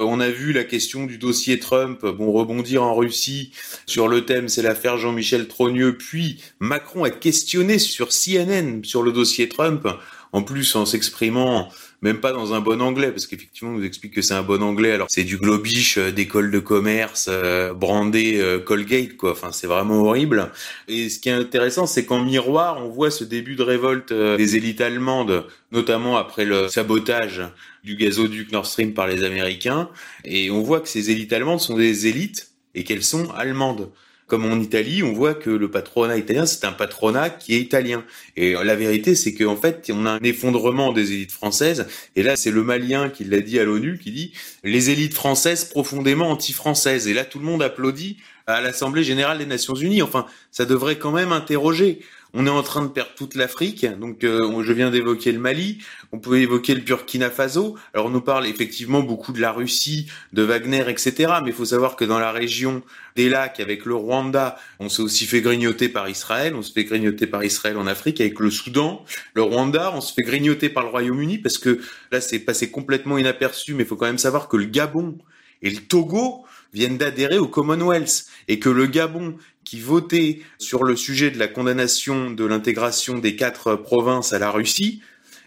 [0.00, 3.52] On a vu la question du dossier Trump, bon, rebondir en Russie
[3.86, 9.12] sur le thème, c'est l'affaire Jean-Michel Trogneux, puis Macron a questionné sur CNN sur le
[9.12, 9.86] dossier Trump,
[10.32, 11.68] en plus en s'exprimant
[12.04, 14.62] même pas dans un bon anglais, parce qu'effectivement, on nous explique que c'est un bon
[14.62, 19.32] anglais, alors c'est du globish euh, d'école de commerce, euh, brandé euh, Colgate, quoi.
[19.32, 20.52] Enfin, c'est vraiment horrible.
[20.86, 24.56] Et ce qui est intéressant, c'est qu'en miroir, on voit ce début de révolte des
[24.56, 27.40] élites allemandes, notamment après le sabotage
[27.84, 29.88] du gazoduc Nord Stream par les Américains,
[30.26, 33.88] et on voit que ces élites allemandes sont des élites et qu'elles sont allemandes
[34.26, 38.04] comme en Italie, on voit que le patronat italien, c'est un patronat qui est italien.
[38.36, 41.86] Et la vérité, c'est qu'en fait, on a un effondrement des élites françaises.
[42.16, 44.32] Et là, c'est le Malien qui l'a dit à l'ONU, qui dit
[44.62, 47.06] les élites françaises profondément anti-françaises.
[47.06, 48.16] Et là, tout le monde applaudit
[48.46, 50.02] à l'Assemblée générale des Nations unies.
[50.02, 52.00] Enfin, ça devrait quand même interroger.
[52.36, 53.86] On est en train de perdre toute l'Afrique.
[54.00, 55.78] Donc, euh, je viens d'évoquer le Mali.
[56.10, 57.76] On peut évoquer le Burkina Faso.
[57.94, 61.34] Alors, on nous parle effectivement beaucoup de la Russie, de Wagner, etc.
[61.44, 62.82] Mais il faut savoir que dans la région
[63.14, 66.56] des lacs, avec le Rwanda, on s'est aussi fait grignoter par Israël.
[66.56, 68.20] On se fait grignoter par Israël en Afrique.
[68.20, 69.04] Avec le Soudan,
[69.34, 71.78] le Rwanda, on se fait grignoter par le Royaume-Uni parce que
[72.10, 73.74] là, c'est passé complètement inaperçu.
[73.74, 75.18] Mais il faut quand même savoir que le Gabon
[75.62, 80.96] et le Togo viennent d'adhérer au Commonwealth et que le Gabon qui votait sur le
[80.96, 85.02] sujet de la condamnation de l'intégration des quatre provinces à la Russie,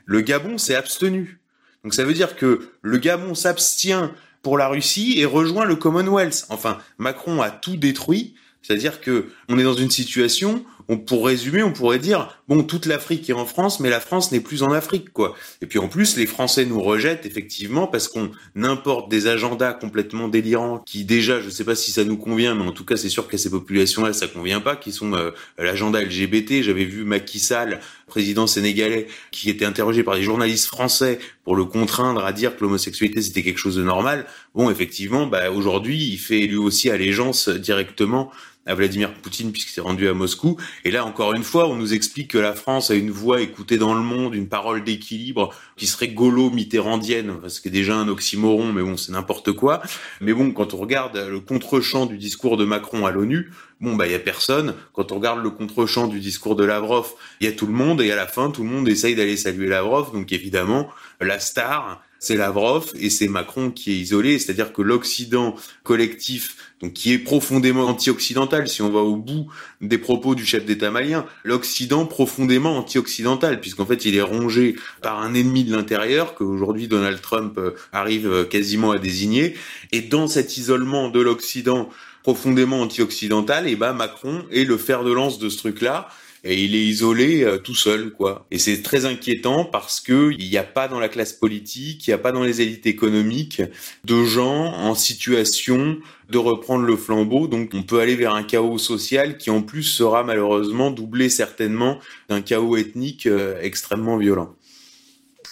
[0.06, 1.40] le Gabon s'est abstenu.
[1.84, 4.12] Donc ça veut dire que le Gabon s'abstient
[4.42, 6.46] pour la Russie et rejoint le Commonwealth.
[6.50, 11.64] Enfin, Macron a tout détruit, c'est-à-dire que on est dans une situation on, pour résumer,
[11.64, 14.72] on pourrait dire, bon, toute l'Afrique est en France, mais la France n'est plus en
[14.72, 15.36] Afrique, quoi.
[15.62, 20.28] Et puis en plus, les Français nous rejettent effectivement parce qu'on importe des agendas complètement
[20.28, 23.10] délirants qui déjà, je sais pas si ça nous convient, mais en tout cas, c'est
[23.10, 26.62] sûr qu'à ces populations-là, ça convient pas, qui sont euh, l'agenda LGBT.
[26.62, 31.66] J'avais vu Macky Sall, président sénégalais, qui était interrogé par des journalistes français pour le
[31.66, 34.26] contraindre à dire que l'homosexualité c'était quelque chose de normal.
[34.56, 38.32] Bon, effectivement, bah, aujourd'hui, il fait lui aussi allégeance directement
[38.68, 40.58] à Vladimir Poutine puisqu'il s'est rendu à Moscou.
[40.84, 43.78] Et là, encore une fois, on nous explique que la France a une voix écoutée
[43.78, 48.74] dans le monde, une parole d'équilibre qui serait gaulo-mitterrandienne, ce qui est déjà un oxymoron,
[48.74, 49.82] mais bon, c'est n'importe quoi.
[50.22, 54.08] Mais bon, quand on regarde le contre-champ du discours de Macron à l'ONU, bon, bah,
[54.08, 54.74] il y a personne.
[54.94, 58.02] Quand on regarde le contre-champ du discours de Lavrov, il y a tout le monde,
[58.02, 60.12] et à la fin, tout le monde essaye d'aller saluer Lavrov.
[60.14, 60.90] Donc évidemment,
[61.22, 66.94] la star, c'est Lavrov et c'est Macron qui est isolé, c'est-à-dire que l'Occident collectif, donc
[66.94, 69.48] qui est profondément anti-occidental, si on va au bout
[69.82, 75.22] des propos du chef d'État malien, l'Occident profondément anti-occidental, puisqu'en fait il est rongé par
[75.22, 79.56] un ennemi de l'intérieur qu'aujourd'hui Donald Trump euh, arrive euh, quasiment à désigner,
[79.92, 81.90] et dans cet isolement de l'Occident
[82.24, 86.10] profondément anti-occidental, et ben Macron est le fer de lance de ce truc-là
[86.44, 88.46] et il est isolé euh, tout seul quoi.
[88.52, 92.10] Et c'est très inquiétant parce que il n'y a pas dans la classe politique, il
[92.10, 93.62] n'y a pas dans les élites économiques
[94.06, 95.98] de gens en situation
[96.30, 97.48] de reprendre le flambeau.
[97.48, 102.00] Donc on peut aller vers un chaos social qui en plus sera malheureusement doublé certainement
[102.30, 104.56] d'un chaos ethnique euh, extrêmement violent.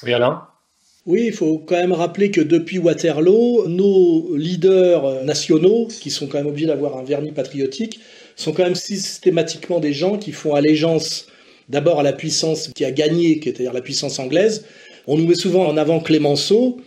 [0.04, 0.48] Oui Alain?
[1.06, 6.40] Oui, il faut quand même rappeler que depuis Waterloo, nos leaders nationaux, qui sont quand
[6.40, 8.00] même obligés d'avoir un vernis patriotique,
[8.36, 11.28] sont quand même systématiquement des gens qui font allégeance
[11.70, 14.66] d'abord à la puissance qui a gagné, qui est-à-dire la puissance anglaise.
[15.08, 16.78] On nous met souvent en avant Clémenceau.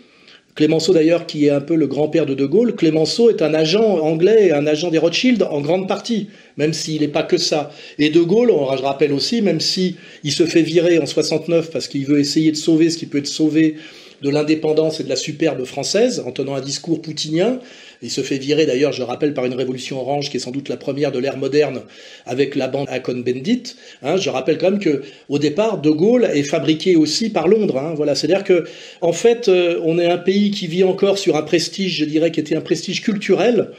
[0.55, 2.75] Clémenceau d'ailleurs qui est un peu le grand-père de De Gaulle.
[2.75, 7.09] Clémenceau est un agent anglais, un agent des Rothschild en grande partie, même s'il n'est
[7.09, 7.71] pas que ça.
[7.99, 9.95] Et De Gaulle, je rappelle aussi, même si
[10.25, 13.19] il se fait virer en 69 parce qu'il veut essayer de sauver ce qui peut
[13.19, 13.77] être sauvé
[14.21, 17.61] de l'indépendance et de la superbe française en tenant un discours poutinien,
[18.03, 20.69] il se fait virer d'ailleurs, je rappelle, par une révolution orange qui est sans doute
[20.69, 21.83] la première de l'ère moderne
[22.27, 23.75] avec la bande Akon Bendit.
[24.03, 27.79] Hein, je rappelle quand même que au départ, De Gaulle est fabriqué aussi par Londres.
[27.79, 28.65] Hein, voilà, c'est-à-dire que
[29.01, 32.31] en fait, euh, on est un pays qui vit encore sur un prestige, je dirais,
[32.31, 33.71] qui était un prestige culturel,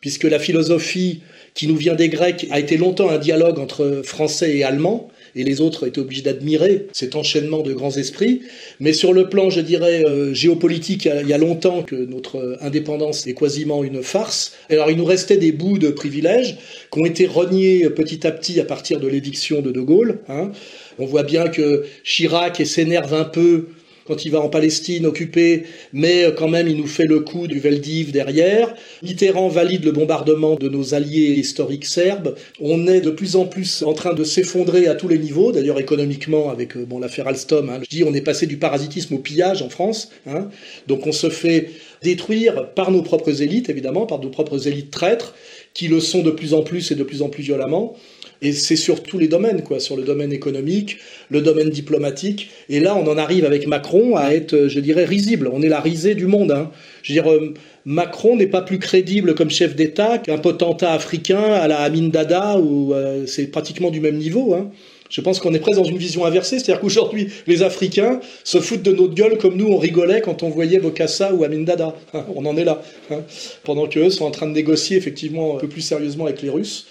[0.00, 1.22] puisque la philosophie
[1.54, 5.08] qui nous vient des Grecs a été longtemps un dialogue entre Français et Allemands
[5.38, 8.42] et les autres étaient obligés d'admirer cet enchaînement de grands esprits.
[8.80, 13.26] Mais sur le plan, je dirais, euh, géopolitique, il y a longtemps que notre indépendance
[13.26, 14.54] est quasiment une farce.
[14.68, 16.58] Alors il nous restait des bouts de privilèges
[16.92, 20.18] qui ont été reniés petit à petit à partir de l'éviction de De Gaulle.
[20.28, 20.50] Hein.
[20.98, 23.66] On voit bien que Chirac s'énerve un peu
[24.08, 27.46] quand il va en Palestine occupée, mais euh, quand même il nous fait le coup
[27.46, 28.74] du Veldiv derrière.
[29.02, 32.34] Mitterrand valide le bombardement de nos alliés historiques serbes.
[32.58, 35.78] On est de plus en plus en train de s'effondrer à tous les niveaux, d'ailleurs
[35.78, 37.68] économiquement avec euh, bon, l'affaire Alstom.
[37.68, 37.80] Hein.
[37.82, 40.10] Je dis on est passé du parasitisme au pillage en France.
[40.26, 40.48] Hein.
[40.86, 41.70] Donc on se fait
[42.02, 45.34] détruire par nos propres élites, évidemment, par nos propres élites traîtres,
[45.74, 47.94] qui le sont de plus en plus et de plus en plus violemment.
[48.40, 50.98] Et c'est sur tous les domaines, quoi, sur le domaine économique,
[51.28, 52.50] le domaine diplomatique.
[52.68, 55.50] Et là, on en arrive avec Macron à être, je dirais, risible.
[55.52, 56.52] On est la risée du monde.
[56.52, 56.70] Hein.
[57.02, 57.54] Je veux dire, euh,
[57.88, 62.58] Macron n'est pas plus crédible comme chef d'État qu'un potentat africain à la Amin Dada,
[62.58, 64.52] où euh, c'est pratiquement du même niveau.
[64.52, 64.70] Hein.
[65.08, 68.82] Je pense qu'on est presque dans une vision inversée, c'est-à-dire qu'aujourd'hui, les Africains se foutent
[68.82, 71.94] de notre gueule comme nous, on rigolait quand on voyait Bokassa ou Amin Dada.
[72.12, 72.82] Hein, on en est là.
[73.10, 73.22] Hein,
[73.64, 76.88] pendant qu'eux sont en train de négocier effectivement un peu plus sérieusement avec les Russes.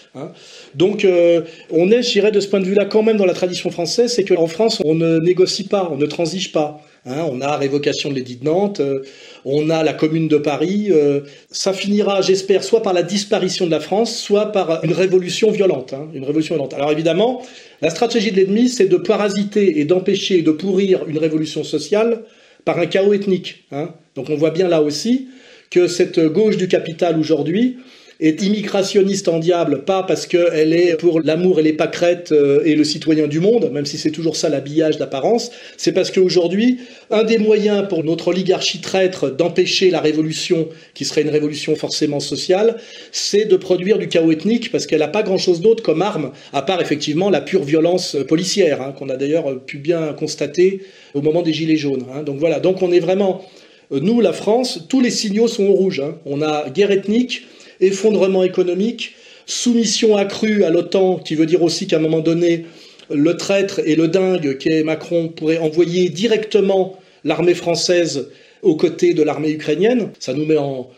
[0.74, 3.36] Donc, euh, on est, je dirais, de ce point de vue-là, quand même dans la
[3.36, 6.82] tradition française, c'est qu'en France, on ne négocie pas, on ne transige pas.
[7.08, 9.04] On a révocation de l'édit de Nantes, euh,
[9.46, 10.88] on a la Commune de Paris.
[10.92, 11.22] Euh,
[11.52, 15.94] ça finira, j'espère, soit par la disparition de la France, soit par une révolution violente.
[16.14, 16.74] une révolution violente.
[16.74, 17.42] Alors évidemment,
[17.82, 22.24] la stratégie de l'ennemi, c'est de parasiter et d'empêcher de pourrir une révolution sociale
[22.66, 23.64] par un chaos ethnique.
[23.72, 23.94] Hein.
[24.16, 25.28] Donc on voit bien là aussi
[25.70, 27.78] que cette gauche du capital aujourd'hui,
[28.20, 32.76] est immigrationniste en diable, pas parce qu'elle est pour l'amour et les pâquerettes euh, et
[32.76, 36.80] le citoyen du monde, même si c'est toujours ça l'habillage d'apparence, c'est parce qu'aujourd'hui,
[37.12, 42.20] un des moyens pour notre oligarchie traître d'empêcher la révolution, qui serait une révolution forcément
[42.20, 42.78] sociale,
[43.12, 46.64] c'est de produire du chaos ethnique, parce qu'elle n'a pas grand-chose d'autre comme arme, à
[46.64, 50.82] part effectivement la pure violence policière, hein, qu'on a d'ailleurs pu bien constater
[51.14, 52.06] au moment des Gilets jaunes.
[52.14, 52.24] Hein.
[52.24, 53.46] Donc voilà, donc on est vraiment...
[53.92, 56.00] Euh, nous, la France, tous les signaux sont au rouge.
[56.00, 56.18] Hein.
[56.26, 57.48] On a guerre ethnique,
[57.80, 62.66] effondrement économique, soumission accrue à l'OTAN, qui veut dire aussi qu'à un moment donné,
[63.10, 68.30] le traître et le dingue qu'est Macron pourrait envoyer directement l'armée française
[68.62, 70.10] aux côtés de l'armée ukrainienne.
[70.20, 70.90] Ça nous met en,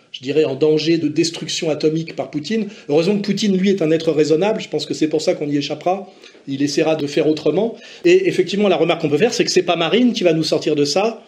[0.59, 2.67] danger de destruction atomique par Poutine.
[2.87, 4.61] Heureusement que Poutine, lui, est un être raisonnable.
[4.61, 6.09] Je pense que c'est pour ça qu'on y échappera.
[6.47, 7.75] Il essaiera de faire autrement.
[8.05, 10.43] Et effectivement, la remarque qu'on peut faire, c'est que c'est pas Marine qui va nous
[10.43, 11.23] sortir de ça.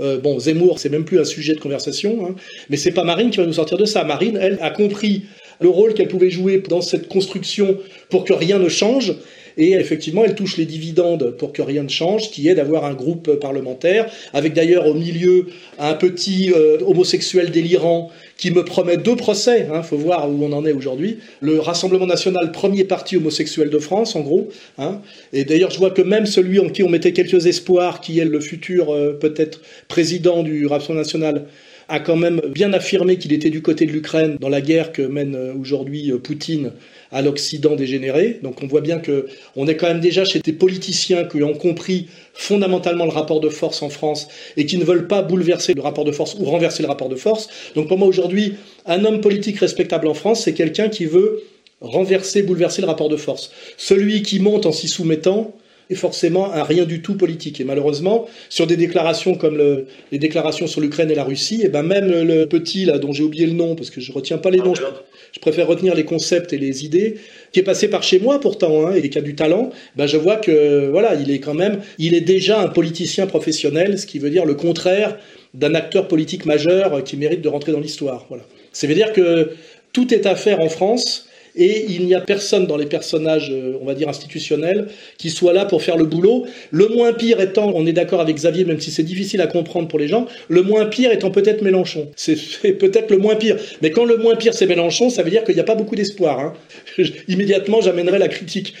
[0.00, 2.34] Euh, bon, Zemmour, c'est même plus un sujet de conversation, hein,
[2.70, 4.04] mais c'est pas Marine qui va nous sortir de ça.
[4.04, 5.22] Marine, elle, a compris
[5.60, 7.76] le rôle qu'elle pouvait jouer dans cette construction
[8.08, 9.14] pour que rien ne change.
[9.58, 12.94] Et effectivement, elle touche les dividendes pour que rien ne change, qui est d'avoir un
[12.94, 15.46] groupe parlementaire, avec d'ailleurs au milieu
[15.78, 18.10] un petit euh, homosexuel délirant
[18.42, 19.66] qui me promet deux procès.
[19.68, 21.18] Il hein, faut voir où on en est aujourd'hui.
[21.40, 24.48] Le Rassemblement national, premier parti homosexuel de France, en gros.
[24.78, 25.00] Hein.
[25.32, 28.24] Et d'ailleurs, je vois que même celui en qui on mettait quelques espoirs, qui est
[28.24, 31.44] le futur euh, peut-être président du Rassemblement national,
[31.88, 35.02] a quand même bien affirmé qu'il était du côté de l'Ukraine dans la guerre que
[35.02, 36.72] mène euh, aujourd'hui euh, Poutine
[37.12, 38.40] à l'Occident dégénéré.
[38.42, 41.54] Donc on voit bien que on est quand même déjà chez des politiciens qui ont
[41.54, 45.82] compris fondamentalement le rapport de force en France et qui ne veulent pas bouleverser le
[45.82, 47.48] rapport de force ou renverser le rapport de force.
[47.74, 48.54] Donc pour moi aujourd'hui,
[48.86, 51.42] un homme politique respectable en France, c'est quelqu'un qui veut
[51.80, 53.52] renverser, bouleverser le rapport de force.
[53.76, 55.54] Celui qui monte en s'y soumettant,
[55.94, 57.60] forcément un rien du tout politique.
[57.60, 61.68] Et malheureusement, sur des déclarations comme les déclarations sur l'Ukraine et la Russie, et eh
[61.68, 64.50] ben même le petit là dont j'ai oublié le nom parce que je retiens pas
[64.50, 67.16] les noms, je, préfère retenir les concepts et les idées,
[67.52, 70.16] qui est passé par chez moi pourtant hein, et qui a du talent, ben je
[70.16, 74.18] vois que voilà, il est quand même, il est déjà un politicien professionnel, ce qui
[74.18, 75.18] veut dire le contraire
[75.54, 78.26] d'un acteur politique majeur qui mérite de rentrer dans l'histoire.
[78.28, 78.44] Voilà.
[78.72, 79.50] Ça veut dire que
[79.92, 83.76] tout est à faire en France et il n'y a personne dans les personnages, euh,
[83.80, 84.88] on va dire, institutionnels,
[85.18, 86.46] qui soit là pour faire le boulot.
[86.70, 89.88] Le moins pire étant, on est d'accord avec Xavier, même si c'est difficile à comprendre
[89.88, 92.08] pour les gens, le moins pire étant peut-être Mélenchon.
[92.16, 92.36] C'est
[92.72, 93.56] peut-être le moins pire.
[93.82, 95.96] Mais quand le moins pire c'est Mélenchon, ça veut dire qu'il n'y a pas beaucoup
[95.96, 96.40] d'espoir.
[96.40, 96.54] Hein.
[97.28, 98.74] Immédiatement, j'amènerai la critique.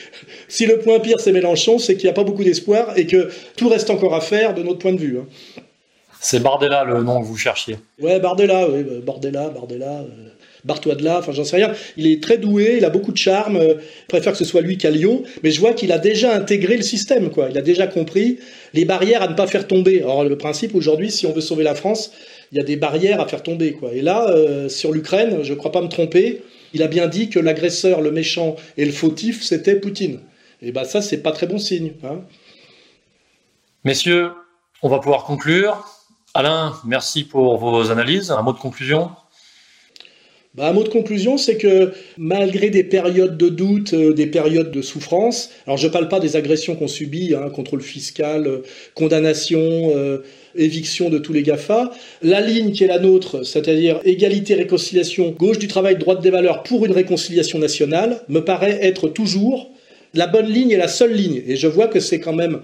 [0.48, 3.28] Si le point pire c'est Mélenchon, c'est qu'il n'y a pas beaucoup d'espoir et que
[3.56, 5.18] tout reste encore à faire de notre point de vue.
[5.18, 5.26] Hein.
[6.20, 7.76] C'est Bardella le nom que vous cherchiez.
[8.00, 10.02] Ouais, Bardella, oui, Bardella, Bardella.
[10.02, 10.28] Euh
[10.64, 11.72] barre-toi de là, enfin j'en sais rien.
[11.96, 13.74] Il est très doué, il a beaucoup de charme, euh,
[14.08, 16.82] préfère que ce soit lui qu'à Lyon, mais je vois qu'il a déjà intégré le
[16.82, 17.48] système, quoi.
[17.50, 18.38] Il a déjà compris
[18.74, 20.00] les barrières à ne pas faire tomber.
[20.02, 22.12] Alors le principe aujourd'hui, si on veut sauver la France,
[22.52, 23.92] il y a des barrières à faire tomber, quoi.
[23.92, 26.42] Et là, euh, sur l'Ukraine, je ne crois pas me tromper,
[26.74, 30.20] il a bien dit que l'agresseur, le méchant et le fautif, c'était Poutine.
[30.60, 31.92] Et ben ça, c'est pas très bon signe.
[32.04, 32.20] Hein.
[33.84, 34.30] Messieurs,
[34.82, 35.84] on va pouvoir conclure.
[36.34, 38.30] Alain, merci pour vos analyses.
[38.30, 39.10] Un mot de conclusion?
[40.54, 44.70] Bah, un mot de conclusion, c'est que malgré des périodes de doute, euh, des périodes
[44.70, 48.58] de souffrance, alors je ne parle pas des agressions qu'on subit, hein, contrôle fiscal, euh,
[48.94, 50.18] condamnation, euh,
[50.54, 55.58] éviction de tous les GAFA, la ligne qui est la nôtre, c'est-à-dire égalité, réconciliation, gauche
[55.58, 59.70] du travail, droite des valeurs pour une réconciliation nationale, me paraît être toujours
[60.12, 61.42] la bonne ligne et la seule ligne.
[61.46, 62.60] Et je vois que c'est quand même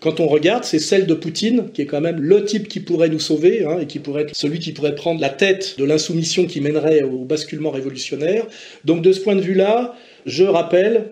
[0.00, 3.10] quand on regarde, c'est celle de Poutine, qui est quand même le type qui pourrait
[3.10, 6.46] nous sauver, hein, et qui pourrait être celui qui pourrait prendre la tête de l'insoumission
[6.46, 8.46] qui mènerait au basculement révolutionnaire.
[8.84, 9.94] Donc de ce point de vue-là,
[10.24, 11.10] je rappelle,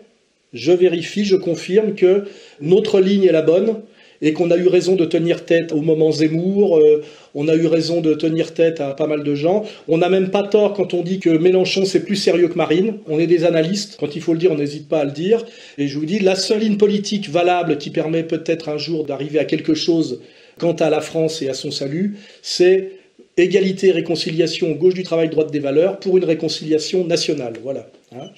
[0.54, 2.24] je vérifie, je confirme que
[2.60, 3.76] notre ligne est la bonne,
[4.22, 7.02] et qu'on a eu raison de tenir tête au moment Zemmour, euh,
[7.34, 9.64] on a eu raison de tenir tête à pas mal de gens.
[9.86, 12.94] On n'a même pas tort quand on dit que Mélenchon c'est plus sérieux que Marine.
[13.06, 15.44] On est des analystes, quand il faut le dire, on n'hésite pas à le dire.
[15.76, 19.38] Et je vous dis, la seule ligne politique valable qui permet peut-être un jour d'arriver
[19.38, 20.20] à quelque chose
[20.58, 22.92] quant à la France et à son salut, c'est
[23.36, 27.54] égalité, réconciliation, gauche du travail, droite des valeurs, pour une réconciliation nationale.
[27.62, 27.88] Voilà.
[28.12, 28.30] Il hein,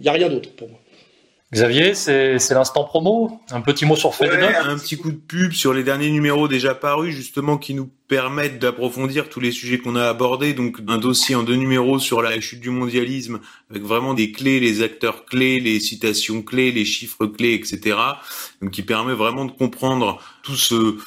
[0.00, 0.78] n'y a rien d'autre pour moi.
[1.50, 3.40] Xavier, c'est l'instant promo?
[3.50, 4.54] Un petit mot sur Facebook.
[4.62, 8.58] un petit coup de pub sur les derniers numéros déjà parus, justement, qui nous permettent
[8.58, 10.52] d'approfondir tous les sujets qu'on a abordés.
[10.52, 14.60] Donc, un dossier en deux numéros sur la chute du mondialisme, avec vraiment des clés,
[14.60, 17.96] les acteurs clés, les citations clés, les chiffres clés, etc.
[18.60, 20.98] Donc, qui permet vraiment de comprendre tout ce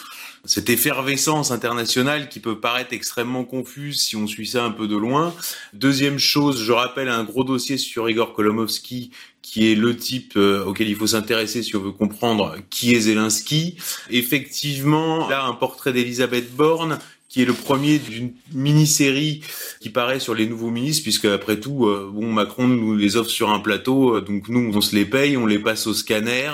[0.46, 4.96] cette effervescence internationale qui peut paraître extrêmement confuse si on suit ça un peu de
[4.96, 5.34] loin.
[5.74, 9.12] Deuxième chose, je rappelle un gros dossier sur Igor Kolomovski
[9.42, 13.02] qui est le type euh, auquel il faut s'intéresser si on veut comprendre qui est
[13.02, 13.76] Zelensky.
[14.10, 17.00] Effectivement, là, un portrait d'Elisabeth Borne
[17.32, 19.42] qui est le premier d'une mini-série
[19.80, 23.30] qui paraît sur les nouveaux ministres, puisque après tout, euh, bon, Macron nous les offre
[23.30, 26.52] sur un plateau, euh, donc nous, on se les paye, on les passe au scanner,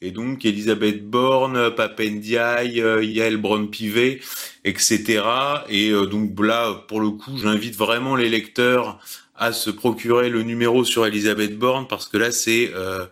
[0.00, 4.20] et donc Elisabeth Borne, Papendiaï, euh, Yael Braun-Pivet,
[4.64, 5.22] etc.
[5.68, 9.00] Et euh, donc là, pour le coup, j'invite vraiment les lecteurs
[9.34, 13.06] à se procurer le numéro sur Elisabeth Borne parce que là, c'est euh,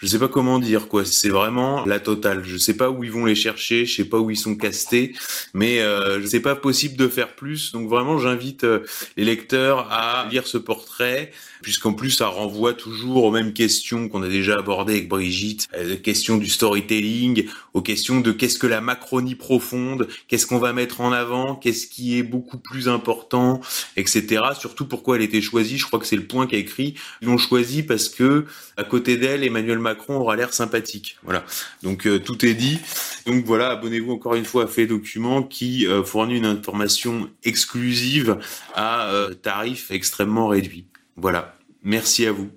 [0.00, 1.04] je sais pas comment dire quoi.
[1.04, 2.42] C'est vraiment la totale.
[2.44, 5.14] Je sais pas où ils vont les chercher, je sais pas où ils sont castés,
[5.52, 7.72] mais euh, sais pas possible de faire plus.
[7.72, 8.80] Donc vraiment, j'invite euh,
[9.18, 11.32] les lecteurs à lire ce portrait,
[11.62, 15.96] puisqu'en plus ça renvoie toujours aux mêmes questions qu'on a déjà abordées avec Brigitte, euh,
[15.96, 21.00] questions du storytelling, aux questions de qu'est-ce que la Macronie profonde, qu'est-ce qu'on va mettre
[21.00, 23.60] en avant, qu'est-ce qui est beaucoup plus important,
[23.96, 24.42] etc.
[24.58, 25.78] Surtout pourquoi elle était choisie.
[25.78, 26.94] Je crois que c'est le point qu'a écrit.
[27.22, 28.44] Ils l'ont choisie parce que
[28.76, 31.18] à côté d'elle, Emmanuel Macron aura l'air sympathique.
[31.22, 31.44] Voilà.
[31.82, 32.78] Donc euh, tout est dit.
[33.26, 38.38] Donc voilà, abonnez-vous encore une fois à Fait Document qui euh, fournit une information exclusive
[38.74, 40.86] à euh, tarif extrêmement réduit.
[41.16, 41.54] Voilà.
[41.82, 42.50] Merci à vous.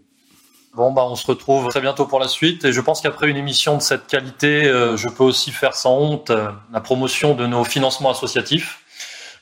[0.75, 2.65] Bon, bah, on se retrouve très bientôt pour la suite.
[2.65, 6.31] Et je pense qu'après une émission de cette qualité, je peux aussi faire sans honte
[6.31, 8.79] la promotion de nos financements associatifs.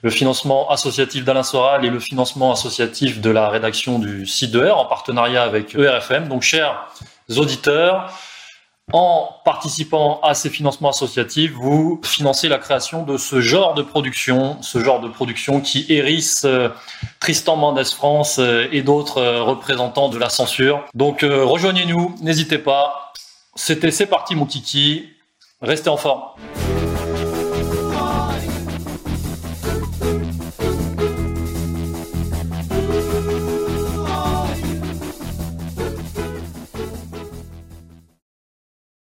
[0.01, 4.85] Le financement associatif d'Alain Soral et le financement associatif de la rédaction du site en
[4.85, 6.27] partenariat avec ERFM.
[6.27, 6.87] Donc, chers
[7.37, 8.11] auditeurs.
[8.93, 14.61] En participant à ces financements associatifs, vous financez la création de ce genre de production,
[14.61, 16.69] ce genre de production qui hérisse euh,
[17.19, 20.85] Tristan Mendes France euh, et d'autres euh, représentants de la censure.
[20.93, 23.13] Donc rejoignez-nous, n'hésitez pas.
[23.55, 25.09] C'était C'est parti mon kiki,
[25.61, 26.21] restez en forme.